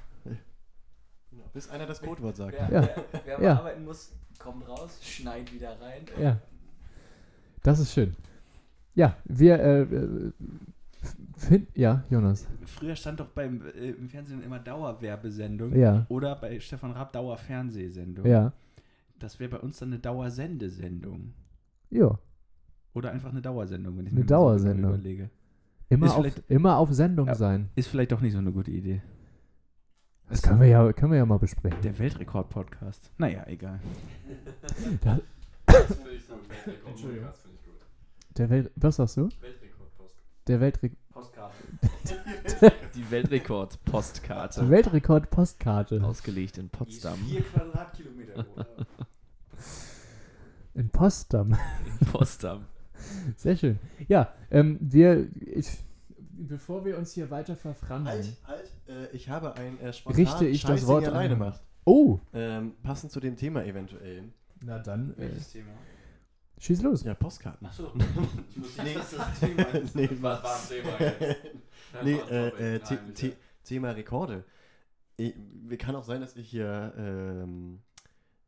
Bis 1.55 1.69
einer 1.69 1.85
das 1.87 2.01
Codewort 2.01 2.35
sagt. 2.35 2.53
Wer, 2.59 2.69
Ja. 2.81 2.89
wer, 3.11 3.21
wer 3.25 3.41
Ja. 3.41 3.57
arbeiten 3.59 3.85
muss, 3.85 4.11
kommt 4.37 4.67
raus, 4.67 4.99
schneit 5.01 5.51
wieder 5.53 5.69
rein. 5.81 6.03
Ja. 6.21 6.39
Das 7.63 7.79
ist 7.79 7.93
schön. 7.93 8.13
Ja, 8.93 9.15
wir 9.23 9.59
äh, 9.59 9.81
äh, 9.83 10.31
finden. 11.37 11.67
Ja, 11.73 12.03
Jonas. 12.09 12.45
Früher 12.65 12.95
stand 12.95 13.19
doch 13.21 13.27
beim, 13.29 13.61
äh, 13.67 13.91
im 13.91 14.09
Fernsehen 14.09 14.43
immer 14.43 14.59
Dauerwerbesendung. 14.59 15.73
Ja, 15.75 16.05
Oder 16.09 16.35
bei 16.35 16.59
Stefan 16.59 16.91
Raab 16.91 17.13
Dauerfernsehsendung. 17.13 18.25
ja. 18.25 18.51
Das 19.17 19.39
wäre 19.39 19.49
bei 19.51 19.59
uns 19.59 19.79
dann 19.79 19.89
eine 19.93 19.99
Dauersendesendung. 19.99 21.33
Ja. 21.89 22.19
Oder 22.93 23.11
einfach 23.11 23.29
eine 23.31 23.41
Dauersendung, 23.41 23.97
wenn 23.97 24.07
ich 24.07 24.11
Eine 24.11 24.19
mir 24.21 24.25
genau 24.25 24.39
Dauersendung. 24.49 24.93
überlege. 24.93 25.29
Immer, 25.87 26.05
Ist 26.07 26.13
auf, 26.15 26.25
immer 26.49 26.77
auf 26.77 26.91
Sendung 26.93 27.27
Ja. 27.27 27.35
sein. 27.35 27.69
Ist 27.75 27.87
vielleicht 27.87 28.11
doch 28.11 28.19
nicht 28.19 28.33
so 28.33 28.39
eine 28.39 28.51
gute 28.51 28.71
Idee. 28.71 29.01
Das 30.29 30.41
können 30.41 30.59
wir 30.59 30.67
ja, 30.67 30.91
können 30.93 31.11
wir 31.11 31.19
ja 31.19 31.25
mal 31.25 31.37
besprechen. 31.37 31.79
Der 31.81 31.97
Weltrekord-Podcast. 31.97 33.11
Naja, 33.17 33.43
egal. 33.47 33.79
Da, 35.01 35.19
Das 35.67 35.85
finde 35.95 36.11
ich 36.11 36.25
so. 36.25 36.33
Entschuldigung. 36.87 37.29
der 38.37 38.49
Welt, 38.49 38.71
was 38.75 38.95
sagst 38.95 39.17
du? 39.17 39.29
Der 40.47 40.59
Weltre 40.59 40.89
Postkarte. 41.11 41.55
Die 42.95 43.09
Weltrekord-Postkarte. 43.11 44.69
Weltrekord-Postkarte 44.69 46.03
Ausgelegt 46.03 46.57
in 46.57 46.69
Potsdam. 46.69 47.17
4 47.17 47.41
Quadratkilometer 47.41 48.43
groß. 48.43 48.65
in 50.75 50.89
Potsdam. 50.89 51.57
In 51.99 52.07
Potsdam. 52.07 52.65
Sehr 53.37 53.55
schön. 53.55 53.79
Ja, 54.07 54.33
ähm, 54.51 54.77
wir, 54.81 55.27
ich, 55.39 55.83
bevor 56.37 56.85
wir 56.85 56.97
uns 56.97 57.13
hier 57.13 57.29
weiter 57.31 57.55
verfransen. 57.55 58.35
Halt, 58.45 58.71
halt, 58.87 59.11
äh, 59.11 59.15
ich 59.15 59.29
habe 59.29 59.55
ein 59.55 59.79
äh, 59.79 59.91
Richte 60.09 60.45
ich 60.47 60.63
das 60.63 60.85
Wort 60.87 61.05
alleine 61.07 61.33
an- 61.33 61.39
macht. 61.39 61.61
Oh, 61.85 62.19
Ähm, 62.33 62.73
passend 62.83 63.11
zu 63.11 63.19
dem 63.19 63.35
Thema 63.35 63.63
eventuell. 63.63 64.23
na 64.63 64.79
dann, 64.79 65.13
äh, 65.13 65.21
Welches 65.21 65.51
Thema? 65.51 65.71
schieß 66.57 66.81
los. 66.81 67.03
Ja, 67.03 67.13
Postkarten. 67.13 67.67
Achso. 67.67 67.91
Ich 68.49 68.61
wusste 68.61 68.83
Nee. 68.83 68.93
das 68.95 69.39
Thema 69.39 69.63
ist. 69.75 69.95
nee, 69.95 70.09
Was 70.21 70.43
war 70.43 70.55
ein 70.55 70.67
Thema 70.67 70.99
jetzt? 70.99 71.37
nee, 72.03 72.13
äh, 72.31 72.47
äh, 72.75 72.79
The 72.83 72.95
Nein, 72.95 73.13
The. 73.15 73.33
Thema 73.63 73.91
Rekorde. 73.91 74.43
Ich, 75.17 75.33
kann 75.77 75.95
auch 75.95 76.03
sein, 76.03 76.21
dass 76.21 76.35
ich 76.35 76.49
hier 76.49 76.93
ähm, 76.97 77.79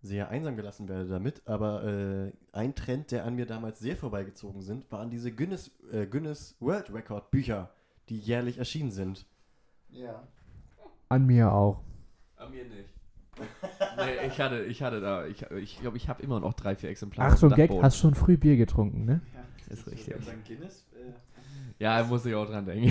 sehr 0.02 0.30
einsam 0.30 0.56
gelassen 0.56 0.88
werde 0.88 1.08
damit, 1.08 1.48
aber 1.48 1.84
äh, 1.84 2.32
ein 2.52 2.76
Trend, 2.76 3.12
der 3.12 3.26
an 3.26 3.36
mir 3.36 3.46
damals 3.46 3.80
sehr 3.80 3.98
vorbeigezogen 3.98 4.62
sind, 4.62 4.92
waren 4.92 5.10
diese 5.10 5.32
Guinness, 5.32 5.72
äh, 5.92 6.06
Guinness 6.06 6.56
World 6.60 6.94
Record 6.94 7.32
Bücher, 7.32 7.72
die 8.10 8.20
jährlich 8.20 8.58
erschienen 8.58 8.92
sind. 8.92 9.26
Ja. 9.90 10.28
An 11.10 11.26
mir 11.26 11.52
auch. 11.52 11.82
An 12.36 12.52
mir 12.52 12.64
nicht. 12.66 12.90
nee, 13.98 14.28
ich 14.28 14.40
hatte, 14.40 14.64
ich 14.66 14.82
hatte 14.82 15.00
da, 15.00 15.26
ich 15.26 15.38
glaube, 15.38 15.62
ich, 15.62 15.80
glaub, 15.80 15.96
ich 15.96 16.10
habe 16.10 16.24
immer 16.24 16.40
noch 16.40 16.54
drei, 16.54 16.76
vier 16.76 16.90
Exemplare. 16.90 17.32
Ach 17.34 17.38
so, 17.38 17.50
Gag, 17.50 17.72
hast 17.82 17.98
schon 17.98 18.16
früh 18.16 18.38
Bier 18.38 18.58
getrunken, 18.58 19.06
ne? 19.06 19.22
ja. 19.34 19.74
Ist 19.74 19.86
Ich 19.88 19.94
richtig. 19.94 20.16
Guinness 20.46 20.86
äh, 20.94 21.12
Ja, 21.80 22.04
muss 22.04 22.26
ich 22.26 22.34
auch 22.34 22.46
dran 22.46 22.66
denken. 22.66 22.88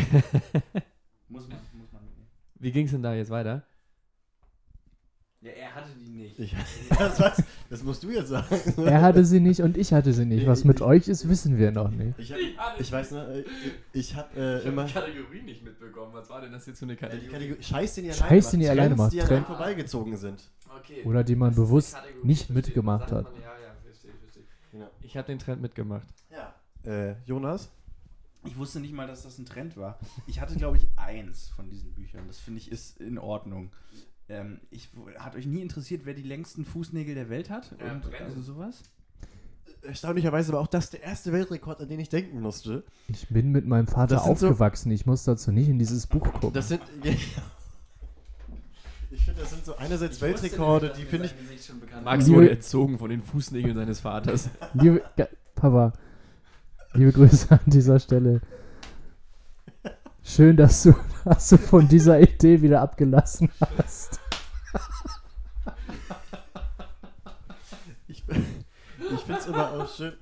muss, 1.29 1.49
man, 1.49 1.59
muss 1.73 1.93
man 1.93 2.05
mitnehmen. 2.05 2.29
Wie 2.57 2.73
ging 2.73 2.87
es 2.87 2.93
denn 2.93 3.03
da 3.03 3.15
jetzt 3.15 3.31
weiter? 3.31 3.65
Ja, 5.41 5.51
er 5.53 5.75
hatte 5.75 5.91
die 5.99 6.06
nicht. 6.39 6.39
Ich, 6.39 6.55
das, 6.99 7.21
was, 7.21 7.43
das 7.71 7.83
musst 7.83 8.03
du 8.03 8.11
jetzt 8.11 8.29
sagen. 8.29 8.47
Er 8.85 9.01
hatte 9.03 9.25
sie 9.25 9.41
nicht 9.41 9.61
und 9.61 9.77
ich 9.77 9.93
hatte 9.93 10.13
sie 10.13 10.25
nicht. 10.25 10.47
Was 10.47 10.65
mit 10.65 10.81
euch 10.81 11.09
ist, 11.09 11.29
wissen 11.29 11.59
wir 11.59 11.71
noch 11.73 11.91
nicht. 11.91 12.19
Ich, 12.19 12.33
hab, 12.33 12.81
ich 12.81 12.91
weiß 12.93 13.11
noch, 13.13 13.29
äh, 13.29 13.45
ich 13.93 14.15
habe 14.17 14.29
äh, 14.41 14.59
Ich 14.61 14.67
immer. 14.67 14.83
habe 14.83 14.89
die 14.89 14.95
Kategorie 15.13 15.43
nicht 15.43 15.65
mitbekommen. 15.65 16.13
Was 16.15 16.29
war 16.31 16.41
denn 16.41 16.53
das 16.53 16.67
jetzt 16.67 16.79
für 16.79 16.85
eine 16.87 16.95
die 16.95 17.01
Kategorie? 17.01 17.29
Kategorie 17.31 17.63
Scheiß, 17.63 17.95
den 17.95 18.05
ihr 18.07 18.13
Scheiß, 18.13 18.51
den 18.51 18.61
ihr 18.61 18.69
macht. 18.69 18.79
alleine 18.79 18.97
Trends, 18.97 18.99
macht. 18.99 19.13
die 19.13 19.27
Trend- 19.29 19.47
vorbeigezogen 19.47 20.17
sind. 20.17 20.43
Okay. 20.79 21.03
Oder 21.05 21.25
die 21.25 21.37
man 21.37 21.51
Das 21.51 21.57
bewusst 21.57 21.95
Kategorie, 21.95 22.27
nicht 22.27 22.47
verstehe. 22.47 22.57
mitgemacht 22.57 23.13
hat. 23.13 23.25
man, 23.25 23.35
Ja, 23.35 23.41
ja, 23.49 23.75
verstehe, 23.85 24.13
verstehe. 24.21 24.43
Genau. 24.73 24.87
Ich 25.01 25.17
habe 25.17 25.27
den 25.27 25.39
Trend 25.39 25.63
mitgemacht. 25.63 26.07
Ja. 26.31 26.55
Äh, 26.91 27.15
Jonas? 27.25 27.71
Ich 28.45 28.57
wusste 28.57 28.79
nicht 28.79 28.93
mal, 28.95 29.09
dass 29.09 29.25
das 29.25 29.39
ein 29.39 29.45
Trend 29.47 29.77
war. 29.77 29.99
Ich 30.29 30.41
hatte, 30.41 30.55
glaube 30.55 30.77
ich, 30.77 30.87
eins 30.95 31.49
von 31.49 31.69
diesen 31.69 31.93
Büchern. 31.95 32.23
Das 32.29 32.39
finde 32.39 32.61
ich 32.61 32.71
ist 32.71 33.01
in 33.01 33.19
Ordnung. 33.19 33.71
Ähm, 34.29 34.61
ich, 34.71 34.91
hat 35.19 35.37
euch 35.37 35.47
nie 35.47 35.63
interessiert, 35.63 36.03
wer 36.05 36.15
die 36.15 36.23
längsten 36.23 36.65
Fußnägel 36.65 37.15
der 37.15 37.29
Welt 37.31 37.49
hat? 37.49 37.71
Ja, 37.79 37.93
Und, 37.93 38.03
Brennend. 38.03 38.23
also 38.37 38.41
sowas? 38.43 38.83
Erstaunlicherweise 39.83 40.53
war 40.53 40.61
auch 40.61 40.67
das 40.67 40.91
der 40.91 41.03
erste 41.03 41.33
Weltrekord, 41.33 41.81
an 41.81 41.89
den 41.89 42.01
ich 42.01 42.09
denken 42.09 42.41
musste. 42.41 42.83
Ich 43.09 43.29
bin 43.29 43.53
mit 43.53 43.67
meinem 43.67 43.87
Vater 43.87 44.19
sind 44.19 44.39
so- 44.39 44.49
aufgewachsen. 44.49 44.91
Ich 44.91 45.07
muss 45.07 45.23
dazu 45.25 45.53
nicht 45.53 45.69
in 45.69 45.79
dieses 45.79 46.09
Buch 46.09 46.25
gucken. 46.33 46.53
Das 46.53 46.69
sind. 46.69 46.83
ich 49.11 49.25
finde, 49.25 49.41
das 49.41 49.51
sind 49.51 49.65
so 49.65 49.77
einerseits 49.77 50.21
Weltrekorde, 50.21 50.93
die 50.99 51.05
finde 51.05 51.27
ich. 51.27 51.35
Max 52.05 52.29
wurde 52.29 52.51
erzogen 52.51 52.99
von 52.99 53.11
den 53.11 53.23
Fußnägeln 53.23 53.77
seines 53.77 54.01
Vaters. 54.01 54.51
Liebe, 54.75 55.03
ja, 55.17 55.29
Papa, 55.55 55.93
liebe 56.95 57.13
Grüße 57.13 57.53
an 57.53 57.61
dieser 57.67 58.01
Stelle. 58.01 58.41
Schön, 60.29 60.57
dass 60.57 60.83
du, 60.83 60.93
dass 61.25 61.49
du 61.51 61.57
von 61.57 61.87
dieser 61.87 62.21
Idee 62.21 62.61
wieder 62.61 62.83
abgelassen 62.83 63.49
hast. 63.79 64.19
Ich, 68.09 68.25
ich 68.29 69.21
finde 69.21 69.41
es 69.41 69.47
immer 69.47 69.71
auch 69.73 69.89
schön. 69.89 70.15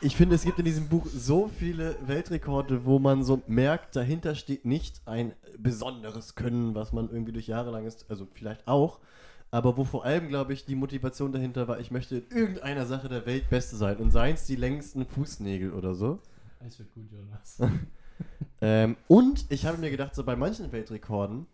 Ich 0.00 0.16
finde, 0.16 0.36
es 0.36 0.44
gibt 0.44 0.60
in 0.60 0.64
diesem 0.64 0.88
Buch 0.88 1.06
so 1.06 1.48
viele 1.48 1.96
Weltrekorde, 2.06 2.84
wo 2.84 3.00
man 3.00 3.24
so 3.24 3.42
merkt, 3.48 3.96
dahinter 3.96 4.36
steht 4.36 4.64
nicht 4.64 5.02
ein 5.06 5.32
besonderes 5.58 6.36
Können, 6.36 6.76
was 6.76 6.92
man 6.92 7.10
irgendwie 7.10 7.32
durch 7.32 7.48
jahrelanges, 7.48 8.08
also 8.08 8.28
vielleicht 8.32 8.68
auch, 8.68 9.00
aber 9.50 9.76
wo 9.76 9.84
vor 9.84 10.04
allem, 10.04 10.28
glaube 10.28 10.52
ich, 10.52 10.66
die 10.66 10.76
Motivation 10.76 11.32
dahinter 11.32 11.66
war, 11.66 11.80
ich 11.80 11.90
möchte 11.90 12.18
in 12.18 12.30
irgendeiner 12.30 12.86
Sache 12.86 13.08
der 13.08 13.26
Welt 13.26 13.50
Beste 13.50 13.76
sein 13.76 13.96
und 13.96 14.12
seien 14.12 14.34
es 14.34 14.46
die 14.46 14.56
längsten 14.56 15.04
Fußnägel 15.04 15.72
oder 15.72 15.94
so. 15.94 16.20
Alles 16.60 16.78
wird 16.78 16.92
gut, 16.94 17.10
Jonas. 17.10 17.58
Ähm, 18.60 18.96
und 19.08 19.46
ich 19.50 19.66
habe 19.66 19.78
mir 19.78 19.90
gedacht, 19.90 20.14
so 20.14 20.24
bei 20.24 20.36
manchen 20.36 20.72
Weltrekorden, 20.72 21.46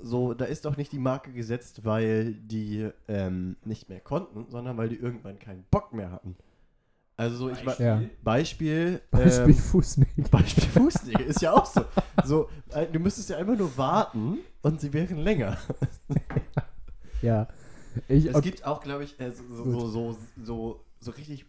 so, 0.00 0.32
da 0.32 0.44
ist 0.44 0.64
doch 0.64 0.76
nicht 0.76 0.92
die 0.92 0.98
Marke 0.98 1.32
gesetzt, 1.32 1.84
weil 1.84 2.34
die 2.34 2.88
ähm, 3.08 3.56
nicht 3.64 3.88
mehr 3.88 4.00
konnten, 4.00 4.46
sondern 4.48 4.76
weil 4.76 4.88
die 4.88 4.96
irgendwann 4.96 5.38
keinen 5.38 5.64
Bock 5.70 5.92
mehr 5.92 6.10
hatten. 6.12 6.36
Also 7.16 7.36
so, 7.36 7.50
ich 7.50 7.66
war, 7.66 7.80
Ja. 7.80 8.00
Beispiel, 8.22 9.00
Beispiel 9.10 9.54
ähm, 9.54 9.54
Fußnägel. 9.54 10.24
Beispiel 10.30 10.64
Fußnägel 10.68 11.26
ist 11.26 11.42
ja 11.42 11.52
auch 11.52 11.66
so. 11.66 11.84
So, 12.24 12.48
äh, 12.70 12.86
du 12.86 13.00
müsstest 13.00 13.30
ja 13.30 13.38
einfach 13.38 13.58
nur 13.58 13.76
warten 13.76 14.38
und 14.62 14.80
sie 14.80 14.92
wären 14.92 15.18
länger. 15.18 15.58
Ja. 17.20 17.48
Ich, 18.06 18.26
Es 18.26 18.34
okay, 18.36 18.50
gibt 18.50 18.64
auch, 18.64 18.80
glaube 18.80 19.02
ich, 19.02 19.18
äh, 19.18 19.32
so, 19.32 19.88
so, 19.88 20.16
so, 20.40 20.84
so 21.00 21.10
richtig 21.10 21.46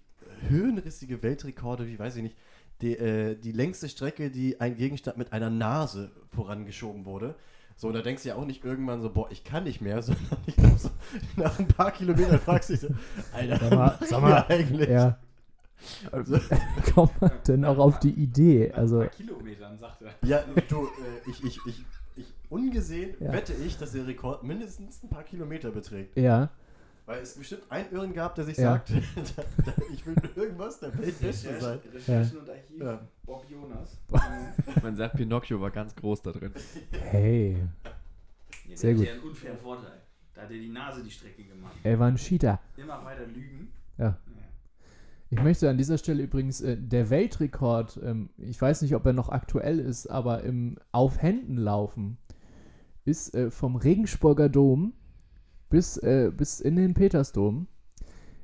höhenrissige 0.47 1.21
Weltrekorde, 1.21 1.85
wie 1.85 1.99
weiß 1.99 2.15
ich 2.15 2.23
nicht. 2.23 2.35
Die, 2.81 2.95
äh, 2.97 3.35
die 3.35 3.51
längste 3.51 3.89
Strecke, 3.89 4.29
die 4.31 4.61
ein 4.61 4.75
Gegenstand 4.77 5.17
mit 5.17 5.33
einer 5.33 5.49
Nase 5.49 6.11
vorangeschoben 6.33 7.05
wurde. 7.05 7.35
So, 7.75 7.91
da 7.91 8.01
denkst 8.01 8.23
du 8.23 8.29
ja 8.29 8.35
auch 8.35 8.45
nicht 8.45 8.63
irgendwann 8.65 9.01
so, 9.01 9.09
boah, 9.09 9.29
ich 9.31 9.43
kann 9.43 9.63
nicht 9.65 9.81
mehr, 9.81 10.01
sondern 10.03 10.25
ich 10.45 10.55
glaube 10.55 10.77
so, 10.77 10.89
nach 11.37 11.57
ein 11.59 11.67
paar 11.67 11.91
Kilometern 11.91 12.39
fragst 12.39 12.69
du 12.69 12.73
dich 12.73 12.81
so, 12.81 12.87
Alter, 13.33 13.57
Sag 13.59 13.71
mal, 13.73 13.97
sag 14.05 14.21
mal, 14.21 14.45
eigentlich? 14.49 14.89
ja. 14.89 15.17
Also, 16.11 16.37
Kommt 16.93 17.21
man 17.21 17.31
denn 17.47 17.63
auch 17.65 17.77
auf 17.77 17.99
die 17.99 18.11
Idee? 18.11 18.71
Also, 18.73 19.05
Kilometern, 19.15 19.77
sagt 19.79 20.01
er. 20.01 20.13
ja, 20.27 20.43
du, 20.67 20.85
äh, 20.87 21.29
ich, 21.29 21.41
ich, 21.43 21.59
ich, 21.65 21.85
ich, 22.17 22.25
ungesehen 22.49 23.15
Ja. 23.21 23.31
wette 23.31 23.53
ich, 23.53 23.77
dass 23.77 23.93
der 23.93 24.05
Rekord 24.05 24.43
mindestens 24.43 25.01
ein 25.03 25.09
paar 25.09 25.23
Kilometer 25.23 25.71
beträgt. 25.71 26.17
ja. 26.17 26.49
Weil 27.09 27.23
es 27.23 27.33
bestimmt 27.33 27.63
einen 27.69 27.91
Irren 27.91 28.13
gab, 28.13 28.35
der 28.35 28.45
sich 28.45 28.55
Ja. 28.57 28.73
sagt, 28.73 28.91
ich 29.91 30.05
will 30.05 30.15
irgendwas 30.35 30.79
der 30.79 30.95
Weltbeste 30.95 31.59
sein. 31.59 31.79
Recherchen 31.91 32.37
und 32.37 32.47
Archiv. 32.47 32.79
Ja. 32.79 32.99
Bob 33.25 33.43
Jonas. 33.49 33.97
Man 34.83 34.95
sagt, 34.95 35.15
Pinocchio 35.15 35.59
war 35.59 35.71
ganz 35.71 35.95
groß 35.95 36.21
da 36.21 36.31
drin. 36.33 36.53
Hey. 36.91 37.57
Ja, 38.67 38.77
Sehr 38.77 38.93
der 38.93 38.93
gut. 38.93 39.01
hat 39.01 39.07
ja 39.07 39.13
einen 39.15 39.23
unfairen 39.27 39.57
Vorteil. 39.57 40.01
Da 40.35 40.41
hat 40.43 40.51
er 40.51 40.57
die 40.59 40.69
Nase 40.69 41.03
die 41.03 41.09
Strecke 41.09 41.43
gemacht. 41.45 41.73
Er 41.81 41.97
war 41.97 42.09
ein 42.09 42.15
Cheater. 42.17 42.59
Immer 42.77 43.03
weiter 43.03 43.25
lügen. 43.25 43.73
Ja. 43.97 44.15
Ich 45.31 45.41
möchte 45.41 45.67
an 45.67 45.79
dieser 45.79 45.97
Stelle 45.97 46.21
übrigens 46.21 46.61
äh, 46.61 46.77
der 46.77 47.09
Weltrekord, 47.09 47.99
ähm, 48.03 48.29
ich 48.37 48.61
weiß 48.61 48.83
nicht, 48.83 48.93
ob 48.93 49.03
er 49.07 49.13
noch 49.13 49.29
aktuell 49.29 49.79
ist, 49.79 50.05
aber 50.05 50.43
im 50.43 50.77
Auf 50.91 51.19
Händen 51.23 51.57
laufen 51.57 52.19
ist 53.03 53.33
äh, 53.33 53.49
vom 53.49 53.77
Regensburger 53.77 54.47
Dom 54.47 54.93
bis, 55.69 55.97
äh, 55.97 56.31
bis 56.35 56.59
in 56.59 56.75
den 56.75 56.93
Petersdom. 56.93 57.67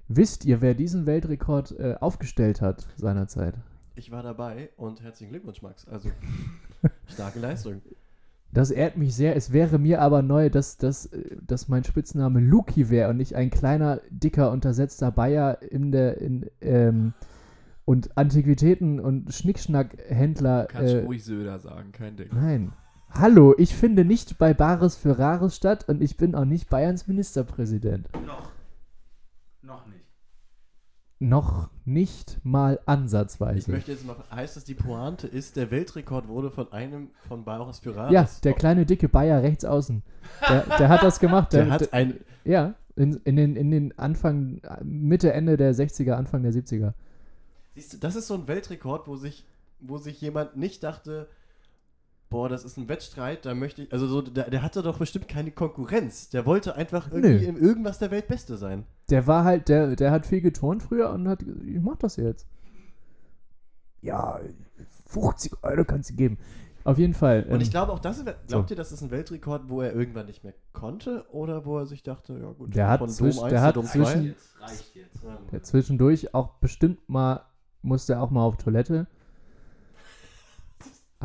Wisst 0.07 0.45
ihr, 0.45 0.61
wer 0.61 0.75
diesen 0.75 1.05
Weltrekord 1.05 1.71
äh, 1.79 1.95
aufgestellt 1.99 2.61
hat 2.61 2.85
seinerzeit? 2.95 3.55
Ich 3.95 4.11
war 4.11 4.21
dabei 4.23 4.69
und 4.77 5.01
herzlichen 5.01 5.31
Glückwunsch, 5.31 5.61
Max. 5.61 5.87
Also, 5.87 6.09
starke 7.07 7.39
Leistung. 7.39 7.81
Das 8.51 8.71
ehrt 8.71 8.95
mich 8.97 9.15
sehr. 9.15 9.35
Es 9.35 9.51
wäre 9.51 9.79
mir 9.79 10.01
aber 10.01 10.21
neu, 10.21 10.49
dass, 10.49 10.77
dass, 10.77 11.07
äh, 11.07 11.37
dass 11.45 11.67
mein 11.67 11.83
Spitzname 11.83 12.39
Luki 12.39 12.89
wäre 12.89 13.09
und 13.09 13.17
nicht 13.17 13.35
ein 13.35 13.49
kleiner, 13.49 14.01
dicker, 14.09 14.51
untersetzter 14.51 15.11
Bayer 15.11 15.61
in 15.61 15.91
der 15.91 16.19
in, 16.21 16.49
ähm, 16.61 17.13
und 17.85 18.17
Antiquitäten- 18.17 18.99
und 18.99 19.33
Schnickschnack-Händler. 19.33 20.67
Kannst 20.69 20.93
Äh, 20.93 21.03
ruhig 21.05 21.23
Söder 21.23 21.59
sagen, 21.59 21.91
kein 21.91 22.15
Ding. 22.17 22.29
nein. 22.33 22.73
Hallo, 23.17 23.55
ich 23.57 23.73
finde 23.73 24.03
nicht 24.03 24.37
bei 24.37 24.53
Bares 24.53 24.95
für 24.97 25.17
Rares 25.17 25.55
statt 25.55 25.85
und 25.87 26.01
ich 26.01 26.17
bin 26.17 26.35
auch 26.35 26.43
nicht 26.45 26.69
Bayerns 26.69 27.07
Ministerpräsident. 27.07 28.09
Noch. 28.25 28.51
Noch 29.61 29.85
nicht. 29.87 30.03
Noch 31.19 31.69
nicht 31.85 32.39
mal 32.43 32.77
Ich 32.81 32.87
ansatzweise. 32.89 33.71
möchte 33.71 33.93
jetzt 33.93 34.05
mal, 34.05 34.17
heißt 34.31 34.57
das, 34.57 34.65
die 34.65 34.73
Pointe 34.73 35.27
ist, 35.27 35.55
der 35.55 35.71
Weltrekord 35.71 36.27
wurde 36.27 36.51
von 36.51 36.71
einem 36.73 37.09
von 37.29 37.45
Baris 37.45 37.79
Furaris. 37.79 38.11
ja, 38.11 38.27
der 38.43 38.53
kleine, 38.53 38.85
dicke 38.85 39.07
Bayer 39.07 39.41
rechts 39.41 39.63
außen. 39.63 40.03
Der, 40.49 40.61
der 40.77 40.89
hat 40.89 41.01
das 41.01 41.19
gemacht. 41.19 41.53
Der 41.53 41.69
hat 41.69 41.93
ein, 41.93 42.19
Ja, 42.43 42.75
in, 42.97 43.13
in, 43.23 43.37
den, 43.37 43.55
in 43.55 43.71
den 43.71 43.97
Anfang, 43.97 44.61
Mitte, 44.83 45.31
Ende 45.31 45.55
der 45.55 45.73
60er, 45.73 46.13
Anfang 46.13 46.43
der 46.43 46.51
70er. 46.51 46.93
siehst 47.75 47.93
du, 47.93 47.97
das 47.97 48.17
ist 48.17 48.27
so 48.27 48.33
ein 48.33 48.47
Weltrekord, 48.49 49.07
wo 49.07 49.15
sich, 49.15 49.45
wo 49.79 49.97
sich 49.97 50.19
jemand 50.19 50.57
nicht 50.57 50.83
dachte, 50.83 51.29
boah, 52.35 52.49
das 52.49 52.65
ist 52.65 52.77
ein 52.77 52.89
Wettstreit, 52.89 53.45
da 53.45 53.53
möchte 53.55 53.83
ich, 53.83 53.93
also 53.93 54.07
so, 54.07 54.21
der, 54.21 54.49
der 54.49 54.61
hatte 54.61 54.81
doch 54.81 54.97
bestimmt 54.99 55.27
keine 55.27 55.51
Konkurrenz. 55.51 56.29
Der 56.29 56.45
wollte 56.45 56.75
einfach 56.75 57.11
irgendwie 57.11 57.45
Nö. 57.45 57.49
in 57.49 57.57
irgendwas 57.57 57.97
der 57.99 58.11
Weltbeste 58.11 58.57
sein. 58.57 58.85
Der 59.09 59.25
war 59.27 59.43
halt, 59.45 59.69
der, 59.69 59.95
der 59.95 60.11
hat 60.11 60.25
viel 60.25 60.41
geturnt 60.41 60.83
früher 60.83 61.09
und 61.11 61.27
hat, 61.27 61.39
gesagt, 61.45 61.63
ich 61.65 61.79
mach 61.81 61.95
das 61.97 62.17
jetzt. 62.17 62.45
Ja, 64.01 64.39
50 65.07 65.63
Euro 65.63 65.83
kannst 65.85 66.09
du 66.09 66.15
geben. 66.15 66.37
Auf 66.83 66.99
jeden 66.99 67.13
Fall. 67.15 67.43
Und 67.43 67.55
ähm, 67.55 67.61
ich 67.61 67.71
glaube 67.71 67.91
auch, 67.91 67.99
das 67.99 68.17
ist, 68.19 68.25
glaubt 68.47 68.69
so. 68.69 68.73
ihr, 68.73 68.75
das 68.77 68.91
ist 68.91 69.01
ein 69.01 69.09
Weltrekord, 69.09 69.69
wo 69.69 69.81
er 69.81 69.93
irgendwann 69.93 70.27
nicht 70.27 70.43
mehr 70.43 70.53
konnte 70.73 71.25
oder 71.31 71.65
wo 71.65 71.79
er 71.79 71.87
sich 71.87 72.03
dachte, 72.03 72.33
ja 72.37 72.51
gut, 72.51 72.75
Der 72.75 72.87
hat 72.89 72.99
von 72.99 73.09
zwisch- 73.09 73.35
Dom 73.37 73.45
1 73.45 73.49
der 73.51 73.59
zu 73.61 73.65
hat 73.65 73.75
Dom 73.75 73.85
zwischen- 73.85 74.21
2. 74.21 74.27
Jetzt 74.27 74.61
reicht 74.61 74.95
jetzt. 74.95 75.25
der 75.51 75.63
zwischendurch 75.63 76.33
auch 76.35 76.49
bestimmt 76.59 77.07
mal, 77.09 77.41
musste 77.81 78.13
er 78.13 78.21
auch 78.21 78.29
mal 78.29 78.43
auf 78.43 78.57
Toilette. 78.57 79.07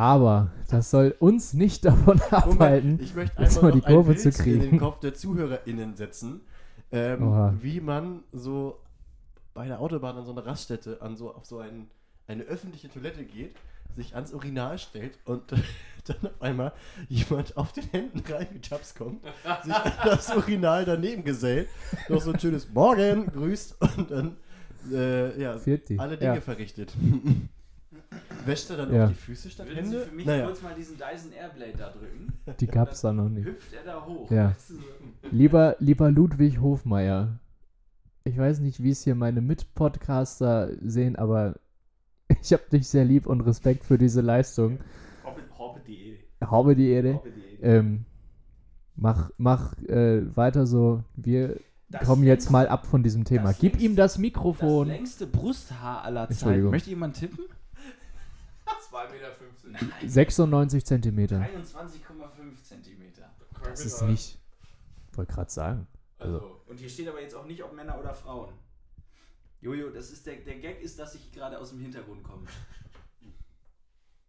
Aber 0.01 0.51
das 0.71 0.91
soll 0.91 1.15
uns 1.19 1.53
nicht 1.53 1.85
davon 1.85 2.21
abhalten. 2.31 2.93
Moment, 2.93 3.03
ich 3.03 3.15
möchte 3.15 3.43
jetzt 3.43 3.61
mal 3.61 3.71
die 3.71 3.83
Kurve 3.83 4.17
zu 4.17 4.29
in 4.31 4.35
den 4.35 4.61
kriegen. 4.61 4.79
Kopf 4.79 5.01
der 5.01 5.13
ZuhörerInnen 5.13 5.95
setzen, 5.95 6.41
ähm, 6.91 7.59
wie 7.61 7.81
man 7.81 8.23
so 8.33 8.81
bei 9.53 9.67
der 9.67 9.79
Autobahn 9.81 10.17
an 10.17 10.25
so 10.25 10.33
einer 10.33 10.47
Raststätte 10.47 11.03
an 11.03 11.17
so, 11.17 11.35
auf 11.35 11.45
so 11.45 11.59
ein, 11.59 11.89
eine 12.27 12.45
öffentliche 12.45 12.89
Toilette 12.89 13.25
geht, 13.25 13.55
sich 13.95 14.15
ans 14.15 14.33
Urinal 14.33 14.79
stellt 14.79 15.19
und 15.27 15.43
dann 16.07 16.17
auf 16.23 16.41
einmal 16.41 16.73
jemand 17.11 17.59
auf 17.59 17.73
den 17.73 17.85
Händen 17.91 18.23
reingetapst 18.33 18.97
kommt, 18.97 19.23
sich 19.65 19.75
an 19.75 19.93
das 20.05 20.35
Urinal 20.35 20.87
daneben 20.87 21.25
gesellt, 21.25 21.69
noch 22.09 22.23
so 22.23 22.33
ein 22.33 22.41
schönes 22.41 22.71
Morgen 22.73 23.27
grüßt 23.27 23.77
und 23.99 24.11
dann 24.11 24.37
äh, 24.91 25.39
ja, 25.39 25.57
alle 25.99 26.17
Dinge 26.17 26.37
Ja. 26.37 26.41
verrichtet. 26.41 26.95
Wäscht 28.47 28.71
er 28.71 28.77
dann 28.79 28.95
Ja. 28.95 29.05
auch 29.05 29.09
die 29.09 29.15
Füße 29.15 29.51
statt 29.51 29.67
Würden 29.67 29.85
Sie 29.87 29.93
Hände? 29.97 30.07
für 30.07 30.15
mich 30.15 30.27
Naja. 30.27 30.47
kurz 30.47 30.63
mal 30.63 30.75
diesen 30.75 30.97
Dyson 30.97 31.33
Airblade 31.33 31.77
da 31.77 31.91
drücken? 31.91 32.33
Die 32.61 32.67
gab's 32.67 33.01
da 33.01 33.13
noch 33.13 33.29
nicht. 33.29 33.47
Hüpft 33.47 33.73
er 33.73 33.85
da 33.85 34.05
hoch? 34.07 34.31
Ja. 34.31 34.51
Weißt 34.51 34.71
du, 34.71 34.75
so. 34.77 34.83
Lieber, 35.31 35.77
lieber 35.81 36.11
Ludwig 36.11 36.61
Hofmeier, 36.61 37.39
ich 38.25 38.39
weiß 38.39 38.61
nicht, 38.61 38.83
wie 38.83 38.91
es 38.91 39.03
hier 39.03 39.15
meine 39.15 39.41
Mitpodcaster 39.41 40.71
sehen, 40.83 41.17
aber 41.17 41.57
ich 42.43 42.53
habe 42.53 42.63
dich 42.73 42.89
sehr 42.89 43.05
lieb 43.05 43.27
und 43.27 43.41
Respekt 43.43 43.85
für 43.85 43.99
diese 43.99 44.21
Leistung. 44.21 44.79
Hoppe, 45.25 45.41
hoppe.de. 45.59 46.19
Habe 46.41 46.77
die 46.77 46.89
Ehre. 46.91 47.21
Ähm, 47.61 48.05
mach 48.97 49.31
mach 49.37 49.77
äh, 49.83 50.35
weiter 50.37 50.67
so. 50.67 51.03
Wir 51.17 51.59
Das 51.91 52.07
kommen 52.07 52.23
jetzt 52.23 52.45
längste- 52.45 52.53
mal 52.53 52.69
ab 52.69 52.87
von 52.87 53.03
diesem 53.03 53.25
Thema. 53.25 53.49
das 53.49 53.59
Gib 53.59 53.75
ihm 53.75 53.81
längste- 53.81 53.97
das 53.97 54.13
Das 54.15 54.19
Mikrofon. 54.21 54.89
längste 54.89 55.27
Brusthaar 55.27 56.03
aller 56.05 56.31
Zeiten. 56.31 56.71
Möchte 56.71 56.89
jemand 56.91 57.17
tippen? 57.17 57.45
2,50 58.91 59.13
Meter. 59.13 59.87
Nein. 60.01 60.09
96 60.09 60.85
Zentimeter. 60.85 61.37
23,5 61.41 62.63
Zentimeter. 62.63 63.31
Das 63.65 63.85
ist 63.85 64.03
nicht. 64.03 64.39
Wollte 65.13 65.33
gerade 65.33 65.51
sagen. 65.51 65.87
Also, 66.19 66.61
Und 66.67 66.79
hier 66.79 66.89
steht 66.89 67.09
aber 67.09 67.21
jetzt 67.21 67.35
auch 67.35 67.47
nicht, 67.47 67.63
ob 67.63 67.73
Männer 67.75 67.99
oder 67.99 68.15
Frauen. 68.15 68.53
Jojo, 69.61 69.91
das 69.91 70.11
ist 70.11 70.27
der, 70.27 70.37
der 70.37 70.59
Gag 70.59 70.81
ist, 70.81 70.99
dass 70.99 71.15
ich 71.15 71.33
gerade 71.33 71.59
aus 71.59 71.71
dem 71.71 71.81
Hintergrund 71.81 72.23
komme. 72.23 72.47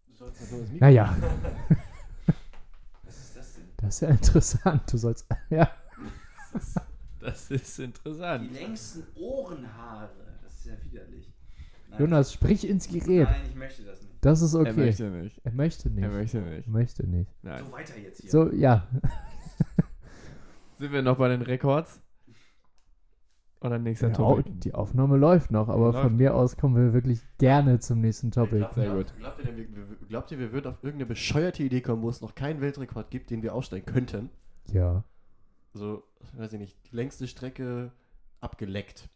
Du 0.07 0.13
sollst 0.13 0.41
das 0.41 0.51
nur 0.51 0.61
das 0.61 0.69
Mikro- 0.69 0.79
Naja, 0.85 1.15
Was 3.03 3.17
ist 3.17 3.35
das 3.37 3.53
denn? 3.55 3.63
das 3.77 3.95
ist 3.95 4.01
ja 4.01 4.09
interessant. 4.09 4.93
Du 4.93 4.97
sollst. 4.97 5.25
Ja. 5.49 5.71
das 7.19 7.49
ist 7.51 7.77
Die 7.77 7.83
interessant. 7.83 8.51
längsten 8.53 9.07
Ohrenhaare. 9.15 10.09
Das 10.43 10.53
ist 10.53 10.65
ja 10.65 10.73
widerlich. 10.83 11.31
Nein. 11.91 11.99
Jonas, 11.99 12.33
sprich 12.33 12.67
ins 12.67 12.87
Gerät. 12.87 13.27
Nein, 13.29 13.41
ich 13.49 13.55
möchte 13.55 13.83
das 13.83 14.01
nicht. 14.01 14.11
Das 14.21 14.41
ist 14.41 14.55
okay. 14.55 14.69
Er 14.69 14.75
möchte 14.75 15.09
nicht. 15.09 15.41
Er 15.43 15.51
möchte 15.51 15.89
nicht. 15.89 16.03
Er 16.03 16.09
möchte 16.11 16.39
nicht. 16.41 16.67
Möchte 16.67 17.07
nicht. 17.07 17.31
Nein. 17.43 17.63
So 17.65 17.71
weiter 17.71 17.97
jetzt 17.99 18.21
hier. 18.21 18.29
So, 18.31 18.51
ja. 18.51 18.87
Sind 20.77 20.91
wir 20.91 21.01
noch 21.01 21.17
bei 21.17 21.27
den 21.29 21.41
Rekords? 21.41 22.01
Oder 23.61 23.77
nächster 23.77 24.07
Ja, 24.07 24.13
Topic? 24.13 24.49
die 24.63 24.73
Aufnahme 24.73 25.17
läuft 25.17 25.51
noch, 25.51 25.69
aber 25.69 25.91
Läuft. 25.91 25.99
von 26.01 26.15
mir 26.15 26.33
aus 26.35 26.57
kommen 26.57 26.75
wir 26.75 26.93
wirklich 26.93 27.21
gerne 27.37 27.77
zum 27.79 28.01
nächsten 28.01 28.31
Topic. 28.31 28.57
Glaubt, 28.57 28.73
Sehr 28.73 28.91
gut. 28.91 29.13
Glaubt 29.19 29.37
ihr, 29.39 29.45
denn, 29.45 29.57
wir, 29.57 29.67
wir, 29.75 30.07
glaubt 30.07 30.31
ihr, 30.31 30.39
wir 30.39 30.51
würden 30.51 30.67
auf 30.71 30.83
irgendeine 30.83 31.05
bescheuerte 31.05 31.61
Idee 31.61 31.81
kommen, 31.81 32.01
wo 32.01 32.09
es 32.09 32.21
noch 32.21 32.33
keinen 32.33 32.59
Weltrekord 32.61 33.11
gibt, 33.11 33.29
den 33.29 33.43
wir 33.43 33.53
aufstellen 33.53 33.85
könnten? 33.85 34.31
Ja. 34.71 35.03
So, 35.73 36.03
weiß 36.37 36.53
ich 36.53 36.59
nicht, 36.59 36.75
die 36.91 36.95
längste 36.95 37.27
Strecke 37.27 37.91
abgeleckt. 38.39 39.09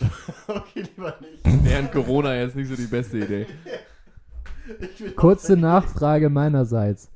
okay, 0.48 0.82
lieber 0.82 1.16
nicht. 1.20 1.64
Während 1.64 1.92
Corona 1.92 2.34
jetzt 2.36 2.56
nicht 2.56 2.68
so 2.68 2.76
die 2.76 2.86
beste 2.86 3.18
Idee. 3.18 3.46
Kurze 5.16 5.56
Nachfrage 5.56 6.30
meinerseits. 6.30 7.10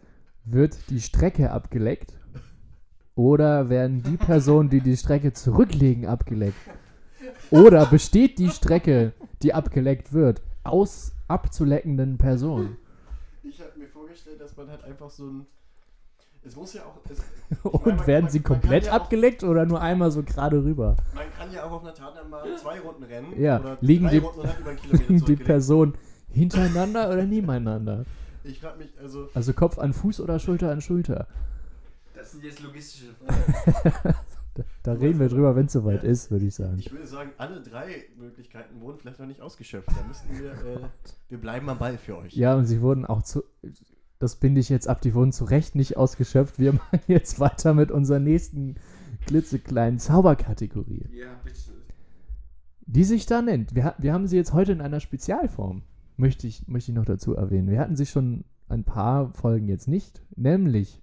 Wird 0.45 0.76
die 0.91 1.01
Strecke 1.01 1.51
abgeleckt? 1.51 2.14
Oder 3.14 3.68
werden 3.68 4.03
die 4.03 4.16
Personen, 4.16 4.70
die 4.70 4.81
die 4.81 4.97
Strecke 4.97 5.33
zurücklegen, 5.33 6.07
abgeleckt? 6.07 6.57
Oder 7.51 7.87
besteht 7.87 8.39
die 8.39 8.51
Strecke, 8.51 9.12
die 9.43 9.55
abgeleckt 9.55 10.12
wird, 10.12 10.41
aus 10.62 11.12
abzuleckenden 11.26 12.18
Personen? 12.18 12.76
Ich 13.43 13.61
habe 13.61 13.79
mir 13.79 13.89
vorgestellt, 13.89 14.41
dass 14.41 14.57
man 14.57 14.68
halt 14.68 14.85
einfach 14.85 15.11
so 15.11 15.26
ein. 15.26 15.47
Es 16.45 16.57
muss 16.57 16.72
ja 16.74 16.82
auch. 16.82 16.99
Es, 17.11 17.18
Und 17.64 18.07
werden 18.07 18.28
sie 18.30 18.39
man 18.39 18.45
kann 18.45 18.61
komplett 18.61 18.84
ja 18.86 18.93
auch- 18.93 18.97
abgeleckt 18.97 19.45
oder 19.45 19.66
nur 19.66 19.80
einmal 19.80 20.11
so 20.11 20.22
gerade 20.22 20.62
rüber? 20.62 20.97
man 21.14 21.24
kann 21.36 21.53
ja 21.53 21.64
auch 21.64 21.72
auf 21.72 21.82
einer 21.82 21.95
Tatanbahn 21.95 22.57
zwei 22.57 22.80
Runden 22.80 23.03
rennen. 23.03 23.39
Ja, 23.41 23.61
oder 23.61 23.78
liegen 23.80 24.05
drei 24.07 24.11
die- 24.12 24.18
Runden 24.18 24.41
und 24.41 24.49
hat 24.49 24.59
über 24.61 24.70
einen 24.70 24.78
Kilometer 24.78 25.05
Liegen 25.12 25.24
die. 25.26 25.36
Personen 25.36 25.95
hintereinander 26.30 27.09
oder 27.11 27.24
nebeneinander? 27.24 28.05
Ich 28.45 28.61
frage 28.61 28.78
mich, 28.78 28.89
also. 29.01 29.28
Also 29.34 29.53
Kopf 29.53 29.78
an 29.78 29.93
Fuß 29.93 30.20
oder 30.20 30.39
Schulter 30.39 30.70
an 30.70 30.80
Schulter? 30.80 31.26
Das 32.14 32.32
sind 32.32 32.45
jetzt 32.45 32.61
logistische 32.62 33.07
Fragen. 33.26 34.14
Da, 34.55 34.62
da 34.82 34.93
reden 34.95 35.20
wir 35.20 35.28
drüber, 35.28 35.55
wenn 35.55 35.66
es 35.66 35.72
soweit 35.72 36.03
ist, 36.03 36.30
würde 36.30 36.47
ich 36.47 36.55
sagen. 36.55 36.78
Ich 36.78 36.91
würde 36.91 37.07
sagen, 37.07 37.30
alle 37.39 37.61
drei 37.61 38.07
Möglichkeiten 38.18 38.80
wurden 38.80 38.99
vielleicht 38.99 39.20
noch 39.20 39.26
nicht 39.26 39.41
ausgeschöpft. 39.41 39.89
Da 39.89 40.07
müssten 40.07 40.36
wir. 40.39 40.51
Äh, 40.53 40.80
wir 41.28 41.39
bleiben 41.39 41.68
am 41.68 41.78
Ball 41.78 41.97
für 41.99 42.16
euch. 42.18 42.34
Ja, 42.34 42.55
und 42.57 42.64
sie 42.66 42.80
wurden 42.80 43.05
auch 43.07 43.22
zu. 43.22 43.45
Das 44.19 44.37
binde 44.37 44.61
ich 44.61 44.69
jetzt 44.69 44.89
ab, 44.89 45.01
die 45.01 45.14
wurden 45.14 45.33
zu 45.33 45.45
Recht 45.45 45.75
nicht 45.75 45.97
ausgeschöpft. 45.97 46.59
Wir 46.59 46.73
machen 46.75 47.01
jetzt 47.07 47.39
weiter 47.41 47.75
mit 47.75 47.91
unserer 47.91 48.19
nächsten 48.19 48.77
klitzekleinen 49.27 49.99
Zauberkategorie, 49.99 51.07
ja, 51.12 51.29
bitte. 51.45 51.73
die 52.87 53.05
sich 53.05 53.27
da 53.27 53.43
nennt. 53.43 53.75
Wir, 53.75 53.95
wir 53.99 54.12
haben 54.12 54.27
sie 54.27 54.37
jetzt 54.37 54.53
heute 54.53 54.73
in 54.73 54.81
einer 54.81 55.01
Spezialform, 55.01 55.83
möchte 56.16 56.47
ich, 56.47 56.66
möchte 56.66 56.91
ich 56.91 56.97
noch 56.97 57.05
dazu 57.05 57.35
erwähnen. 57.35 57.71
Wir 57.71 57.81
hatten 57.81 57.97
sie 57.97 58.07
schon 58.07 58.45
ein 58.69 58.85
paar 58.85 59.33
Folgen 59.35 59.69
jetzt 59.69 59.89
nicht, 59.89 60.23
nämlich 60.35 61.03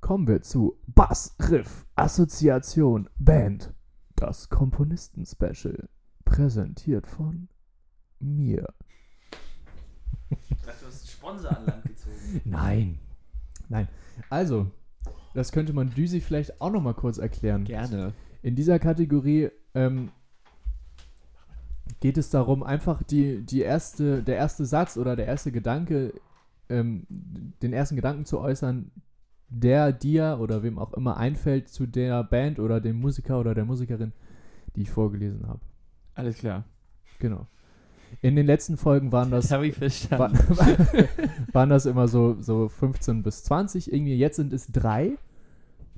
kommen 0.00 0.26
wir 0.26 0.42
zu 0.42 0.78
Bass, 0.86 1.36
Riff, 1.50 1.86
Assoziation, 1.94 3.08
Band, 3.18 3.72
das 4.16 4.48
Komponisten-Special, 4.48 5.88
präsentiert 6.24 7.06
von 7.06 7.48
mir. 8.18 8.66
Ich 10.30 10.62
dachte, 10.62 10.80
du 10.80 10.86
hast 10.86 11.00
einen 11.00 11.08
Sponsor 11.08 11.56
an 11.56 11.66
Land 11.66 11.84
gezogen. 11.84 11.99
Nein. 12.44 12.98
Nein. 13.68 13.88
Also, 14.28 14.70
das 15.34 15.52
könnte 15.52 15.72
man 15.72 15.90
Düsi 15.90 16.20
vielleicht 16.20 16.60
auch 16.60 16.70
noch 16.70 16.82
mal 16.82 16.94
kurz 16.94 17.18
erklären. 17.18 17.64
Gerne. 17.64 18.12
In 18.42 18.56
dieser 18.56 18.78
Kategorie 18.78 19.50
ähm, 19.74 20.10
geht 22.00 22.18
es 22.18 22.30
darum, 22.30 22.62
einfach 22.62 23.02
die, 23.02 23.44
die 23.44 23.60
erste, 23.60 24.22
der 24.22 24.36
erste 24.36 24.64
Satz 24.64 24.96
oder 24.96 25.16
der 25.16 25.26
erste 25.26 25.52
Gedanke, 25.52 26.14
ähm, 26.68 27.06
den 27.08 27.72
ersten 27.72 27.96
Gedanken 27.96 28.24
zu 28.24 28.40
äußern, 28.40 28.90
der 29.48 29.92
dir 29.92 30.38
oder 30.40 30.62
wem 30.62 30.78
auch 30.78 30.94
immer 30.94 31.16
einfällt 31.16 31.68
zu 31.68 31.86
der 31.86 32.22
Band 32.22 32.58
oder 32.58 32.80
dem 32.80 33.00
Musiker 33.00 33.40
oder 33.40 33.54
der 33.54 33.64
Musikerin, 33.64 34.12
die 34.76 34.82
ich 34.82 34.90
vorgelesen 34.90 35.46
habe. 35.48 35.60
Alles 36.14 36.38
klar. 36.38 36.64
Genau. 37.18 37.46
In 38.22 38.36
den 38.36 38.46
letzten 38.46 38.76
Folgen 38.76 39.12
waren 39.12 39.30
das 39.30 39.48
verstanden. 39.48 40.38
war, 40.56 40.70
waren 41.52 41.70
das 41.70 41.86
immer 41.86 42.08
so, 42.08 42.36
so 42.40 42.68
15 42.68 43.22
bis 43.22 43.44
20 43.44 43.92
irgendwie. 43.92 44.14
Jetzt 44.16 44.36
sind 44.36 44.52
es 44.52 44.66
drei. 44.70 45.16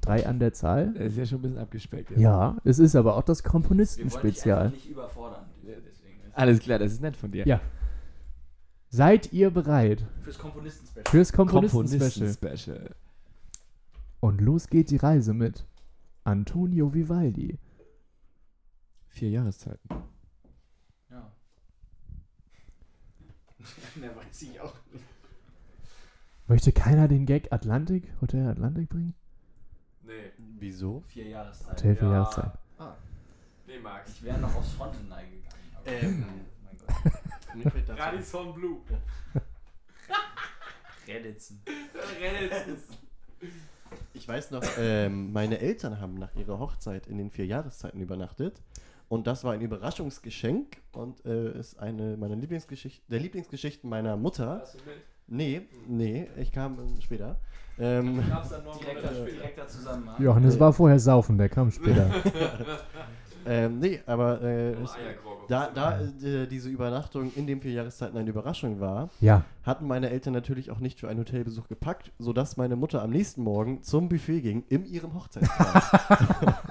Drei 0.01 0.27
an 0.27 0.41
der 0.41 0.53
Zahl. 0.53 0.93
Das 0.95 1.13
ist 1.13 1.19
ja 1.19 1.27
schon 1.27 1.39
ein 1.39 1.43
bisschen 1.43 1.59
abgespeckt. 1.59 2.11
jetzt. 2.11 2.21
Ja, 2.21 2.57
es 2.65 2.81
ist 2.81 2.97
aber 2.97 3.17
auch 3.17 3.23
das 3.23 3.43
Komponistenspezial. 3.45 4.71
nicht 4.71 4.91
überfordern. 4.91 5.47
Alles 6.35 6.59
klar, 6.61 6.79
das 6.79 6.93
ist 6.93 7.01
nett 7.03 7.17
von 7.17 7.31
dir. 7.31 7.47
Ja. 7.47 7.61
Seid 8.89 9.33
ihr 9.33 9.51
bereit 9.51 10.05
Fürs 10.23 10.39
Komponisten-Special. 10.39 11.05
fürs 11.09 11.33
Komponisten-Special? 11.33 12.11
Komponisten-Special. 12.11 12.91
Und 14.21 14.41
los 14.41 14.69
geht 14.69 14.91
die 14.91 14.97
Reise 14.97 15.35
mit 15.35 15.65
Antonio 16.25 16.93
Vivaldi. 16.95 17.59
Vier 19.09 19.31
Jahreszeiten. 19.31 19.89
Mehr 23.97 24.15
weiß 24.17 24.43
ich 24.43 24.61
auch 24.61 24.75
nicht. 24.93 25.05
Möchte 26.49 26.73
keiner 26.73 27.09
den 27.09 27.25
Gag 27.27 27.53
Atlantik, 27.53 28.09
Hotel 28.21 28.47
Atlantik 28.49 28.89
bringen? 28.89 29.15
Nee. 30.03 30.33
Wieso? 30.59 31.03
Vier 31.09 31.29
Jahreszeiten. 31.29 31.71
Hotel 31.73 31.97
für 31.97 32.05
Ja. 32.07 32.13
Jahreszeit. 32.13 32.53
Ah. 32.79 32.95
Nee, 33.67 33.79
Max. 33.79 34.11
Ich 34.11 34.23
wäre 34.25 34.39
noch 34.39 34.55
aufs 34.55 34.73
Frontenei 34.73 35.25
gegangen. 35.25 35.77
aber- 35.77 35.91
Ähm. 35.91 36.27
mein 36.65 37.65
Gott. 37.65 37.89
Dazu- 37.89 38.03
Radisson 38.03 38.55
Blue. 38.55 38.81
Redditzen. 41.09 41.63
Ich 44.15 44.27
weiß 44.29 44.51
noch, 44.53 44.63
ähm, 44.79 45.33
meine 45.33 45.59
Eltern 45.59 46.01
haben 46.01 46.15
nach 46.15 46.35
ihrer 46.35 46.59
Hochzeit 46.59 47.07
in 47.09 47.19
den 47.19 47.31
vier 47.31 47.47
Jahreszeiten 47.47 48.01
übernachtet. 48.01 48.61
Und 49.13 49.27
das 49.27 49.45
war 49.45 49.53
ein 49.53 49.61
Überraschungsgeschenk 49.61 50.79
und 50.93 51.23
äh, 51.27 51.59
ist 51.59 51.79
eine 51.79 52.17
meiner 52.17 52.35
Lieblingsgeschichten, 52.35 53.05
der 53.11 53.21
Lieblingsgeschichten 53.21 53.91
meiner 53.91 54.17
Mutter. 54.17 54.65
Nee, 55.27 55.69
nee, 55.87 56.29
ich 56.39 56.51
kam 56.51 56.79
äh, 56.79 57.03
später. 57.03 57.37
Ähm, 57.79 58.23
Direkter, 58.81 59.25
direkter 59.27 59.69
Zusammenhang. 59.69 60.17
Johannes 60.19 60.59
war 60.59 60.73
vorher 60.73 60.99
saufen, 60.99 61.37
der 61.37 61.51
kam 61.51 61.71
später. 61.71 62.11
ähm, 63.47 63.81
nee, 63.81 64.01
aber 64.07 64.41
äh, 64.41 64.73
es, 64.83 64.97
da, 65.47 65.71
da 65.75 66.01
äh, 66.01 66.47
diese 66.47 66.71
Übernachtung 66.71 67.33
in 67.37 67.47
den 67.47 67.61
vier 67.61 67.73
Jahreszeiten 67.73 68.17
eine 68.17 68.31
Überraschung 68.31 68.81
war, 68.81 69.11
Ja, 69.21 69.45
hatten 69.63 69.87
meine 69.87 70.09
Eltern 70.09 70.33
natürlich 70.33 70.71
auch 70.71 70.79
nicht 70.79 70.99
für 70.99 71.11
einen 71.11 71.21
Hotelbesuch 71.21 71.69
gepackt, 71.69 72.13
sodass 72.19 72.57
meine 72.57 72.77
Mutter 72.77 73.03
am 73.03 73.11
nächsten 73.11 73.43
Morgen 73.43 73.83
zum 73.83 74.09
Buffet 74.09 74.41
ging 74.41 74.65
in 74.71 74.87
ihrem 74.87 75.13
Hochzeitskleid. 75.13 76.55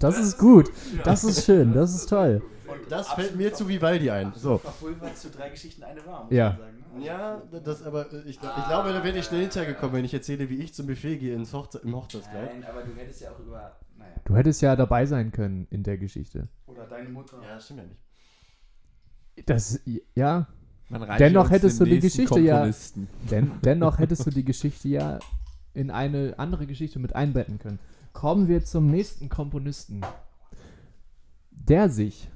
das 0.00 0.18
ist 0.18 0.38
gut. 0.38 0.70
Das 1.04 1.24
ist 1.24 1.44
schön, 1.44 1.72
das 1.72 1.94
ist 1.94 2.08
toll. 2.08 2.42
das 2.88 3.08
fällt 3.12 3.36
mir 3.36 3.52
zu 3.52 3.68
Vivaldi 3.68 4.10
ein. 4.10 4.32
So. 4.36 4.58
Verpulvert 4.58 5.16
zu 5.16 5.30
drei 5.30 5.50
Geschichten 5.50 5.82
eine 5.84 6.04
warm, 6.06 6.24
muss 6.26 6.34
Ja. 6.34 6.50
man 6.50 6.58
sagen. 6.58 6.76
Ne? 6.98 7.06
Ja, 7.06 7.42
das 7.64 7.84
aber, 7.84 8.12
äh, 8.12 8.20
ich, 8.22 8.30
ich 8.30 8.40
glaube, 8.40 8.92
da 8.92 9.04
werde 9.04 9.18
ich 9.18 9.24
schnell 9.24 9.42
hintergekommen, 9.42 9.94
wenn 9.96 10.04
ich 10.04 10.12
erzähle, 10.12 10.50
wie 10.50 10.56
ich 10.56 10.74
zum 10.74 10.86
Buffet 10.88 11.18
gehe 11.18 11.34
ins 11.36 11.52
Hochze 11.54 11.78
im 11.84 11.94
Hochzeitskleid. 11.94 12.50
Nein, 12.52 12.64
aber 12.68 12.82
du 12.82 12.92
hättest 12.96 13.20
ja 13.20 13.30
auch 13.30 13.38
über. 13.38 13.78
Naja. 13.96 14.10
Du 14.24 14.34
hättest 14.34 14.60
ja 14.60 14.74
dabei 14.74 15.06
sein 15.06 15.30
können 15.30 15.68
in 15.70 15.84
der 15.84 15.98
Geschichte. 15.98 16.48
Oder 16.66 16.86
deine 16.86 17.08
Mutter. 17.08 17.36
Ja, 17.42 17.54
das 17.54 17.64
stimmt 17.64 17.80
ja 17.80 17.86
nicht. 17.86 18.00
Das, 19.48 19.80
ja, 20.14 20.46
Man 20.88 21.02
reicht 21.02 21.20
Dennoch 21.20 21.50
hättest 21.50 21.80
du 21.80 21.84
die 21.84 22.00
Geschichte 22.00 22.40
ja-. 22.40 22.68
Den, 23.30 23.52
dennoch 23.64 23.98
hättest 23.98 24.26
du 24.26 24.30
die 24.30 24.44
Geschichte 24.44 24.88
ja 24.88 25.18
in 25.72 25.90
eine 25.90 26.34
andere 26.38 26.66
Geschichte 26.66 26.98
mit 26.98 27.14
einbetten 27.14 27.58
können. 27.58 27.78
Kommen 28.12 28.48
wir 28.48 28.64
zum 28.64 28.86
nächsten 28.90 29.28
Komponisten. 29.28 30.00
Der 31.50 31.88
sich 31.88 32.30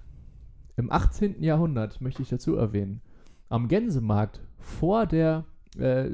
im 0.76 0.90
18. 0.90 1.42
Jahrhundert, 1.42 2.00
möchte 2.00 2.22
ich 2.22 2.28
dazu 2.28 2.56
erwähnen, 2.56 3.00
am 3.48 3.68
Gänsemarkt 3.68 4.40
vor 4.58 5.06
der, 5.06 5.44
äh, 5.76 6.08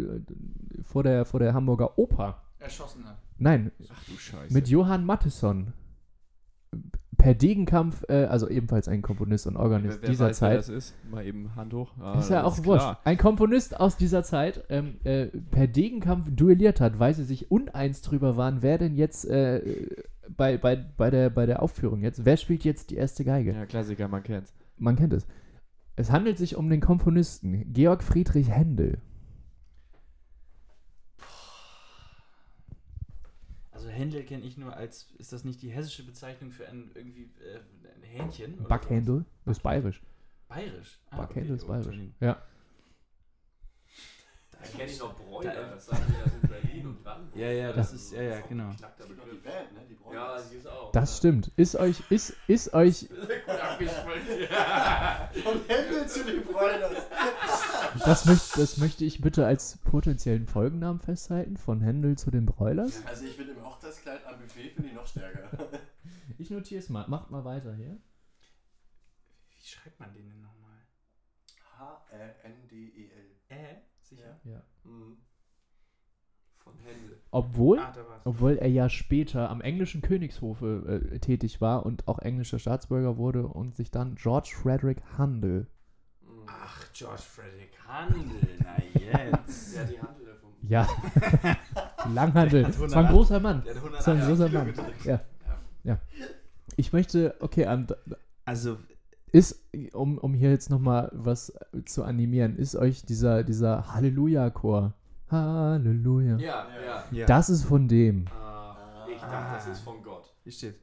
vor 0.82 1.02
der, 1.02 1.24
vor 1.24 1.40
der 1.40 1.54
Hamburger 1.54 1.98
Oper, 1.98 2.42
Erschossen 2.58 3.04
hat. 3.06 3.16
nein, 3.38 3.70
Ach 3.90 4.04
du 4.04 4.16
Scheiße. 4.18 4.52
mit 4.52 4.68
Johann 4.68 5.04
Mattheson 5.04 5.72
per 7.20 7.34
Degenkampf, 7.34 8.04
äh, 8.08 8.24
also 8.24 8.48
ebenfalls 8.48 8.88
ein 8.88 9.02
Komponist 9.02 9.46
und 9.46 9.56
Organist 9.56 9.98
wer, 9.98 10.02
wer 10.02 10.10
dieser 10.10 10.28
weiß, 10.28 10.40
wer 10.40 10.48
Zeit, 10.48 10.58
das 10.58 10.68
ist? 10.68 10.94
Mal 11.10 11.26
eben 11.26 11.54
Hand 11.54 11.74
hoch. 11.74 11.92
Ah, 12.00 12.18
ist 12.18 12.30
ja 12.30 12.44
auch 12.44 12.56
wurscht. 12.64 12.82
klar. 12.82 13.00
Ein 13.04 13.18
Komponist 13.18 13.78
aus 13.78 13.96
dieser 13.96 14.22
Zeit 14.22 14.64
ähm, 14.70 14.96
äh, 15.04 15.26
per 15.26 15.66
Degenkampf 15.66 16.28
duelliert 16.34 16.80
hat, 16.80 16.98
weil 16.98 17.14
sie 17.14 17.24
sich 17.24 17.50
uneins 17.50 18.00
drüber 18.00 18.36
waren, 18.36 18.62
wer 18.62 18.78
denn 18.78 18.96
jetzt 18.96 19.26
äh, 19.26 19.60
bei, 20.34 20.56
bei, 20.56 20.76
bei, 20.76 21.10
der, 21.10 21.28
bei 21.28 21.44
der 21.44 21.62
Aufführung 21.62 22.00
jetzt, 22.00 22.24
wer 22.24 22.36
spielt 22.38 22.64
jetzt 22.64 22.90
die 22.90 22.96
erste 22.96 23.24
Geige? 23.24 23.52
Ja, 23.52 23.66
Klassiker, 23.66 24.08
man 24.08 24.22
kennt's. 24.22 24.54
Man 24.78 24.96
kennt 24.96 25.12
es. 25.12 25.26
Es 25.96 26.10
handelt 26.10 26.38
sich 26.38 26.56
um 26.56 26.70
den 26.70 26.80
Komponisten 26.80 27.70
Georg 27.74 28.02
Friedrich 28.02 28.50
Händel. 28.50 28.98
Also 33.80 33.88
Händel 33.88 34.24
kenne 34.24 34.44
ich 34.44 34.58
nur 34.58 34.76
als, 34.76 35.08
ist 35.16 35.32
das 35.32 35.44
nicht 35.44 35.62
die 35.62 35.70
hessische 35.70 36.04
Bezeichnung 36.04 36.50
für 36.50 36.68
ein 36.68 36.90
irgendwie 36.94 37.30
äh, 37.42 37.60
ein 37.96 38.02
Hähnchen? 38.02 38.62
Backhändel 38.68 39.24
ist 39.46 39.62
bayerisch. 39.62 40.02
Bayerisch. 40.48 41.00
Ah, 41.08 41.16
Backhändel 41.16 41.56
ist 41.56 41.64
oh, 41.64 41.68
bayerisch. 41.68 41.96
Ja. 42.20 42.42
Da 44.50 44.58
kenne 44.76 44.90
ich 44.90 44.98
noch 44.98 45.14
Da- 45.14 45.22
Bräuler, 45.22 45.70
das 45.70 45.86
sagen 45.86 46.04
wir 46.08 46.18
ja 46.18 46.24
in 46.24 46.42
Berlin 46.46 46.86
und 46.88 47.02
Brandenburg. 47.02 47.40
Ja, 47.40 47.50
ja, 47.50 47.72
das 47.72 47.94
ist, 47.94 48.12
ja, 48.12 48.20
ja, 48.20 48.42
genau. 48.42 48.68
Die 48.68 48.82
Band, 49.38 49.72
ne? 49.72 49.80
Die 49.88 49.94
Bräuler. 49.94 50.36
Ja, 50.36 50.42
die 50.42 50.56
ist 50.56 50.68
auch. 50.68 50.92
Das 50.92 51.16
stimmt. 51.16 51.50
Ist 51.56 51.76
euch, 51.76 52.02
ist, 52.10 52.36
ist 52.48 52.74
euch, 52.74 53.08
Gut 53.18 53.18
Händel 55.68 56.06
zu 56.06 56.22
den 56.22 56.44
Bräunern. 56.44 56.96
das, 58.04 58.26
möcht, 58.26 58.58
das 58.58 58.76
möchte 58.76 59.06
ich 59.06 59.22
bitte 59.22 59.46
als 59.46 59.78
potenziellen 59.78 60.46
Folgennamen 60.46 61.00
festhalten, 61.00 61.56
von 61.56 61.80
Händel 61.80 62.18
zu 62.18 62.30
den 62.30 62.44
Broilers. 62.44 63.02
Also 63.06 63.24
ich 63.24 63.36
finde 63.36 63.52
im 63.52 63.60
Hochzeitskleid 63.90 64.24
am 64.26 64.38
Buffet 64.40 64.70
finde 64.70 64.88
ich 64.90 64.94
noch 64.94 65.06
stärker. 65.06 65.50
Ich 66.38 66.48
notiere 66.50 66.78
es 66.80 66.88
mal. 66.88 67.06
Macht 67.08 67.30
mal 67.30 67.44
weiter 67.44 67.74
hier. 67.74 67.98
Wie 69.50 69.62
schreibt 69.66 70.00
man 70.00 70.12
den 70.14 70.26
denn 70.26 70.40
nochmal? 70.40 70.78
H-R-N-D-E-L. 71.78 73.36
Äh? 73.48 73.74
Sicher? 74.00 74.40
Ja. 74.44 74.62
Mhm. 74.84 75.18
Von 76.56 76.78
Händel. 76.78 77.20
Obwohl, 77.30 77.78
Ah, 77.78 77.92
obwohl 78.24 78.56
er 78.56 78.70
ja 78.70 78.88
später 78.88 79.50
am 79.50 79.60
englischen 79.60 80.00
Königshofe 80.00 81.10
äh, 81.12 81.18
tätig 81.18 81.60
war 81.60 81.84
und 81.84 82.08
auch 82.08 82.20
englischer 82.20 82.58
Staatsbürger 82.58 83.18
wurde 83.18 83.46
und 83.46 83.74
sich 83.74 83.90
dann 83.90 84.14
George 84.14 84.52
Frederick 84.54 85.02
Handel. 85.18 85.66
Mhm. 86.22 86.46
Ach, 86.46 86.92
George 86.94 87.22
Frederick 87.22 87.78
Handel, 87.86 88.58
na 88.62 88.82
jetzt. 88.94 89.78
Hat 89.78 89.90
die 89.90 90.00
Handel. 90.00 90.19
Ja, 90.68 90.86
Langhandel. 92.14 92.64
Das 92.64 92.78
war 92.78 92.96
ein 93.04 93.12
großer 93.12 93.40
Mann. 93.40 93.62
Das 93.66 93.76
war 93.76 94.14
ein 94.14 94.20
180 94.20 94.28
großer 94.28 94.46
Kilo 94.48 94.58
Mann. 94.58 94.66
gedrückt. 94.68 95.04
Ja. 95.04 95.20
ja. 95.84 95.98
Ich 96.76 96.92
möchte, 96.92 97.34
okay, 97.40 97.62
ähm, 97.68 97.86
d- 97.86 97.94
Also, 98.44 98.76
ist, 99.32 99.64
um, 99.92 100.18
um 100.18 100.34
hier 100.34 100.50
jetzt 100.50 100.70
nochmal 100.70 101.10
was 101.12 101.52
zu 101.84 102.04
animieren, 102.04 102.56
ist 102.56 102.74
euch 102.76 103.04
dieser, 103.04 103.42
dieser 103.44 103.92
Halleluja-Chor, 103.94 104.92
Halleluja, 105.30 106.36
Ja, 106.38 106.66
ja. 106.84 107.04
ja. 107.10 107.26
das 107.26 107.48
ist 107.50 107.64
von 107.64 107.86
dem. 107.88 108.26
Ah, 108.28 109.06
ich 109.12 109.20
dachte, 109.20 109.54
das 109.54 109.66
ist 109.68 109.80
von 109.80 110.02
Gott. 110.02 110.34
Hier 110.42 110.52
steht. 110.52 110.74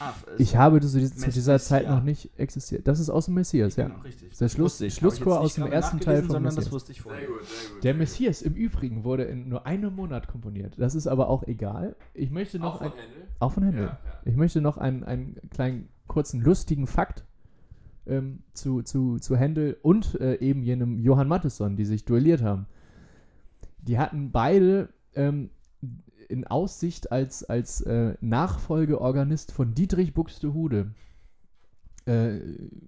Ah, 0.00 0.12
Ich 0.38 0.56
habe 0.56 0.80
zu, 0.80 0.88
zu 0.88 1.30
dieser 1.30 1.58
Zeit 1.60 1.82
Messiah. 1.82 1.94
noch 1.96 2.02
nicht 2.02 2.30
existiert. 2.36 2.88
Das 2.88 2.98
ist 2.98 3.10
aus 3.10 3.26
dem 3.26 3.34
Messias, 3.34 3.76
ja. 3.76 3.86
Genau, 3.88 4.00
richtig. 4.00 4.36
Der 4.36 4.48
Schluss- 4.48 4.80
ich. 4.80 4.94
Schlusschor 4.94 5.40
aus 5.40 5.54
dem 5.54 5.66
ersten 5.66 6.00
Teil 6.00 6.22
von 6.22 6.30
sondern 6.32 6.44
das 6.46 6.56
Messias. 6.56 6.72
wusste 6.72 6.92
ich 6.92 7.00
vorher. 7.00 7.20
Sehr 7.20 7.28
gut, 7.28 7.44
sehr 7.46 7.70
gut. 7.74 7.84
Der 7.84 7.94
Messias 7.94 8.42
im 8.42 8.54
Übrigen 8.54 9.04
wurde 9.04 9.24
in 9.24 9.48
nur 9.48 9.66
einem 9.66 9.94
Monat 9.94 10.26
komponiert. 10.28 10.74
Das 10.78 10.94
ist 10.94 11.06
aber 11.06 11.28
auch 11.28 11.44
egal. 11.44 11.94
Ich 12.12 12.30
möchte 12.30 12.58
noch 12.58 12.74
Auch 12.76 12.78
von 12.82 12.90
Händel? 12.92 13.22
auch 13.38 13.52
von 13.52 13.62
Händel. 13.62 13.82
Ja, 13.84 13.98
ja. 14.04 14.12
Ich 14.24 14.36
möchte 14.36 14.60
noch 14.60 14.78
einen, 14.78 15.04
einen 15.04 15.36
kleinen, 15.50 15.88
kurzen, 16.06 16.40
lustigen 16.40 16.86
Fakt 16.86 17.24
ähm, 18.06 18.40
zu, 18.52 18.82
zu, 18.82 19.18
zu 19.18 19.36
Händel 19.36 19.76
und 19.82 20.20
äh, 20.20 20.34
eben 20.40 20.62
jenem 20.62 20.98
Johann 20.98 21.28
Mattheson, 21.28 21.76
die 21.76 21.84
sich 21.84 22.04
duelliert 22.04 22.42
haben. 22.42 22.66
Die 23.80 23.98
hatten 23.98 24.30
beide 24.32 24.88
ähm, 25.14 25.50
in 26.28 26.46
Aussicht 26.46 27.12
als, 27.12 27.44
als 27.44 27.80
äh, 27.82 28.14
Nachfolgeorganist 28.20 29.52
von 29.52 29.74
Dietrich 29.74 30.14
Buxtehude 30.14 30.92
äh, 32.06 32.40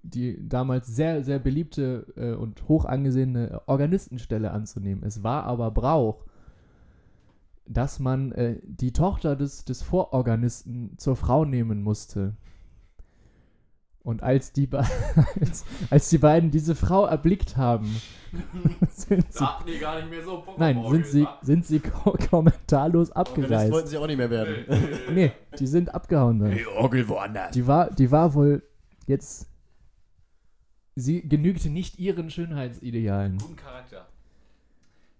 die 0.03 0.47
damals 0.47 0.87
sehr, 0.87 1.23
sehr 1.23 1.39
beliebte 1.39 2.05
äh, 2.15 2.33
und 2.33 2.67
hoch 2.67 2.85
angesehene 2.85 3.61
Organistenstelle 3.65 4.51
anzunehmen. 4.51 5.03
Es 5.03 5.23
war 5.23 5.45
aber 5.45 5.71
Brauch, 5.71 6.25
dass 7.65 7.99
man 7.99 8.31
äh, 8.33 8.59
die 8.63 8.93
Tochter 8.93 9.35
des, 9.35 9.65
des 9.65 9.81
Vororganisten 9.81 10.97
zur 10.97 11.15
Frau 11.15 11.45
nehmen 11.45 11.81
musste. 11.81 12.35
Und 14.07 14.23
als 14.23 14.53
die, 14.53 14.67
be 14.67 14.77
als, 15.41 15.65
als 15.89 16.09
die 16.09 16.17
beiden 16.17 16.49
diese 16.49 16.75
Frau 16.75 17.05
erblickt 17.05 17.57
haben, 17.57 17.93
sind 18.89 19.33
sie, 19.33 19.39
Da 19.39 19.57
hatten 19.59 19.69
die 19.69 19.79
gar 19.79 19.97
nicht 19.97 20.09
mehr 20.09 20.23
so 20.23 20.45
nein, 20.55 20.81
sind 20.89 21.05
sie, 21.07 21.27
sind 21.41 21.65
sie 21.65 21.81
ko 21.81 22.17
kommentarlos 22.29 23.11
abgereist. 23.11 23.73
wollten 23.73 23.89
sie 23.89 23.97
auch 23.97 24.07
nicht 24.07 24.15
mehr 24.15 24.29
werden. 24.29 24.65
Nee, 25.13 25.33
die 25.59 25.67
sind 25.67 25.93
abgehauen 25.93 26.39
dann. 26.39 26.57
Orgel 26.77 27.09
woanders. 27.09 27.51
Die 27.51 27.67
war, 27.67 27.91
die 27.91 28.09
war 28.09 28.33
wohl 28.33 28.63
jetzt. 29.07 29.49
Sie 30.95 31.27
genügte 31.27 31.69
nicht 31.69 31.99
ihren 31.99 32.29
Schönheitsidealen. 32.29 33.39
Guten 33.39 33.57
Charakter. 33.57 34.07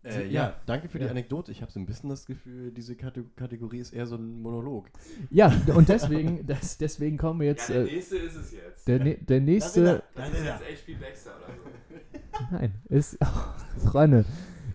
Äh, 0.07 0.25
Ja. 0.27 0.43
ja, 0.49 0.55
danke 0.65 0.87
für 0.89 0.99
die 0.99 1.05
Ja. 1.05 1.11
Anekdote. 1.11 1.51
Ich 1.51 1.61
habe 1.61 1.71
so 1.71 1.79
ein 1.79 1.85
bisschen 1.85 2.09
das 2.09 2.25
Gefühl, 2.25 2.71
diese 2.71 2.95
Kate 2.95 3.23
Kategorie 3.35 3.79
ist 3.79 3.93
eher 3.93 4.07
so 4.07 4.15
ein 4.15 4.41
Monolog. 4.41 4.89
Ja, 5.29 5.51
und 5.75 5.89
deswegen, 5.89 6.45
das, 6.47 6.77
deswegen 6.77 7.17
kommen 7.17 7.39
wir 7.41 7.47
jetzt. 7.47 7.69
ja, 7.69 7.75
der 7.75 7.87
äh, 7.87 7.93
nächste 7.95 8.17
ist 8.17 8.35
es 8.35 8.51
jetzt. 8.53 8.87
der, 8.87 8.99
der 8.99 9.41
nächste. 9.41 9.83
Da 9.83 10.01
das 10.21 10.29
ist 10.29 10.39
ist 10.39 10.45
er. 10.45 10.69
jetzt 10.69 10.81
HP 10.87 10.93
Baxter 10.95 11.31
oder 11.37 11.53
so. 11.55 12.45
Nein, 12.55 12.73
ist. 12.89 13.17
Freunde, 13.85 14.25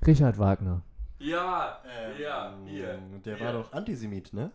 Richard 0.07 0.39
Wagner. 0.39 0.83
Ja, 1.19 1.79
ja, 2.21 2.59
hier. 2.67 2.99
Der 3.25 3.37
hier. 3.37 3.47
war 3.47 3.53
doch 3.53 3.73
Antisemit, 3.73 4.33
ne? 4.33 4.51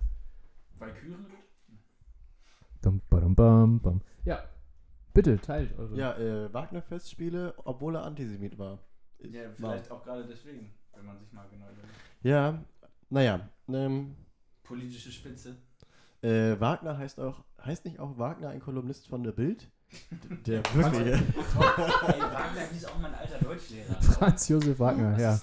Valkyrie? 0.77 1.15
Dum, 2.81 3.01
badum, 3.09 3.33
bam, 3.35 3.79
bam. 3.79 4.01
Ja, 4.25 4.43
bitte 5.13 5.39
teilt 5.39 5.77
eure. 5.79 5.95
Ja, 5.97 6.17
äh, 6.17 6.53
Wagner-Festspiele, 6.53 7.53
obwohl 7.65 7.95
er 7.95 8.03
Antisemit 8.03 8.57
war. 8.59 8.79
Ja, 9.19 9.43
war. 9.43 9.51
vielleicht 9.55 9.91
auch 9.91 10.03
gerade 10.03 10.25
deswegen, 10.25 10.71
wenn 10.95 11.05
man 11.05 11.17
sich 11.19 11.31
mal 11.33 11.45
genau 11.49 11.65
überlegt. 11.65 11.93
Ja, 12.23 12.63
naja. 13.09 13.49
Ähm, 13.69 14.15
Politische 14.63 15.11
Spitze. 15.11 15.55
äh, 16.21 16.59
Wagner 16.59 16.97
heißt 16.97 17.19
auch, 17.19 17.43
heißt 17.63 17.85
nicht 17.85 17.99
auch 17.99 18.17
Wagner 18.17 18.49
ein 18.49 18.59
Kolumnist 18.59 19.07
von 19.07 19.23
der 19.23 19.31
Bild? 19.31 19.69
Der 20.45 20.61
wirkliche. 20.75 21.13
Ey, 21.13 21.21
Wagner 22.21 22.61
hieß 22.73 22.85
auch 22.85 22.99
mein 22.99 23.13
alter 23.15 23.39
Deutschlehrer. 23.39 24.01
Franz 24.01 24.49
Josef 24.49 24.77
Wagner, 24.79 25.17
ja. 25.17 25.39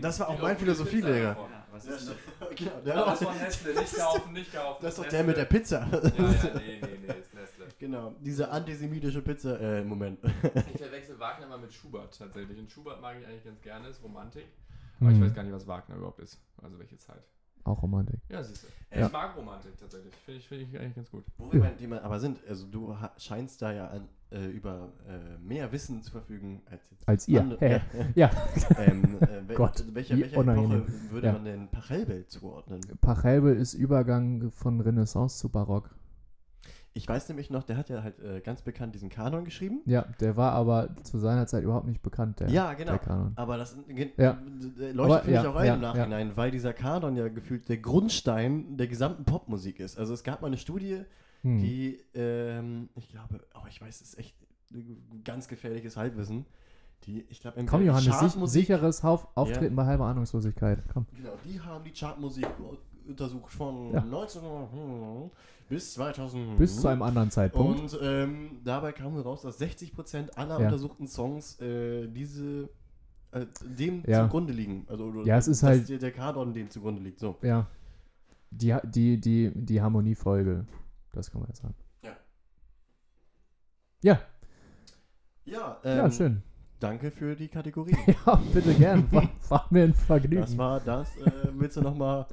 das 0.00 0.18
war 0.18 0.28
auch 0.30 0.42
mein 0.42 0.56
Philosophielehrer. 0.58 1.36
Was 1.70 1.86
ist 1.86 2.08
das? 2.08 2.16
Genau, 2.56 2.80
der 2.84 2.94
das 2.94 3.24
war 3.24 3.34
Nestle, 3.34 3.74
nicht 3.74 3.96
kaufen, 3.98 4.32
nicht 4.32 4.52
kaufen. 4.52 4.78
das 4.82 4.94
ist 4.94 5.04
doch 5.04 5.08
der 5.08 5.24
mit 5.24 5.36
der 5.36 5.44
Pizza. 5.44 5.88
Ja, 5.92 5.98
ja, 5.98 6.54
nee, 6.56 6.80
nee, 6.82 6.98
nee. 7.06 7.14
Genau, 7.84 8.14
diese 8.20 8.50
antisemitische 8.50 9.20
Pizza. 9.20 9.60
Äh, 9.60 9.84
Moment. 9.84 10.18
Ich 10.74 10.80
verwechsel 10.80 11.18
Wagner 11.20 11.46
mal 11.48 11.58
mit 11.58 11.70
Schubert 11.72 12.16
tatsächlich. 12.16 12.58
Und 12.58 12.70
Schubert 12.70 13.00
mag 13.02 13.14
ich 13.20 13.26
eigentlich 13.26 13.44
ganz 13.44 13.60
gerne, 13.60 13.88
ist 13.88 14.02
Romantik. 14.02 14.46
Aber 15.00 15.10
ich 15.10 15.16
Hm, 15.18 15.24
weiß 15.26 15.34
gar 15.34 15.42
nicht, 15.42 15.52
was 15.52 15.66
Wagner 15.66 15.96
überhaupt 15.96 16.20
ist. 16.20 16.40
Also 16.62 16.78
welche 16.78 16.96
Zeit. 16.96 17.22
Auch 17.64 17.82
Romantik. 17.82 18.20
Ja, 18.30 18.42
siehst 18.42 18.62
du. 18.64 18.98
Ja. 18.98 19.06
Ich 19.06 19.12
mag 19.12 19.36
Romantik 19.36 19.76
tatsächlich. 19.78 20.14
Finde 20.24 20.40
ich, 20.40 20.48
finde 20.48 20.64
ich 20.64 20.78
eigentlich 20.80 20.94
ganz 20.94 21.10
gut. 21.10 21.24
Wo 21.36 21.52
wir 21.52 21.60
beim 21.60 21.76
Thema 21.76 22.00
aber 22.02 22.18
sind, 22.20 22.38
also 22.48 22.66
du 22.66 22.98
ha- 22.98 23.12
scheinst 23.18 23.60
da 23.60 23.72
ja 23.72 23.88
an, 23.88 24.08
äh, 24.30 24.46
über 24.46 24.88
äh, 25.06 25.38
mehr 25.46 25.70
Wissen 25.72 26.02
zu 26.02 26.10
verfügen 26.10 26.62
als 26.70 26.90
jetzt. 26.90 27.06
Als 27.08 27.28
ihr. 27.28 27.40
andere- 27.42 27.66
Ja. 27.70 27.80
Ja. 28.14 28.30
Ja. 28.30 28.30
ähm, 28.78 29.18
äh, 29.20 29.54
Gott, 29.54 29.84
welcher 29.92 30.16
welcher. 30.18 30.36
Epoche 30.40 30.86
würde 31.10 31.26
Ja. 31.26 31.32
man 31.34 31.44
denn 31.44 31.68
Pachelbel 31.68 32.26
zuordnen? 32.28 32.80
Pachelbel 33.02 33.54
ist 33.56 33.74
Übergang 33.74 34.50
von 34.52 34.80
Renaissance 34.80 35.38
zu 35.38 35.48
Barock. 35.50 35.94
Ich 36.96 37.08
weiß 37.08 37.28
nämlich 37.28 37.50
noch, 37.50 37.64
der 37.64 37.76
hat 37.76 37.88
ja 37.88 38.04
halt 38.04 38.20
äh, 38.20 38.40
ganz 38.40 38.62
bekannt 38.62 38.94
diesen 38.94 39.08
Kanon 39.08 39.44
geschrieben. 39.44 39.80
Ja, 39.84 40.02
der 40.20 40.36
war 40.36 40.52
aber 40.52 40.94
zu 41.02 41.18
seiner 41.18 41.46
Zeit 41.48 41.64
überhaupt 41.64 41.88
nicht 41.88 42.02
bekannt, 42.02 42.38
der, 42.38 42.48
ja, 42.48 42.72
genau. 42.74 42.92
der 42.92 42.98
Kanon. 43.00 43.32
Aber 43.34 43.56
das 43.58 43.76
Ja. 44.16 44.34
d- 44.34 44.92
leuchtet 44.92 44.98
Aber 45.00 45.18
für 45.20 45.30
mich 45.30 45.34
ja, 45.42 45.50
auch 45.50 45.56
ein 45.56 45.66
ja, 45.66 45.74
im 45.74 45.80
Nachhinein, 45.80 46.36
weil 46.36 46.52
dieser 46.52 46.72
Kanon 46.72 47.16
ja 47.16 47.26
gefühlt 47.28 47.68
der 47.68 47.78
Grundstein 47.78 48.76
der 48.76 48.86
gesamten 48.86 49.24
Popmusik 49.24 49.80
ist. 49.80 49.98
Also 49.98 50.14
es 50.14 50.22
gab 50.22 50.40
mal 50.40 50.46
eine 50.46 50.56
Studie, 50.58 51.00
Hm. 51.42 51.58
die, 51.58 51.98
ähm, 52.14 52.88
ich 52.94 53.08
glaube, 53.08 53.40
oh, 53.54 53.66
ich 53.68 53.80
weiß, 53.82 54.00
es 54.00 54.10
ist 54.10 54.18
echt 54.18 54.36
ganz 55.24 55.48
gefährliches 55.48 55.96
Halbwissen. 55.96 56.46
Die, 57.06 57.26
ich 57.28 57.40
glaube, 57.40 57.62
Komm, 57.66 57.84
Johannes, 57.84 58.04
sich, 58.04 58.14
Chartmusik- 58.14 58.48
sicheres 58.60 59.02
Hauf 59.02 59.26
Auftreten 59.34 59.74
bei 59.76 59.84
halber 59.84 60.06
Ahnungslosigkeit. 60.06 60.78
Komm. 60.92 61.06
Genau, 61.16 61.32
die 61.44 61.60
haben 61.60 61.84
die 61.84 61.90
Chartmusik 61.92 62.46
untersucht 63.06 63.52
von 63.52 63.92
Ja. 63.92 64.00
1900 64.00 65.30
bis 65.68 65.94
2000. 65.94 66.58
Bis 66.58 66.80
zu 66.80 66.88
einem 66.88 67.02
anderen 67.02 67.30
Zeitpunkt. 67.30 67.80
Und 67.80 67.98
ähm, 68.02 68.60
dabei 68.64 68.92
kam 68.92 69.16
raus, 69.16 69.42
dass 69.42 69.60
60% 69.60 70.30
aller 70.36 70.58
Ja. 70.60 70.66
untersuchten 70.66 71.06
Songs 71.08 71.60
äh, 71.60 72.06
diese 72.08 72.68
äh, 73.32 73.46
dem 73.64 74.02
Ja. 74.06 74.24
zugrunde 74.24 74.52
liegen. 74.52 74.84
Also, 74.88 75.22
Ja, 75.24 75.38
es 75.38 75.48
ist 75.48 75.62
halt- 75.62 75.88
Der, 75.88 75.98
der 75.98 76.12
Kanon 76.12 76.52
dem 76.52 76.70
zugrunde 76.70 77.02
liegt. 77.02 77.18
So. 77.18 77.36
Ja. 77.42 77.66
Die, 78.50 78.76
die, 78.84 79.20
die, 79.20 79.50
die 79.54 79.82
Harmoniefolge. 79.82 80.64
Das 81.12 81.30
kann 81.30 81.40
man 81.40 81.48
jetzt 81.50 81.60
sagen. 81.62 81.74
Ja. 82.02 82.12
Ja, 84.02 84.20
Ja, 85.44 85.80
ja, 85.84 86.04
ähm, 86.06 86.12
schön. 86.12 86.42
Danke 86.80 87.10
für 87.10 87.34
die 87.34 87.48
Kategorie. 87.48 87.96
Ja, 88.26 88.36
bitte 88.52 88.74
gern. 88.74 89.06
War, 89.12 89.28
war 89.48 89.66
mir 89.70 89.84
ein 89.84 89.94
Vergnügen. 89.94 90.42
das 90.42 90.56
war 90.58 90.80
das. 90.80 91.16
Äh, 91.16 91.30
willst 91.54 91.76
du 91.76 91.80
nochmal 91.82 92.26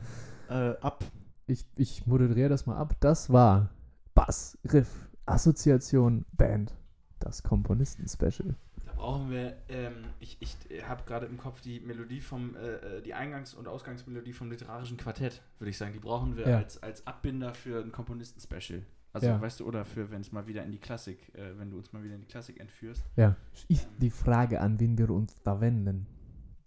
äh, 0.49 0.73
ab? 0.81 1.03
Ich, 1.51 1.65
ich 1.75 2.07
moderiere 2.07 2.49
das 2.49 2.65
mal 2.65 2.77
ab. 2.77 2.95
Das 2.99 3.31
war 3.31 3.69
Bass, 4.15 4.57
Riff, 4.71 5.09
Assoziation, 5.25 6.25
Band. 6.37 6.73
Das 7.19 7.43
Komponisten-Special. 7.43 8.55
Da 8.85 8.93
brauchen 8.95 9.29
wir, 9.29 9.55
ähm, 9.69 9.93
ich, 10.19 10.37
ich 10.39 10.57
habe 10.87 11.03
gerade 11.05 11.27
im 11.27 11.37
Kopf 11.37 11.61
die 11.61 11.79
Melodie 11.79 12.19
vom, 12.19 12.55
äh, 12.55 12.97
äh, 12.97 13.01
die 13.03 13.13
Eingangs- 13.13 13.53
und 13.53 13.67
Ausgangsmelodie 13.67 14.33
vom 14.33 14.49
literarischen 14.49 14.97
Quartett, 14.97 15.41
würde 15.59 15.69
ich 15.69 15.77
sagen. 15.77 15.93
Die 15.93 15.99
brauchen 15.99 16.35
wir 16.35 16.47
Ja. 16.49 16.57
als, 16.57 16.81
als 16.81 17.05
Abbinder 17.05 17.53
für 17.53 17.83
ein 17.83 17.91
Komponisten-Special. 17.91 18.81
Also, 19.13 19.27
Ja. 19.27 19.39
weißt 19.39 19.59
du, 19.59 19.67
oder 19.67 19.85
für, 19.85 20.09
wenn 20.09 20.21
es 20.21 20.31
mal 20.31 20.47
wieder 20.47 20.63
in 20.63 20.71
die 20.71 20.79
Klassik, 20.79 21.31
äh, 21.35 21.57
wenn 21.59 21.69
du 21.69 21.77
uns 21.77 21.93
mal 21.93 22.03
wieder 22.03 22.15
in 22.15 22.21
die 22.21 22.27
Klassik 22.27 22.59
entführst. 22.59 23.03
Ja. 23.17 23.35
Ist 23.67 23.87
die 23.99 24.09
Frage, 24.09 24.61
an 24.61 24.79
wen 24.79 24.97
wir 24.97 25.09
uns 25.11 25.35
da 25.43 25.61
wenden. 25.61 26.07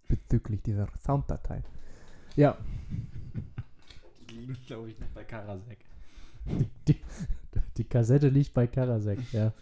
Bezüglich 0.07 0.61
dieser 0.61 0.87
Sounddatei. 1.03 1.63
Ja, 2.37 2.57
liegen, 4.45 4.57
glaube 4.67 4.89
ich, 4.89 4.99
noch 4.99 5.07
bei 5.07 5.23
Karasek. 5.23 5.79
die, 6.45 6.67
die, 6.87 7.01
die 7.77 7.83
Kassette 7.83 8.29
liegt 8.29 8.53
bei 8.53 8.67
Karasek. 8.67 9.19
Ja. 9.33 9.53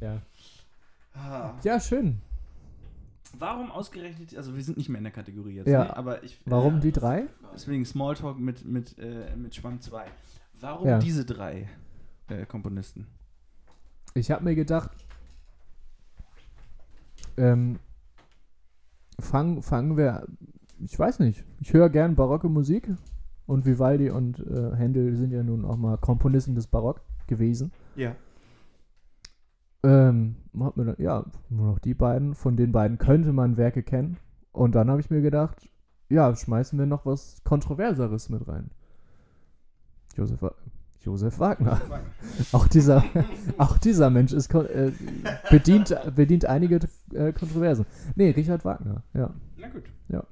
ja. 0.00 0.22
Ah. 1.14 1.54
Ja, 1.62 1.80
schön. 1.80 2.20
Warum 3.38 3.70
ausgerechnet, 3.70 4.36
also 4.36 4.54
wir 4.54 4.62
sind 4.62 4.76
nicht 4.76 4.88
mehr 4.88 4.98
in 4.98 5.04
der 5.04 5.12
Kategorie 5.12 5.54
jetzt, 5.56 5.66
Ja. 5.68 5.84
ne? 5.84 5.96
aber 5.96 6.22
ich. 6.22 6.38
Warum 6.44 6.78
äh, 6.78 6.80
die 6.80 6.92
drei? 6.92 7.26
Deswegen 7.54 7.84
Smalltalk 7.84 8.38
mit, 8.38 8.64
mit, 8.64 8.98
äh, 8.98 9.34
mit 9.36 9.54
Schwamm 9.54 9.80
2. 9.80 10.04
Warum 10.60 10.88
Ja. 10.88 10.98
diese 10.98 11.24
drei 11.24 11.68
äh, 12.28 12.44
Komponisten? 12.46 13.06
Ich 14.14 14.30
habe 14.30 14.44
mir 14.44 14.54
gedacht, 14.54 14.90
ähm, 17.38 17.78
fangen 19.18 19.62
fangen 19.62 19.96
wir, 19.96 20.26
ich 20.84 20.98
weiß 20.98 21.18
nicht, 21.20 21.42
ich 21.60 21.72
höre 21.72 21.88
gern 21.88 22.14
barocke 22.14 22.48
Musik 22.50 22.88
und 23.52 23.66
Vivaldi 23.66 24.10
und 24.10 24.40
äh, 24.40 24.74
Händel 24.74 25.14
sind 25.14 25.30
ja 25.30 25.42
nun 25.42 25.64
auch 25.66 25.76
mal 25.76 25.98
Komponisten 25.98 26.54
des 26.54 26.66
Barock 26.66 27.02
gewesen. 27.26 27.70
Ja. 27.96 28.16
Ähm, 29.84 30.36
hat 30.58 30.76
mir 30.76 30.86
dann, 30.86 30.96
ja, 30.98 31.24
nur 31.50 31.72
noch 31.72 31.78
die 31.78 31.92
beiden, 31.92 32.34
von 32.34 32.56
den 32.56 32.72
beiden 32.72 32.96
könnte 32.96 33.32
man 33.32 33.58
Werke 33.58 33.82
kennen. 33.82 34.16
Und 34.52 34.74
dann 34.74 34.90
habe 34.90 35.00
ich 35.00 35.10
mir 35.10 35.20
gedacht, 35.20 35.68
ja, 36.08 36.34
schmeißen 36.34 36.78
wir 36.78 36.86
noch 36.86 37.04
was 37.04 37.42
Kontroverseres 37.44 38.30
mit 38.30 38.48
rein. 38.48 38.70
Josef, 40.16 40.40
Josef 41.00 41.38
Wagner. 41.38 41.80
Auch 42.52 42.68
dieser, 42.68 43.04
auch 43.58 43.76
dieser 43.78 44.08
Mensch 44.08 44.32
ist, 44.32 44.54
äh, 44.54 44.92
bedient, 45.50 45.94
bedient 46.14 46.46
einige 46.46 46.80
äh, 47.12 47.32
Kontroversen. 47.32 47.86
Nee, 48.14 48.30
Richard 48.30 48.64
Wagner, 48.64 49.02
ja. 49.14 49.30
Na 49.58 49.68
gut. 49.68 49.84
Ja. 50.08 50.24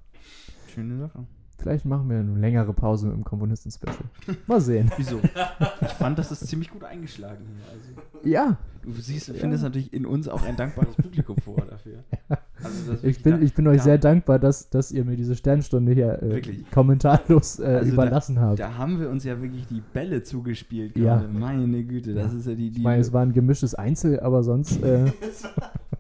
Schöne 0.69 0.99
Sache. 0.99 1.27
Vielleicht 1.61 1.85
machen 1.85 2.09
wir 2.09 2.19
eine 2.19 2.39
längere 2.39 2.73
Pause 2.73 3.07
mit 3.09 3.17
dem 3.17 3.25
Komponisten-Special. 3.25 3.95
Mal 4.47 4.61
sehen. 4.61 4.91
Wieso? 4.97 5.21
Ich 5.83 5.89
fand, 5.89 6.19
das 6.19 6.33
ist 6.33 6.47
ziemlich 6.47 6.71
gut 6.71 6.85
eingeschlagen 6.85 7.45
hier. 7.47 7.73
Also, 7.73 8.29
Ja, 8.29 8.57
du 8.83 8.93
siehst, 9.01 9.29
Ja. 9.29 9.35
findest 9.35 9.63
natürlich 9.63 9.93
in 9.93 10.07
uns 10.07 10.27
auch 10.29 10.43
ein 10.43 10.57
dankbares 10.57 10.95
Publikum 10.95 11.37
vor 11.45 11.57
dafür. 11.69 11.99
Also 12.63 12.95
ich 13.07 13.23
bin, 13.23 13.33
da- 13.33 13.39
ich 13.41 13.55
bin 13.55 13.67
euch 13.69 13.79
da- 13.79 13.85
sehr 13.85 13.99
dankbar, 13.99 14.39
dass, 14.39 14.69
dass 14.71 14.91
ihr 14.93 15.05
mir 15.05 15.17
diese 15.17 15.35
Sternstunde 15.37 15.93
hier 15.93 16.23
äh, 16.23 16.31
Wirklich. 16.31 16.71
kommentarlos 16.71 17.59
äh, 17.59 17.65
Also 17.65 17.87
da- 17.87 17.93
überlassen 17.93 18.41
habt. 18.41 18.59
Da 18.59 18.77
haben 18.79 18.99
wir 19.01 19.11
uns 19.11 19.25
ja 19.25 19.41
wirklich 19.41 19.67
die 19.67 19.83
Bälle 19.93 20.23
zugespielt 20.23 20.97
Ja. 20.97 21.19
gerade. 21.19 21.29
Meine 21.29 21.85
Güte, 21.85 22.15
das 22.15 22.33
Ja. 22.33 22.39
ist 22.39 22.47
ja 22.47 22.55
die. 22.55 22.71
die 22.71 22.79
Ich 22.79 22.85
meine, 22.85 23.01
es 23.01 23.13
war 23.13 23.23
ein 23.23 23.33
gemischtes 23.33 23.75
Einzel, 23.75 24.21
aber 24.21 24.43
sonst. 24.43 24.83
Äh, 24.83 25.13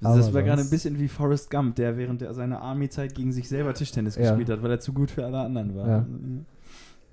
das 0.00 0.26
aber 0.26 0.34
war 0.34 0.42
gerade 0.42 0.62
ein 0.62 0.70
bisschen 0.70 0.98
wie 0.98 1.08
Forrest 1.08 1.50
Gump, 1.50 1.76
der 1.76 1.96
während 1.96 2.20
der, 2.20 2.34
seiner 2.34 2.60
Army-Zeit 2.60 3.14
gegen 3.14 3.32
sich 3.32 3.48
selber 3.48 3.74
Tischtennis 3.74 4.16
Ja. 4.16 4.30
gespielt 4.30 4.50
hat, 4.50 4.62
weil 4.62 4.70
er 4.70 4.80
zu 4.80 4.92
gut 4.92 5.10
für 5.10 5.24
alle 5.24 5.38
anderen 5.38 5.74
war. 5.74 5.88
Ja. 5.88 6.06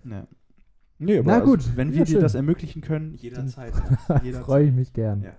Ja. 0.06 0.28
Nee, 1.00 1.18
aber 1.20 1.28
Na 1.28 1.40
also, 1.40 1.52
gut, 1.52 1.76
wenn 1.76 1.90
ja, 1.90 2.00
wir 2.00 2.06
dir 2.06 2.12
schön. 2.14 2.22
das 2.22 2.36
ermöglichen 2.36 2.82
können, 2.82 3.14
jederzeit. 3.16 3.74
jederzeit. 4.24 4.46
freue 4.46 4.66
ich 4.66 4.74
mich 4.74 4.94
gern. 4.94 5.24
Ja. 5.24 5.32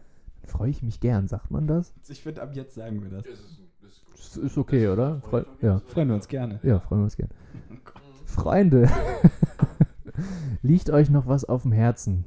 Freue 0.46 0.70
ich 0.70 0.82
mich 0.82 1.00
gern, 1.00 1.26
sagt 1.28 1.50
man 1.50 1.66
das? 1.66 1.94
Ich 2.08 2.22
finde, 2.22 2.42
ab 2.42 2.54
jetzt 2.54 2.74
sagen 2.74 3.02
wir 3.02 3.10
das. 3.10 3.22
Das 3.24 3.32
ist, 3.32 3.60
das 3.82 4.36
ist. 4.36 4.44
Das 4.44 4.58
okay, 4.58 4.88
oder? 4.88 5.20
Freu 5.22 5.44
ja. 5.62 5.80
Freuen 5.86 6.08
wir 6.08 6.14
uns 6.16 6.28
gerne. 6.28 6.60
ja, 6.62 6.80
freuen 6.80 7.00
wir 7.00 7.04
uns 7.04 7.16
gern. 7.16 7.30
Freunde, 8.26 8.90
liegt 10.62 10.90
euch 10.90 11.08
noch 11.08 11.26
was 11.26 11.44
auf 11.44 11.62
dem 11.62 11.72
Herzen? 11.72 12.24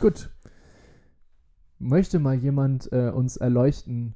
Gut. 0.00 0.30
Möchte 1.78 2.18
mal 2.18 2.34
jemand 2.34 2.90
äh, 2.92 3.10
uns 3.10 3.36
erleuchten? 3.36 4.14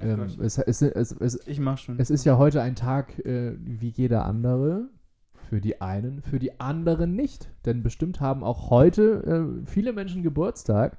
Ähm, 0.00 0.20
es, 0.40 0.58
es, 0.58 0.82
es, 0.82 1.46
Ich 1.46 1.60
mach 1.60 1.78
schon. 1.78 1.98
Es 1.98 2.10
ist 2.10 2.24
ja 2.24 2.36
heute 2.38 2.60
ein 2.62 2.74
Tag 2.74 3.18
äh, 3.24 3.54
wie 3.58 3.88
jeder 3.88 4.24
andere. 4.24 4.88
Für 5.48 5.60
die 5.60 5.80
einen, 5.82 6.22
für 6.22 6.38
die 6.38 6.60
anderen 6.60 7.14
nicht. 7.14 7.50
Denn 7.66 7.82
bestimmt 7.82 8.20
haben 8.20 8.42
auch 8.42 8.70
heute 8.70 9.60
äh, 9.62 9.66
viele 9.66 9.92
Menschen 9.92 10.22
Geburtstag. 10.22 10.96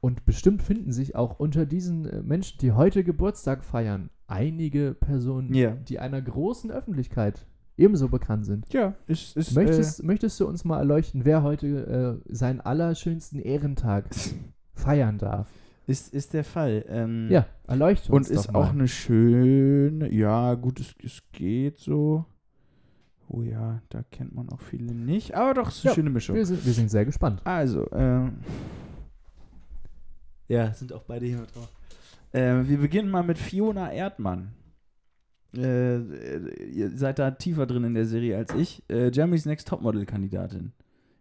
Und 0.00 0.24
bestimmt 0.26 0.62
finden 0.62 0.92
sich 0.92 1.16
auch 1.16 1.40
unter 1.40 1.66
diesen 1.66 2.06
äh, 2.06 2.22
Menschen, 2.22 2.58
die 2.60 2.72
heute 2.72 3.02
Geburtstag 3.02 3.64
feiern, 3.64 4.10
einige 4.28 4.94
Personen, 4.94 5.52
Ja. 5.54 5.72
die 5.72 5.98
einer 5.98 6.22
großen 6.22 6.70
Öffentlichkeit 6.70 7.46
ebenso 7.78 8.08
bekannt 8.08 8.44
sind. 8.46 8.72
Ja, 8.72 8.94
ist. 9.06 9.36
ist 9.36 9.54
Möchtest, 9.54 10.02
möchtest 10.02 10.38
du 10.40 10.46
uns 10.46 10.64
mal 10.64 10.78
erleuchten, 10.78 11.24
wer 11.24 11.42
heute 11.42 12.20
äh, 12.26 12.32
seinen 12.34 12.60
allerschönsten 12.60 13.40
Ehrentag 13.40 14.06
feiern 14.74 15.18
darf? 15.18 15.48
äh, 15.86 15.90
ist, 15.92 16.12
ist 16.12 16.34
der 16.34 16.44
Fall. 16.44 16.84
Ähm, 16.88 17.28
Ja, 17.30 17.46
erleuchte 17.66 18.12
Und 18.12 18.18
uns 18.18 18.30
ist 18.30 18.48
doch 18.48 18.54
auch 18.54 18.70
eine 18.70 18.88
schöne, 18.88 20.12
ja, 20.12 20.54
gut, 20.54 20.80
es, 20.80 20.94
es 21.02 21.22
geht 21.32 21.78
so. 21.78 22.26
Oh 23.26 23.42
ja, 23.42 23.82
da 23.90 24.02
kennt 24.02 24.34
man 24.34 24.48
auch 24.50 24.60
viele 24.60 24.94
nicht, 24.94 25.34
aber 25.34 25.54
doch, 25.54 25.68
es 25.68 25.76
ist 25.78 25.84
eine 25.84 25.90
Ja, 25.90 25.94
schöne 25.94 26.10
Mischung. 26.10 26.36
Wir 26.36 26.46
sind, 26.46 26.64
wir 26.64 26.72
sind 26.72 26.90
sehr 26.90 27.04
gespannt. 27.04 27.40
Also, 27.44 27.86
ähm. 27.92 28.38
Ja, 30.48 30.72
sind 30.72 30.92
auch 30.92 31.02
beide 31.04 31.26
hier 31.26 31.38
mit 31.38 31.54
drauf. 31.54 31.68
Äh, 32.32 32.66
wir 32.66 32.78
beginnen 32.78 33.10
mal 33.10 33.22
mit 33.22 33.38
Fiona 33.38 33.92
Erdmann. 33.92 34.52
Äh, 35.56 35.96
äh, 35.96 36.64
ihr 36.70 36.90
seid 36.96 37.18
da 37.18 37.30
tiefer 37.30 37.66
drin 37.66 37.84
in 37.84 37.94
der 37.94 38.04
Serie 38.06 38.36
als 38.36 38.54
ich. 38.54 38.82
Äh, 38.88 39.10
Germany's 39.10 39.46
Next 39.46 39.68
Topmodel-Kandidatin. 39.68 40.72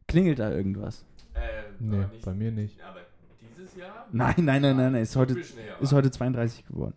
Klingelt 0.08 0.40
da 0.40 0.52
irgendwas? 0.52 1.06
Ähm, 1.36 1.42
Nee, 1.80 1.98
nicht, 1.98 2.26
bei 2.26 2.34
mir 2.34 2.52
nicht. 2.52 2.82
Aber 2.84 3.02
dieses 3.56 3.76
Jahr? 3.76 4.08
Nein, 4.12 4.34
nein, 4.40 4.62
nein, 4.62 4.76
nein, 4.78 4.92
nein. 4.94 5.02
Ist 5.04 5.16
heute, 5.16 5.40
ist 5.80 5.94
heute 5.94 6.12
32 6.12 6.66
geworden. 6.66 6.96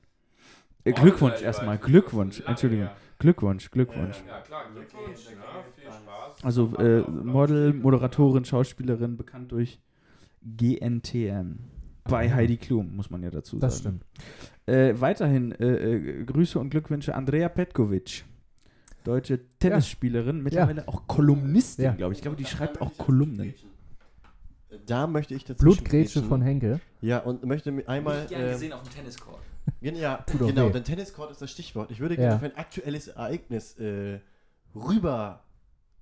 Äh, 0.85 0.93
Oh, 0.97 1.03
Glückwunsch 1.03 1.43
erstmal. 1.43 1.77
Glückwunsch. 1.79 2.41
Entschuldigung. 2.47 2.89
Glückwunsch, 3.19 3.71
Glückwunsch. 3.71 4.17
Ja, 4.27 4.41
klar, 4.41 4.63
Glückwunsch. 4.73 5.27
Okay, 5.27 5.37
Ja, 5.37 5.59
okay, 5.59 5.71
viel 5.77 5.85
Spaß. 5.85 6.01
Spaß. 6.03 6.45
Also 6.45 6.77
äh, 6.79 7.03
Model, 7.11 7.75
Moderatorin, 7.75 8.45
Schauspielerin, 8.47 9.17
bekannt 9.19 9.53
durch 9.53 9.79
GNTM. 10.43 11.59
Bei 12.05 12.31
Ah. 12.31 12.35
Heidi 12.35 12.57
Klum, 12.57 12.97
muss 12.97 13.11
man 13.11 13.23
ja 13.23 13.31
dazu 13.31 13.57
sagen. 13.57 13.61
Das 13.61 13.79
stimmt. 13.79 14.05
Äh, 14.71 15.01
weiterhin 15.01 15.53
äh, 15.53 15.67
äh, 15.67 16.25
Grüße 16.25 16.59
und 16.59 16.71
Glückwünsche 16.71 17.15
Andrea 17.15 17.49
Petkovic. 17.49 18.25
Deutsche 19.05 19.41
Tennisspielerin, 19.59 20.43
mittlerweile 20.43 20.87
auch 20.87 21.07
Kolumnistin, 21.07 21.85
Ja. 21.87 21.93
glaube 21.93 22.13
ich. 22.13 22.19
Ich 22.19 22.23
glaube, 22.23 22.37
die 22.37 22.45
schreibt 22.45 22.81
auch 22.81 22.93
ich 22.93 22.99
Kolumnen. 22.99 23.55
Da 24.87 25.07
möchte 25.07 25.35
ich 25.35 25.45
dazu 25.45 25.63
Blutgrätsche 25.65 26.23
von 26.23 26.43
Henke. 26.43 26.81
Ja, 27.01 27.19
und 27.21 27.45
möchte 27.45 27.73
einmal. 27.89 28.21
Nicht 28.21 28.29
gern 28.31 28.43
äh, 28.43 28.53
gesehen 28.53 28.73
auf 28.73 28.83
dem 28.83 28.93
Tenniscourt. 28.93 29.41
gen- 29.81 29.97
ja, 29.97 30.19
Tut 30.19 30.47
genau, 30.47 30.69
denn 30.69 30.85
Tenniscourt 30.85 31.31
ist 31.31 31.43
das 31.43 31.51
Stichwort. 31.51 31.91
Ich 31.91 31.99
würde 32.01 32.15
Ja. 32.15 32.21
gerne 32.21 32.37
auf 32.37 32.43
ein 32.43 32.57
aktuelles 32.57 33.09
Ereignis 33.09 33.77
äh, 33.79 34.21
rüber, 34.77 35.43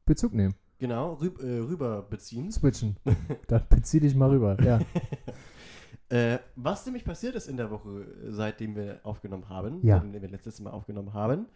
Bezug 0.04 0.34
nehmen. 0.34 0.54
genau, 0.78 1.14
rüb, 1.14 1.40
äh, 1.40 1.58
rüber 1.60 2.02
beziehen. 2.02 2.50
Switchen. 2.52 2.96
Dann 3.46 3.62
bezieh 3.70 4.00
dich 4.00 4.14
mal 4.14 4.28
rüber. 4.30 4.56
Ja. 4.62 4.80
Äh, 6.10 6.38
was 6.56 6.86
nämlich 6.86 7.04
passiert 7.04 7.34
ist 7.34 7.48
in 7.48 7.56
der 7.58 7.70
Woche, 7.70 7.88
äh, 8.26 8.30
seitdem 8.30 8.74
wir 8.76 9.00
aufgenommen 9.02 9.48
haben, 9.48 9.80
Ja. 9.86 9.96
seitdem 10.00 10.20
wir 10.22 10.28
letztes 10.28 10.58
Mal 10.60 10.70
aufgenommen 10.70 11.12
haben. 11.12 11.46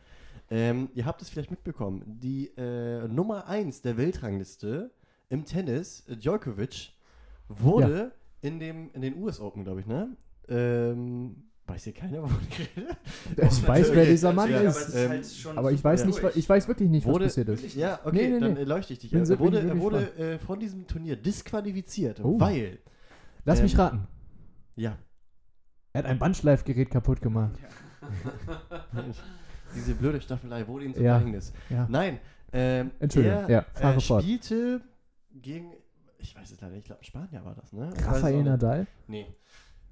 Ähm, 0.50 0.90
ihr 0.94 1.06
habt 1.06 1.22
es 1.22 1.30
vielleicht 1.30 1.50
mitbekommen. 1.50 2.02
Die 2.20 2.48
äh, 2.58 3.08
Nummer 3.08 3.46
1 3.46 3.80
der 3.80 3.96
Weltrangliste 3.96 4.90
im 5.30 5.44
Tennis, 5.46 6.04
Djokovic, 6.06 6.92
wurde 7.48 8.12
in, 8.42 8.58
dem, 8.60 8.90
in 8.92 9.00
den 9.02 9.16
US 9.22 9.40
Open, 9.40 9.64
glaube 9.64 9.80
ich, 9.80 9.86
ne? 9.86 10.08
Ähm, 10.48 11.36
weiß 11.66 11.84
hier 11.84 11.94
keiner, 11.94 12.22
wovon 12.22 12.38
ich 12.50 12.58
rede? 12.76 12.96
Ich 13.50 13.66
weiß, 13.68 13.94
wer 13.94 14.04
dieser 14.04 14.32
Mann 14.34 14.50
Ja, 14.50 14.60
ist. 14.60 14.90
aber 14.90 14.98
ähm, 14.98 15.08
halt 15.10 15.26
schon 15.26 15.56
Aber 15.58 15.72
ich 15.72 15.82
weiß 15.82 16.00
Ja. 16.00 16.06
nicht, 16.08 16.20
ich 16.34 16.48
weiß 16.48 16.68
wirklich 16.68 16.90
nicht, 16.90 17.06
was 17.06 17.14
Wurde- 17.14 17.24
passiert 17.26 17.48
ist. 17.48 17.74
Ja, 17.74 18.00
okay, 18.04 18.28
Nee, 18.28 18.34
nee, 18.34 18.40
dann 18.40 18.54
nee. 18.54 18.60
äh, 18.60 18.64
leuchte 18.64 18.92
ich 18.92 18.98
dich. 18.98 19.12
Er 19.14 19.38
wurde, 19.38 19.80
wurde 19.80 20.14
äh, 20.18 20.38
von 20.38 20.58
diesem 20.60 20.86
Turnier 20.86 21.16
disqualifiziert, 21.16 22.20
Oh. 22.22 22.38
weil, 22.38 22.78
Lass 23.44 23.58
ähm, 23.60 23.64
mich 23.64 23.78
raten. 23.78 24.06
Ja, 24.76 24.96
Er 25.92 25.98
hat 26.00 26.06
ein 26.06 26.18
Bandschleifgerät 26.18 26.90
kaputt 26.90 27.20
gemacht. 27.20 27.58
diese 29.74 29.94
blöde 29.94 30.20
Staffelei 30.20 30.66
wurde 30.66 30.86
ihm 30.86 30.94
zum 30.94 31.04
Ja. 31.04 31.16
Verhängnis. 31.18 31.52
Ja. 31.70 31.86
Nein, 31.88 32.18
ähm, 32.52 32.90
Entschuldigung, 32.98 33.44
er 33.44 33.50
ja, 33.50 33.62
fahre 33.72 33.96
äh, 33.96 34.00
fort. 34.00 34.22
spielte 34.22 34.80
gegen, 35.30 35.72
ich 36.18 36.34
weiß 36.36 36.50
es 36.50 36.60
leider 36.60 36.72
nicht, 36.74 36.80
ich 36.82 36.86
glaube 36.86 37.04
Spanier 37.04 37.44
war 37.44 37.54
das, 37.54 37.72
ne? 37.72 37.90
Rafael. 38.04 38.42
Nadal? 38.42 38.86
Nee. 39.06 39.26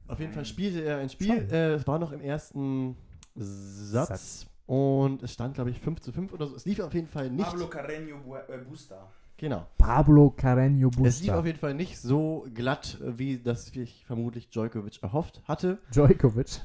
Auf 0.09 0.18
jeden 0.20 0.33
Fall 0.33 0.45
spielte 0.45 0.83
er 0.83 0.99
ein 0.99 1.09
Spiel, 1.09 1.49
äh, 1.51 1.74
es 1.74 1.87
war 1.87 1.99
noch 1.99 2.12
im 2.12 2.20
ersten 2.20 2.97
Satz, 3.37 4.09
Satz. 4.09 4.47
und 4.66 5.22
es 5.22 5.33
stand, 5.33 5.55
glaube 5.55 5.70
ich, 5.70 5.81
5 5.81 6.01
zu 6.01 6.12
5 6.12 6.33
oder 6.33 6.47
so. 6.49 6.57
Es 6.57 6.64
lief 6.66 6.81
auf 6.81 6.93
jeden 6.93 7.07
Fall 7.07 7.31
nicht, 7.31 7.45
Pablo 7.49 7.66
Carreño 7.66 8.16
äh, 8.49 8.59
Busta. 8.59 9.11
Genau. 9.41 9.66
Pablo 9.78 10.32
Carreño 10.36 10.88
Es 11.05 11.20
lief 11.20 11.30
Busta. 11.30 11.38
auf 11.38 11.47
jeden 11.47 11.59
Fall 11.59 11.74
nicht 11.74 11.99
so 11.99 12.47
glatt, 12.55 12.99
äh, 13.01 13.18
wie 13.18 13.38
das 13.38 13.66
sich 13.66 14.05
vermutlich 14.07 14.51
Djokovic 14.51 15.03
erhofft 15.03 15.43
hatte. 15.49 15.78
Djokovic. 15.93 16.61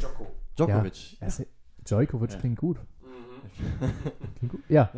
Joko. 0.00 0.26
Djokovic. 0.56 1.20
Ja. 1.20 1.28
Djokovic 1.84 2.32
Ja. 2.32 2.38
klingt 2.38 2.58
gut. 2.58 2.78
Mhm. 3.02 3.92
Klingt 4.38 4.52
gut. 4.52 4.62
Ja. 4.68 4.90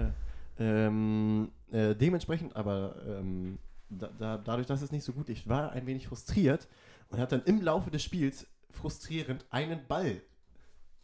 Ähm, 0.58 1.50
äh, 1.70 1.94
dementsprechend 1.94 2.54
aber, 2.56 2.96
ähm, 3.06 3.58
da, 3.90 4.08
da, 4.18 4.38
dadurch, 4.38 4.66
dass 4.66 4.82
es 4.82 4.90
nicht 4.92 5.04
so 5.04 5.12
gut 5.12 5.28
lief, 5.28 5.46
war 5.48 5.64
er 5.64 5.72
ein 5.72 5.86
wenig 5.86 6.06
frustriert 6.08 6.68
und 7.10 7.18
hat 7.20 7.32
dann 7.32 7.42
im 7.44 7.60
Laufe 7.62 7.90
des 7.90 8.02
Spiels 8.02 8.46
frustrierend 8.70 9.44
einen 9.50 9.80
Ball 9.86 10.20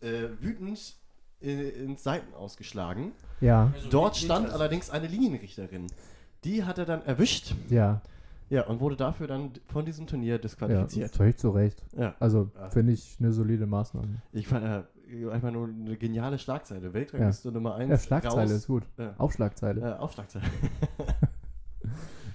äh, 0.01 0.29
wütend 0.41 0.97
ins 1.53 2.03
Seiten 2.03 2.33
ausgeschlagen. 2.35 3.13
Ja. 3.41 3.73
Dort 3.91 4.17
stand 4.17 4.51
allerdings 4.51 4.91
eine 4.91 5.07
Linienrichterin. 5.07 5.87
Die 6.45 6.65
hat 6.65 6.79
er 6.79 6.85
dann 6.87 7.03
erwischt, 7.07 7.55
Ja. 7.71 8.01
ja, 8.51 8.67
und 8.67 8.81
wurde 8.81 8.97
dafür 8.97 9.27
dann 9.27 9.51
von 9.67 9.85
diesem 9.85 10.07
Turnier 10.07 10.35
Ja. 10.35 10.39
disqualifiziert. 10.39 11.15
Völlig 11.17 11.37
zu 11.39 11.51
Recht. 11.51 11.83
Ja, 11.97 12.15
Also 12.21 12.51
Ja. 12.57 12.71
finde 12.71 12.93
ich 12.93 13.17
eine 13.21 13.33
solide 13.33 13.67
Maßnahme. 13.67 14.23
ich 14.33 14.47
fand 14.49 14.65
äh, 14.65 15.31
einfach 15.31 15.51
nur 15.51 15.69
eine 15.69 15.97
geniale 15.97 16.39
Schlagzeile. 16.39 16.93
Weltrangliste 16.95 17.53
Nummer 17.53 17.75
1. 17.77 17.91
Ja, 17.91 17.99
Schlagzeile 17.99 18.55
ist 18.55 18.67
gut. 18.67 18.85
Ja. 18.99 19.15
Aufschlagzeile. 19.19 19.81
Äh, 19.81 19.99
auf 19.99 20.13
Schlagzeile. 20.13 20.45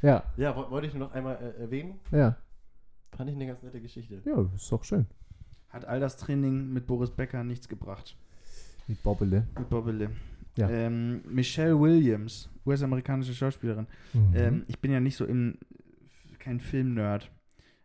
Ja. 0.01 0.23
ja, 0.37 0.55
wo- 0.55 0.69
wollte 0.71 0.87
ich 0.87 0.93
nur 0.93 1.07
noch 1.07 1.13
einmal 1.13 1.35
äh, 1.35 1.61
erwähnen. 1.61 1.99
Ja. 2.11 2.37
Fand 3.17 3.29
ich 3.29 3.35
eine 3.35 3.47
ganz 3.47 3.61
nette 3.63 3.81
Geschichte. 3.81 4.21
Ja, 4.23 4.45
ist 4.55 4.71
doch 4.71 4.83
schön. 4.83 5.07
Hat 5.69 5.83
all 5.85 5.99
das 5.99 6.15
Training 6.15 6.71
mit 6.71 6.87
Boris 6.87 7.11
Becker 7.11 7.43
nichts 7.43 7.67
gebracht. 7.67 8.15
Mit 8.89 9.03
Bobbele. 9.03 9.45
Mit 9.57 9.69
Bobbele. 9.69 10.09
Ja. 10.57 10.67
Ähm, 10.69 11.21
Michelle 11.29 11.79
Williams, 11.79 12.49
US-amerikanische 12.65 13.35
Schauspielerin. 13.35 13.85
Mhm. 14.13 14.33
Ähm, 14.33 14.63
ich 14.67 14.79
bin 14.79 14.91
ja 14.91 14.99
nicht 14.99 15.15
so 15.15 15.25
im, 15.25 15.59
kein 16.39 16.59
Film-Nerd. 16.59 17.31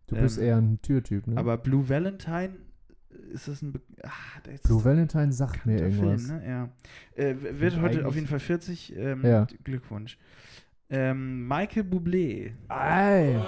du 0.09 0.17
bist 0.17 0.39
ähm, 0.39 0.45
eher 0.45 0.57
ein 0.57 0.79
Türtyp, 0.81 1.27
ne? 1.27 1.37
Aber 1.37 1.59
Blue 1.59 1.87
Valentine, 1.89 2.57
ist 3.33 3.49
das 3.49 3.61
ein. 3.61 3.73
Be 3.73 3.81
ah, 4.03 4.09
da 4.45 4.53
ist 4.53 4.65
Blue 4.65 4.79
das 4.79 4.85
Valentine 4.87 5.33
sagt 5.33 5.67
mir 5.67 5.79
irgendwas. 5.83 6.25
Film, 6.25 6.39
ne? 6.41 6.49
Ja. 6.49 7.23
Äh, 7.23 7.37
wird 7.61 7.81
heute 7.83 8.07
auf 8.07 8.15
jeden 8.15 8.27
Fall 8.27 8.41
40. 8.41 8.97
Ähm, 8.97 9.23
Ja. 9.25 9.47
Glückwunsch. 9.63 10.17
Ähm, 10.89 11.47
Michael 11.47 11.85
Bublé. 11.85 12.53
Ei. 12.69 13.39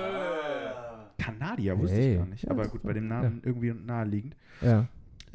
Kanadier, 1.18 1.78
wusste 1.78 1.96
Hey. 1.96 2.12
ich 2.12 2.18
gar 2.18 2.26
nicht. 2.26 2.44
Ja, 2.44 2.50
Aber 2.50 2.62
das 2.64 2.72
gut, 2.72 2.82
bei 2.82 2.92
dem 2.92 3.09
Namen 3.09 3.40
irgendwie 3.44 3.72
naheliegend. 3.72 4.36
Ja. 4.61 4.86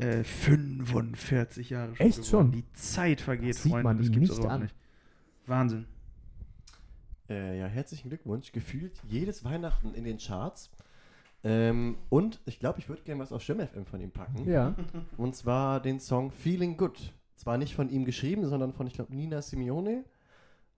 Äh, 0.02 0.24
45 0.24 1.70
Jahre 1.70 1.96
schon. 1.96 2.06
Echt 2.06 2.18
geworden. 2.18 2.30
schon? 2.30 2.52
Die 2.52 2.72
Zeit 2.74 3.22
vergeht, 3.22 3.56
Das 3.56 3.62
Freunde. 3.62 3.84
man 3.84 3.98
das 3.98 4.08
gibt's 4.12 4.30
nicht 4.30 4.38
überhaupt 4.40 4.54
an. 4.54 4.62
nicht. 4.64 4.76
Wahnsinn. 5.48 5.86
Äh, 7.30 7.60
ja, 7.60 7.68
herzlichen 7.68 8.10
Glückwunsch. 8.10 8.52
Gefühlt 8.52 9.00
jedes 9.08 9.44
Weihnachten 9.44 9.94
in 9.94 10.04
den 10.04 10.18
Charts. 10.18 10.70
Ähm, 11.44 11.98
und 12.10 12.40
ich 12.46 12.60
glaube, 12.60 12.80
ich 12.80 12.88
würde 12.90 13.02
gerne 13.04 13.22
was 13.22 13.32
auf 13.32 13.42
Schirm 13.42 13.60
FM 13.66 13.86
von 13.86 14.00
ihm 14.02 14.12
packen. 14.12 14.48
Ja. 14.48 14.76
Und 15.18 15.36
zwar 15.36 15.82
den 15.82 16.00
Song 16.00 16.30
Feeling 16.32 16.78
Good. 16.78 17.14
Zwar 17.36 17.58
nicht 17.58 17.74
von 17.74 17.90
ihm 17.90 18.06
geschrieben, 18.06 18.46
sondern 18.46 18.74
von, 18.74 18.86
ich 18.86 18.94
glaube, 18.94 19.16
Nina 19.16 19.42
Simeone. 19.42 20.06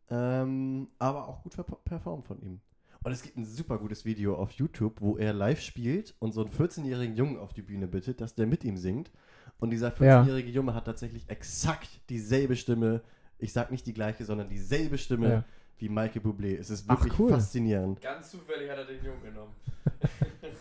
Ähm, 0.10 0.88
aber 1.00 1.28
auch 1.28 1.44
gut 1.44 1.56
performt 1.84 2.26
von 2.26 2.40
ihm. 2.42 2.62
Und 3.04 3.12
es 3.12 3.22
gibt 3.22 3.38
ein 3.38 3.46
super 3.46 3.78
gutes 3.78 4.06
Video 4.06 4.36
auf 4.36 4.52
YouTube, 4.52 5.02
wo 5.02 5.18
er 5.18 5.34
live 5.34 5.60
spielt 5.62 6.16
und 6.20 6.32
so 6.34 6.42
einen 6.46 6.52
14-jährigen 6.54 7.16
Jungen 7.16 7.38
auf 7.38 7.54
die 7.54 7.62
Bühne 7.62 7.88
bittet, 7.88 8.22
dass 8.22 8.34
der 8.36 8.48
mit 8.48 8.64
ihm 8.64 8.78
singt. 8.78 9.12
Und 9.60 9.70
dieser 9.72 9.90
14-jährige 9.90 10.50
Junge 10.50 10.74
hat 10.74 10.86
tatsächlich 10.86 11.30
exakt 11.30 11.90
dieselbe 12.10 12.56
Stimme. 12.56 13.02
Ich 13.40 13.52
sag 13.54 13.72
nicht 13.72 13.86
die 13.86 13.94
gleiche, 13.94 14.24
sondern 14.26 14.48
dieselbe 14.50 14.98
Stimme 14.98 15.30
Ja. 15.30 15.44
wie 15.78 15.90
Michael 15.90 16.22
Bublé. 16.22 16.58
Es 16.58 16.70
ist 16.70 16.86
Ach, 16.88 16.98
wirklich 17.00 17.18
cool. 17.20 17.32
faszinierend. 17.32 18.02
Ganz 18.02 18.32
zufällig 18.32 18.70
hat 18.70 18.78
er 18.78 18.86
den 18.86 19.04
Jungen 19.04 19.22
genommen. 19.24 19.52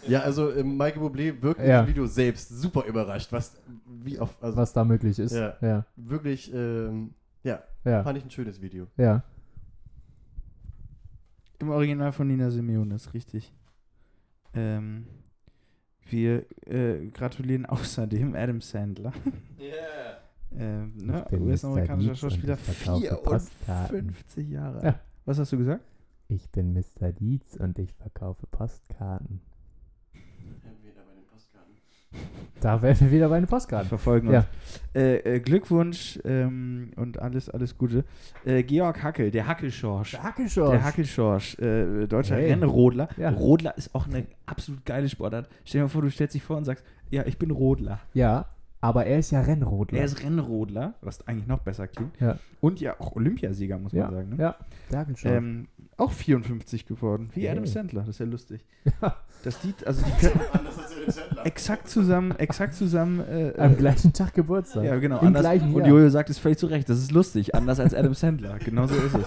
Ja, 0.08 0.20
also 0.20 0.50
äh, 0.50 0.64
Michael 0.64 1.02
Bublé 1.02 1.40
wirkt 1.42 1.60
Ja. 1.60 1.80
im 1.82 1.86
Video 1.86 2.06
selbst 2.06 2.48
super 2.48 2.84
überrascht, 2.86 3.30
was 3.30 3.60
wie 3.86 4.18
auf 4.18 4.42
also 4.42 4.56
Was 4.56 4.72
da 4.72 4.84
möglich 4.84 5.18
ist. 5.18 5.32
Ja. 5.32 5.56
Ja. 5.60 5.84
wirklich 5.96 6.52
ähm, 6.52 7.14
ja, 7.44 7.62
Ja. 7.84 8.02
fand 8.02 8.18
ich 8.18 8.24
ein 8.24 8.30
schönes 8.30 8.60
Video. 8.60 8.86
Ja. 8.96 9.22
Im 11.62 11.70
Original 11.70 12.10
von 12.10 12.26
Nina 12.26 12.50
Simeone, 12.50 12.96
ist 12.96 13.14
richtig. 13.14 13.54
Ähm, 14.52 15.06
wir 16.10 16.44
äh, 16.66 17.06
gratulieren 17.10 17.66
außerdem 17.66 18.34
Adam 18.34 18.60
Sandler. 18.60 19.12
Yeah. 19.60 20.18
Ähm, 20.58 20.92
ne? 20.96 21.24
US-amerikanischer. 21.30 22.16
Schauspieler, 22.16 22.56
Deeds 22.56 22.68
und 22.68 22.72
ich 22.72 22.78
verkaufe 22.78 23.22
Postkarten. 23.22 23.96
54 23.96 24.48
Jahre. 24.48 24.84
Ja. 24.84 25.00
Was 25.24 25.38
hast 25.38 25.52
du 25.52 25.58
gesagt? 25.58 25.84
Ich 26.26 26.50
bin 26.50 26.72
Mr. 26.72 27.12
Dietz 27.12 27.54
und 27.54 27.78
ich 27.78 27.92
verkaufe 27.92 28.44
Postkarten. 28.48 29.40
Da 32.60 32.80
werden 32.80 32.98
wir 33.00 33.10
wieder 33.10 33.28
bei 33.28 33.40
den 33.40 33.48
Postkarten. 33.48 33.88
verfolgen 33.88 34.30
Ja. 34.30 34.38
uns. 34.40 34.46
Äh, 34.94 35.16
äh, 35.36 35.40
Glückwunsch 35.40 36.20
ähm, 36.24 36.92
und 36.96 37.18
alles, 37.18 37.48
alles 37.50 37.76
Gute. 37.76 38.04
Äh, 38.44 38.62
Georg 38.62 39.02
Hackel, 39.02 39.32
der 39.32 39.48
Hackelschorsch. 39.48 40.16
Hackelschorsch. 40.16 40.70
Der 40.70 40.84
Hackelschorsch, 40.84 41.58
äh, 41.58 42.06
deutscher 42.06 42.36
Hey. 42.36 42.50
Rennrodler. 42.52 43.08
Ja. 43.16 43.30
Rodler 43.30 43.76
ist 43.76 43.92
auch 43.94 44.06
eine 44.06 44.26
absolut 44.46 44.84
geile 44.86 45.08
Sportart. 45.08 45.48
Stell 45.64 45.80
dir 45.80 45.84
mal 45.86 45.88
vor, 45.88 46.02
du 46.02 46.10
stellst 46.10 46.34
dich 46.36 46.42
vor 46.44 46.56
und 46.56 46.64
sagst, 46.64 46.84
ja, 47.10 47.24
ich 47.26 47.36
bin 47.36 47.50
Rodler. 47.50 47.98
Ja, 48.14 48.46
aber 48.82 49.06
er 49.06 49.20
ist 49.20 49.30
ja 49.30 49.40
Rennrodler. 49.40 49.98
Er 49.98 50.04
ist 50.04 50.22
Rennrodler, 50.22 50.94
was 51.00 51.26
eigentlich 51.26 51.46
noch 51.46 51.60
besser 51.60 51.88
klingt. 51.88 52.20
Ja. 52.20 52.36
Und 52.60 52.80
ja 52.80 53.00
auch 53.00 53.16
Olympiasieger, 53.16 53.78
muss 53.78 53.92
man 53.92 54.02
ja, 54.02 54.10
sagen. 54.10 54.28
Ne? 54.30 54.36
ja, 54.38 54.56
der 54.90 54.98
Hackelschorsch. 54.98 55.34
Ähm, 55.34 55.68
auch 55.96 56.10
54 56.10 56.86
geworden, 56.86 57.30
wie 57.32 57.42
Hey. 57.42 57.50
Adam 57.50 57.66
Sandler. 57.66 58.00
Das 58.00 58.10
ist 58.10 58.18
ja 58.18 58.26
lustig. 58.26 58.66
Ja. 59.00 59.16
Das 59.44 59.58
die, 59.60 59.74
also 59.86 60.04
die 60.04 60.10
können, 60.20 60.40
exakt 61.44 61.88
zusammen, 61.88 62.32
exakt 62.38 62.74
zusammen. 62.74 63.20
Äh, 63.20 63.54
Am 63.56 63.72
äh, 63.72 63.74
gleichen 63.76 64.12
Tag 64.12 64.34
Geburtstag. 64.34 64.84
Ja, 64.84 64.96
genau. 64.98 65.18
Im 65.20 65.28
anders, 65.28 65.42
gleichen 65.42 65.74
und. 65.74 65.84
Jojo 65.84 66.08
sagt 66.10 66.30
es 66.30 66.38
völlig 66.38 66.58
zu 66.58 66.66
Recht. 66.66 66.88
Das 66.88 66.98
ist 66.98 67.10
lustig, 67.10 67.54
anders 67.54 67.80
als 67.80 67.94
Adam 67.94 68.14
Sandler. 68.14 68.58
Genau 68.64 68.86
so 68.86 68.94
ist 68.94 69.14
es. 69.14 69.26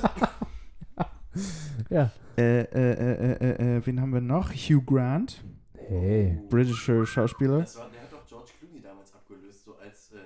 Ja. 1.90 2.12
Äh, 2.38 2.62
äh, 2.62 2.66
äh, 2.66 3.32
äh, 3.32 3.78
äh, 3.78 3.86
wen 3.86 4.02
haben 4.02 4.14
wir 4.14 4.22
noch? 4.22 4.52
Hugh 4.52 4.82
Grant, 4.86 5.44
Hey. 5.74 6.38
britischer 6.50 7.06
Schauspieler. 7.06 7.60
Das 7.60 7.78
war, 7.78 7.90
der 7.90 8.02
hat 8.02 8.12
doch 8.12 8.26
George 8.26 8.52
Clooney 8.60 8.82
damals 8.82 9.14
abgelöst, 9.14 9.64
so 9.64 9.76
als 9.76 10.12
äh, 10.12 10.18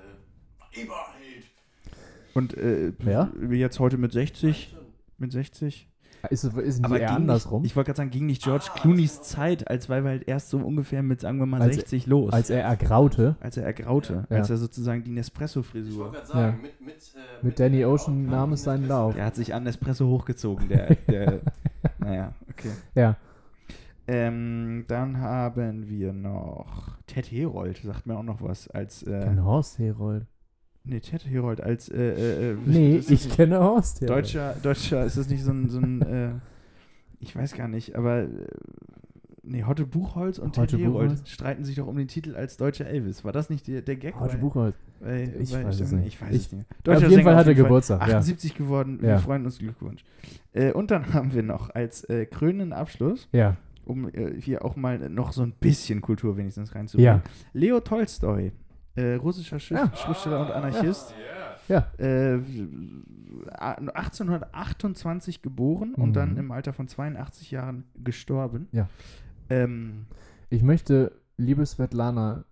Eberheld. 0.84 1.44
Und 2.34 2.58
äh, 2.58 2.94
Wer? 3.00 3.30
jetzt 3.52 3.80
heute 3.80 3.98
mit 3.98 4.12
60. 4.12 4.76
Mit 5.18 5.32
60. 5.32 5.88
Ist, 6.30 6.44
es- 6.44 6.54
ist 6.54 6.84
Aber 6.84 7.00
eher 7.00 7.14
andersrum? 7.14 7.62
Nicht, 7.62 7.72
ich 7.72 7.76
wollte 7.78 7.88
gerade 7.90 7.98
sagen, 7.98 8.10
ging 8.10 8.26
nicht 8.26 8.44
George 8.44 8.66
Clooney's 8.76 9.22
Zeit, 9.22 9.70
als 9.70 9.88
war 9.88 10.04
wir 10.04 10.10
halt 10.12 10.28
erst 10.28 10.50
so 10.50 10.58
ungefähr 10.58 11.02
mit, 11.02 11.22
sagen 11.22 11.40
wir 11.40 11.46
mal, 11.46 11.62
Als- 11.62 11.76
60 11.76 12.08
los. 12.08 12.34
als 12.34 12.50
er 12.50 12.62
ergraute. 12.64 13.36
als 13.40 13.56
er 13.56 13.64
ergraute. 13.66 14.28
Ja. 14.30 14.38
Als 14.38 14.50
er 14.50 14.58
sozusagen 14.58 15.02
die 15.04 15.12
Ich 15.12 15.16
Nespresso-Frisur. 15.16 15.98
wollte 16.06 16.18
gerade 16.18 16.28
sagen, 16.28 16.58
Ja. 16.58 16.62
mit, 16.62 16.82
mit, 16.82 16.96
äh, 16.96 17.46
Mit 17.46 17.60
Danny 17.60 17.86
Ocean 17.86 18.26
nahm 18.26 18.52
es 18.52 18.64
seinen 18.64 18.88
Lauf. 18.90 19.16
Der 19.16 19.26
hat 19.26 19.36
sich 19.38 19.54
an 19.54 19.64
Nespresso 19.64 20.08
hochgezogen, 20.08 20.68
der. 20.68 20.96
der 21.08 21.40
naja, 22.00 22.34
okay. 22.50 22.72
Ja. 22.96 23.16
Ähm, 24.08 24.86
dann 24.88 25.20
haben 25.22 25.88
wir 25.88 26.12
noch 26.14 26.98
Ted 27.08 27.32
Herold, 27.32 27.78
sagt 27.78 28.08
mir 28.08 28.18
auch 28.18 28.24
noch 28.24 28.42
was, 28.42 28.68
als. 28.68 29.04
Äh, 29.04 29.38
Horst 29.42 29.78
Herold. 29.80 30.26
Nee, 30.84 31.00
Ted 31.00 31.26
Herold 31.26 31.62
als. 31.62 31.90
Äh, 31.90 31.98
äh, 31.98 32.52
äh, 32.52 32.58
Nee, 32.66 33.02
ich 33.08 33.30
kenne 33.30 33.60
Horst 33.60 34.02
Herold. 34.02 34.26
Deutscher, 34.26 34.56
Deutscher, 34.62 35.06
ist 35.06 35.18
das 35.18 35.30
nicht 35.30 35.44
so 35.44 35.52
ein. 35.52 35.70
So 35.70 35.80
ein 35.80 36.02
äh, 36.02 36.32
ich 37.20 37.36
weiß 37.36 37.54
gar 37.56 37.68
nicht, 37.68 37.96
aber. 37.96 38.22
Äh, 38.24 38.28
nee, 39.44 39.64
Hotte 39.64 39.86
Buchholz 39.86 40.38
und 40.38 40.58
Hotte 40.58 40.78
Herold 40.78 41.10
Buchholz? 41.10 41.30
streiten 41.30 41.64
sich 41.64 41.76
doch 41.76 41.88
um 41.88 41.98
den 41.98 42.08
Titel 42.08 42.36
als 42.36 42.58
deutscher 42.58 42.86
Elvis. 42.88 43.24
War 43.26 43.32
das 43.32 43.50
nicht 43.50 43.68
der, 43.68 43.82
der 43.82 43.96
Gag? 43.96 44.20
Weil- 44.20 44.38
Buchholz. 44.38 44.76
weil- 45.00 45.34
Ich 45.40 45.52
weil- 45.54 45.66
weiß 45.66 45.92
nicht. 45.92 46.08
Ich 46.08 46.22
weiß 46.22 46.30
Ich- 46.36 46.46
es 46.48 46.52
nicht. 46.54 46.66
Auf 46.72 46.78
Deutscher 46.84 47.02
jeden 47.02 47.12
Sänger 47.14 47.24
Fall 47.24 47.36
hat 47.36 47.48
er 47.48 47.56
Geburtstag. 47.56 48.00
Ja. 48.08 48.18
78 48.20 48.56
geworden. 48.56 49.02
Wir 49.02 49.10
Ja. 49.10 49.18
freuen 49.18 49.46
uns. 49.46 49.58
Glückwunsch. 49.60 50.04
Äh, 50.54 50.72
und 50.74 50.92
dann 50.92 51.04
haben 51.14 51.34
wir 51.34 51.44
noch 51.44 51.70
als 51.72 52.04
äh, 52.06 52.26
krönenden 52.26 52.74
Abschluss, 52.74 53.28
ja. 53.32 53.58
um 53.86 54.08
äh, 54.10 54.40
hier 54.40 54.64
auch 54.64 54.76
mal 54.76 55.10
noch 55.10 55.32
so 55.34 55.42
ein 55.42 55.54
bisschen 55.60 56.02
Kultur 56.02 56.38
wenigstens 56.38 56.76
reinzubringen, 56.76 57.16
Ja. 57.16 57.22
Leo 57.54 57.80
Tolstoi, 57.80 58.52
äh, 59.00 59.16
russischer 59.16 59.60
Schrift 59.60 59.82
Ja. 59.82 59.96
Schriftsteller 59.96 60.42
und 60.42 60.52
Anarchist. 60.52 61.14
Ja. 61.68 61.88
Äh, 62.00 62.40
1828 63.94 65.42
geboren 65.42 65.94
und 65.96 66.10
Mhm. 66.10 66.14
dann 66.14 66.38
im 66.38 66.52
Alter 66.52 66.74
von 66.74 66.88
82 66.88 67.52
Jahren 67.52 67.86
gestorben. 68.04 68.68
Ja. 68.72 68.88
Ähm, 69.50 70.06
Ich 70.52 70.64
möchte, 70.64 71.12
liebe 71.38 71.64
Svetlana, 71.66 72.44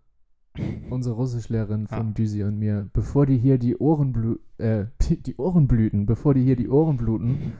unsere 0.89 1.16
Russischlehrerin 1.16 1.88
von 1.88 2.10
Ah. 2.10 2.12
Düsi 2.12 2.43
und 2.43 2.60
mir, 2.60 2.89
bevor 2.93 3.26
die 3.26 3.38
hier 3.38 3.58
die 3.58 3.76
Ohren 3.78 4.12
blü 4.14 4.38
äh, 4.60 4.86
die 5.26 5.36
Ohren 5.38 5.68
blüten, 5.68 6.06
bevor 6.06 6.34
die 6.36 6.43
hier 6.43 6.56
die 6.56 6.70
Ohren 6.70 6.98
bluten, 6.98 7.54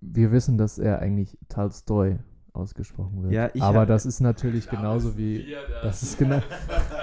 wir 0.00 0.30
wissen, 0.32 0.58
dass 0.58 0.78
er 0.78 1.00
eigentlich 1.00 1.36
Tolstoi 1.48 2.18
ausgesprochen 2.58 3.22
wird. 3.22 3.32
Ja, 3.32 3.50
ich 3.54 3.62
Aber 3.62 3.80
hab- 3.80 3.88
das 3.88 4.04
ist 4.06 4.20
natürlich 4.20 4.68
genauso 4.68 5.16
wie. 5.16 5.54
Das 5.82 6.02
ist 6.02 6.18
genau. 6.18 6.40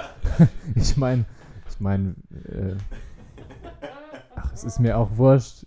ich 0.76 0.98
meine, 0.98 1.26
ich 1.70 1.80
meine, 1.80 2.16
äh, 2.46 2.76
ach, 4.36 4.54
es 4.54 4.64
ist 4.64 4.80
mir 4.80 4.98
auch 4.98 5.18
wurscht. 5.18 5.66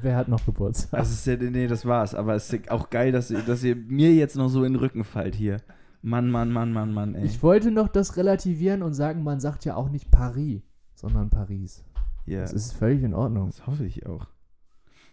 Wer 0.00 0.16
hat 0.16 0.28
noch 0.28 0.44
Geburtstag? 0.44 1.00
das 1.00 1.10
ist 1.10 1.26
ja, 1.26 1.36
nee, 1.36 1.66
das 1.66 1.84
war's. 1.86 2.14
Aber 2.14 2.34
es 2.34 2.52
ist 2.52 2.70
auch 2.70 2.90
geil, 2.90 3.10
dass 3.12 3.30
ihr, 3.30 3.42
dass 3.42 3.62
ihr 3.64 3.74
mir 3.76 4.12
jetzt 4.14 4.36
noch 4.36 4.48
so 4.48 4.64
in 4.64 4.74
den 4.74 4.80
Rücken 4.80 5.04
fallt 5.04 5.34
hier. 5.34 5.58
Mann, 6.02 6.30
Mann, 6.30 6.52
Mann, 6.52 6.72
Mann, 6.72 6.92
Mann, 6.94 7.14
ey. 7.16 7.24
Ich 7.24 7.42
wollte 7.42 7.70
noch 7.72 7.88
das 7.88 8.16
relativieren 8.16 8.82
und 8.82 8.94
sagen, 8.94 9.24
man 9.24 9.40
sagt 9.40 9.64
ja 9.64 9.74
auch 9.74 9.88
nicht 9.90 10.10
Paris, 10.12 10.62
sondern 10.94 11.28
Paris. 11.30 11.84
ja, 12.26 12.42
Das 12.42 12.52
ist 12.52 12.72
völlig 12.72 13.02
in 13.02 13.14
Ordnung. 13.14 13.46
das 13.48 13.66
hoffe 13.66 13.84
ich 13.84 14.06
auch. 14.06 14.26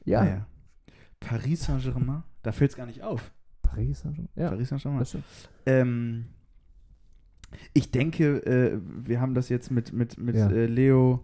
Ja, 0.04 0.24
Naja. 0.24 0.46
Paris 1.20 1.64
Saint-Germain, 1.64 2.22
da 2.43 2.52
fällt 2.52 2.72
es 2.72 2.78
gar 2.78 2.86
nicht 2.86 3.02
auf. 3.02 3.32
Paris. 3.76 4.00
Saint-Germain. 4.00 4.30
Ja, 4.36 4.50
Paris 4.50 4.70
Saint-Germain. 4.70 5.06
Ähm, 5.66 6.26
ich 7.74 7.92
denke, 7.92 8.46
äh, 8.46 8.80
wir 9.06 9.22
haben 9.22 9.34
das 9.34 9.50
jetzt 9.50 9.72
mit, 9.72 9.94
mit, 9.94 10.18
mit 10.18 10.36
Ja. 10.36 10.50
äh, 10.50 10.66
Leo 10.66 11.22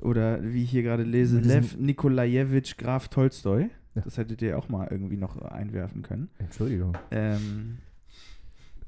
oder 0.00 0.42
wie 0.42 0.62
ich 0.64 0.70
hier 0.70 0.82
gerade 0.82 1.02
lese, 1.02 1.40
Lev 1.40 1.76
Nikolajewitsch 1.76 2.76
Graf 2.76 3.08
Tolstoi. 3.08 3.68
Ja. 3.94 4.02
Das 4.02 4.16
hättet 4.16 4.42
ihr 4.42 4.56
auch 4.58 4.68
mal 4.68 4.86
irgendwie 4.90 5.16
noch 5.16 5.40
einwerfen 5.42 6.02
können. 6.02 6.28
Entschuldigung. 6.38 6.96
Ähm, 7.10 7.78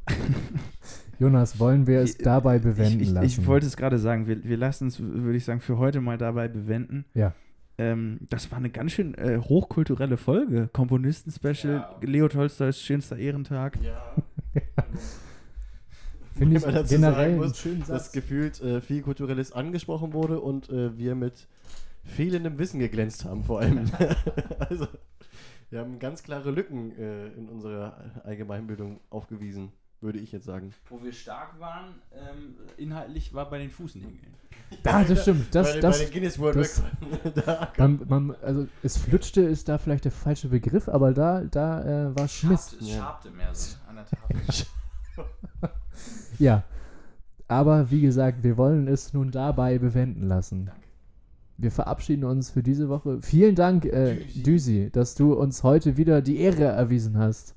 Jonas, 1.19 1.59
wollen 1.59 1.87
wir 1.87 2.01
es 2.01 2.13
Ich- 2.13 2.19
dabei 2.19 2.57
ich, 2.57 2.63
bewenden 2.63 3.01
ich, 3.01 3.11
lassen? 3.11 3.27
ich 3.27 3.47
wollte 3.47 3.67
es 3.67 3.77
gerade 3.77 3.99
sagen, 3.99 4.27
wir, 4.27 4.43
wir 4.45 4.57
lassen 4.57 4.89
es, 4.89 5.01
würde 5.01 5.37
ich 5.37 5.45
sagen, 5.45 5.61
für 5.61 5.79
heute 5.79 6.01
mal 6.01 6.17
dabei 6.19 6.49
bewenden. 6.49 7.05
Ja. 7.15 7.35
Ähm, 7.81 8.19
das 8.29 8.51
war 8.51 8.59
eine 8.59 8.69
ganz 8.69 8.93
schön 8.93 9.15
äh, 9.15 9.39
hochkulturelle 9.39 10.19
Folge. 10.19 10.69
Komponisten-Special, 10.71 11.97
Leo 12.03 12.29
Tolstois 12.29 12.75
schönster 12.75 13.17
Ehrentag. 13.17 13.79
Ja. 13.83 14.17
Finde 16.35 16.59
ich 16.59 16.63
dazu 16.63 16.95
generell 16.95 17.39
sagen 17.39 17.79
muss, 17.79 17.89
dass 17.89 18.13
gefühlt 18.13 18.61
äh, 18.61 18.83
viel 18.83 19.01
Kulturelles 19.01 19.53
angesprochen 19.53 20.13
wurde 20.13 20.41
und 20.41 20.69
äh, 20.69 20.97
wir 20.99 21.15
mit 21.15 21.49
fehlendem 22.05 22.59
Wissen 22.59 22.81
geglänzt 22.81 23.25
haben, 23.25 23.45
vor 23.45 23.61
allem. 23.61 23.91
also, 24.59 24.87
wir 25.71 25.79
haben 25.81 25.99
ganz 25.99 26.23
klare 26.23 26.51
Lücken 26.51 26.93
äh, 26.99 27.29
in 27.29 27.49
unserer 27.49 27.97
Allgemeinbildung 28.25 29.01
aufgewiesen, 29.09 29.73
würde 30.01 30.19
ich 30.19 30.33
jetzt 30.33 30.47
sagen. 30.47 30.73
Wo 30.89 31.03
wir 31.03 31.13
stark 31.13 31.59
waren, 31.61 31.95
ähm, 32.13 32.55
inhaltlich 32.77 33.33
war 33.35 33.49
bei 33.51 33.59
den 33.59 33.71
Fußnägeln. 33.71 34.19
Ah, 34.85 35.03
das 35.05 35.23
stimmt. 35.23 35.55
Das, 35.55 35.67
bei, 35.69 35.73
den- 35.75 35.81
das, 35.83 35.99
bei 35.99 36.05
den 36.05 36.13
Guinness 36.13 36.39
World 36.39 36.57
das- 36.57 36.83
da 37.45 37.73
man, 37.79 38.01
man, 38.09 38.37
also 38.43 38.67
es 38.83 38.97
flutschte 38.97 39.41
ist 39.43 39.69
da 39.69 39.79
vielleicht 39.79 40.05
der 40.05 40.13
falsche 40.13 40.49
Begriff, 40.49 40.89
aber 40.89 41.13
da, 41.13 41.43
da 41.43 42.09
äh, 42.11 42.17
war 42.17 42.29
Schmiss. 42.29 42.71
Schabte, 42.71 42.85
es 42.85 42.91
Ja. 42.91 42.97
schabte 42.99 43.31
mehr 43.31 43.55
so 43.55 43.77
an 43.89 43.97
der 43.97 44.05
Tafel. 44.07 44.67
Ja. 46.39 46.65
Aber 47.49 47.91
wie 47.91 48.01
gesagt, 48.01 48.43
wir 48.45 48.57
wollen 48.57 48.87
es 48.89 49.13
nun 49.13 49.31
dabei 49.33 49.79
bewenden 49.79 50.29
lassen. 50.29 50.71
Wir 51.59 51.71
verabschieden 51.73 52.25
uns 52.25 52.51
für 52.51 52.63
diese 52.63 52.89
Woche. 52.89 53.21
Vielen 53.21 53.55
Dank, 53.55 53.85
äh, 53.85 54.25
Düsi, 54.35 54.89
dass 54.93 55.15
du 55.15 55.35
uns 55.35 55.63
heute 55.63 55.97
wieder 55.97 56.23
die 56.23 56.39
Ehre 56.39 56.65
erwiesen 56.65 57.19
hast, 57.19 57.55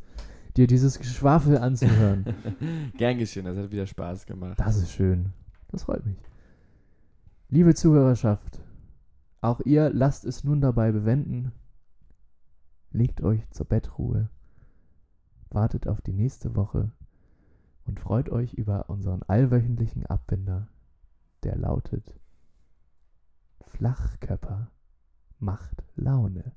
dir 0.58 0.68
dieses 0.68 1.00
Geschwafel 1.00 1.58
anzuhören. 1.58 2.26
Gern 2.98 3.18
geschehen, 3.18 3.46
das 3.46 3.58
hat 3.58 3.72
wieder 3.72 3.88
Spaß 3.88 4.26
gemacht. 4.26 4.60
Das 4.60 4.78
ist 4.78 4.92
schön. 4.92 5.34
Das 5.70 5.84
freut 5.84 6.06
mich. 6.06 6.18
Liebe 7.50 7.76
Zuhörerschaft, 7.76 8.62
auch 9.42 9.60
ihr 9.62 9.90
lasst 9.90 10.26
es 10.26 10.44
nun 10.44 10.62
dabei 10.62 10.92
bewenden. 10.92 11.52
Legt 12.92 13.22
euch 13.22 13.50
zur 13.50 13.66
Bettruhe, 13.68 14.30
wartet 15.50 15.88
auf 15.88 16.02
die 16.02 16.14
nächste 16.14 16.56
Woche 16.56 16.92
und 17.86 18.00
freut 18.00 18.30
euch 18.30 18.54
über 18.54 18.90
unseren 18.90 19.24
allwöchentlichen 19.24 20.06
Abbinder, 20.06 20.68
der 21.44 21.58
lautet 21.58 22.16
Flachkörper 23.68 24.72
macht 25.40 25.84
Laune. 25.96 26.54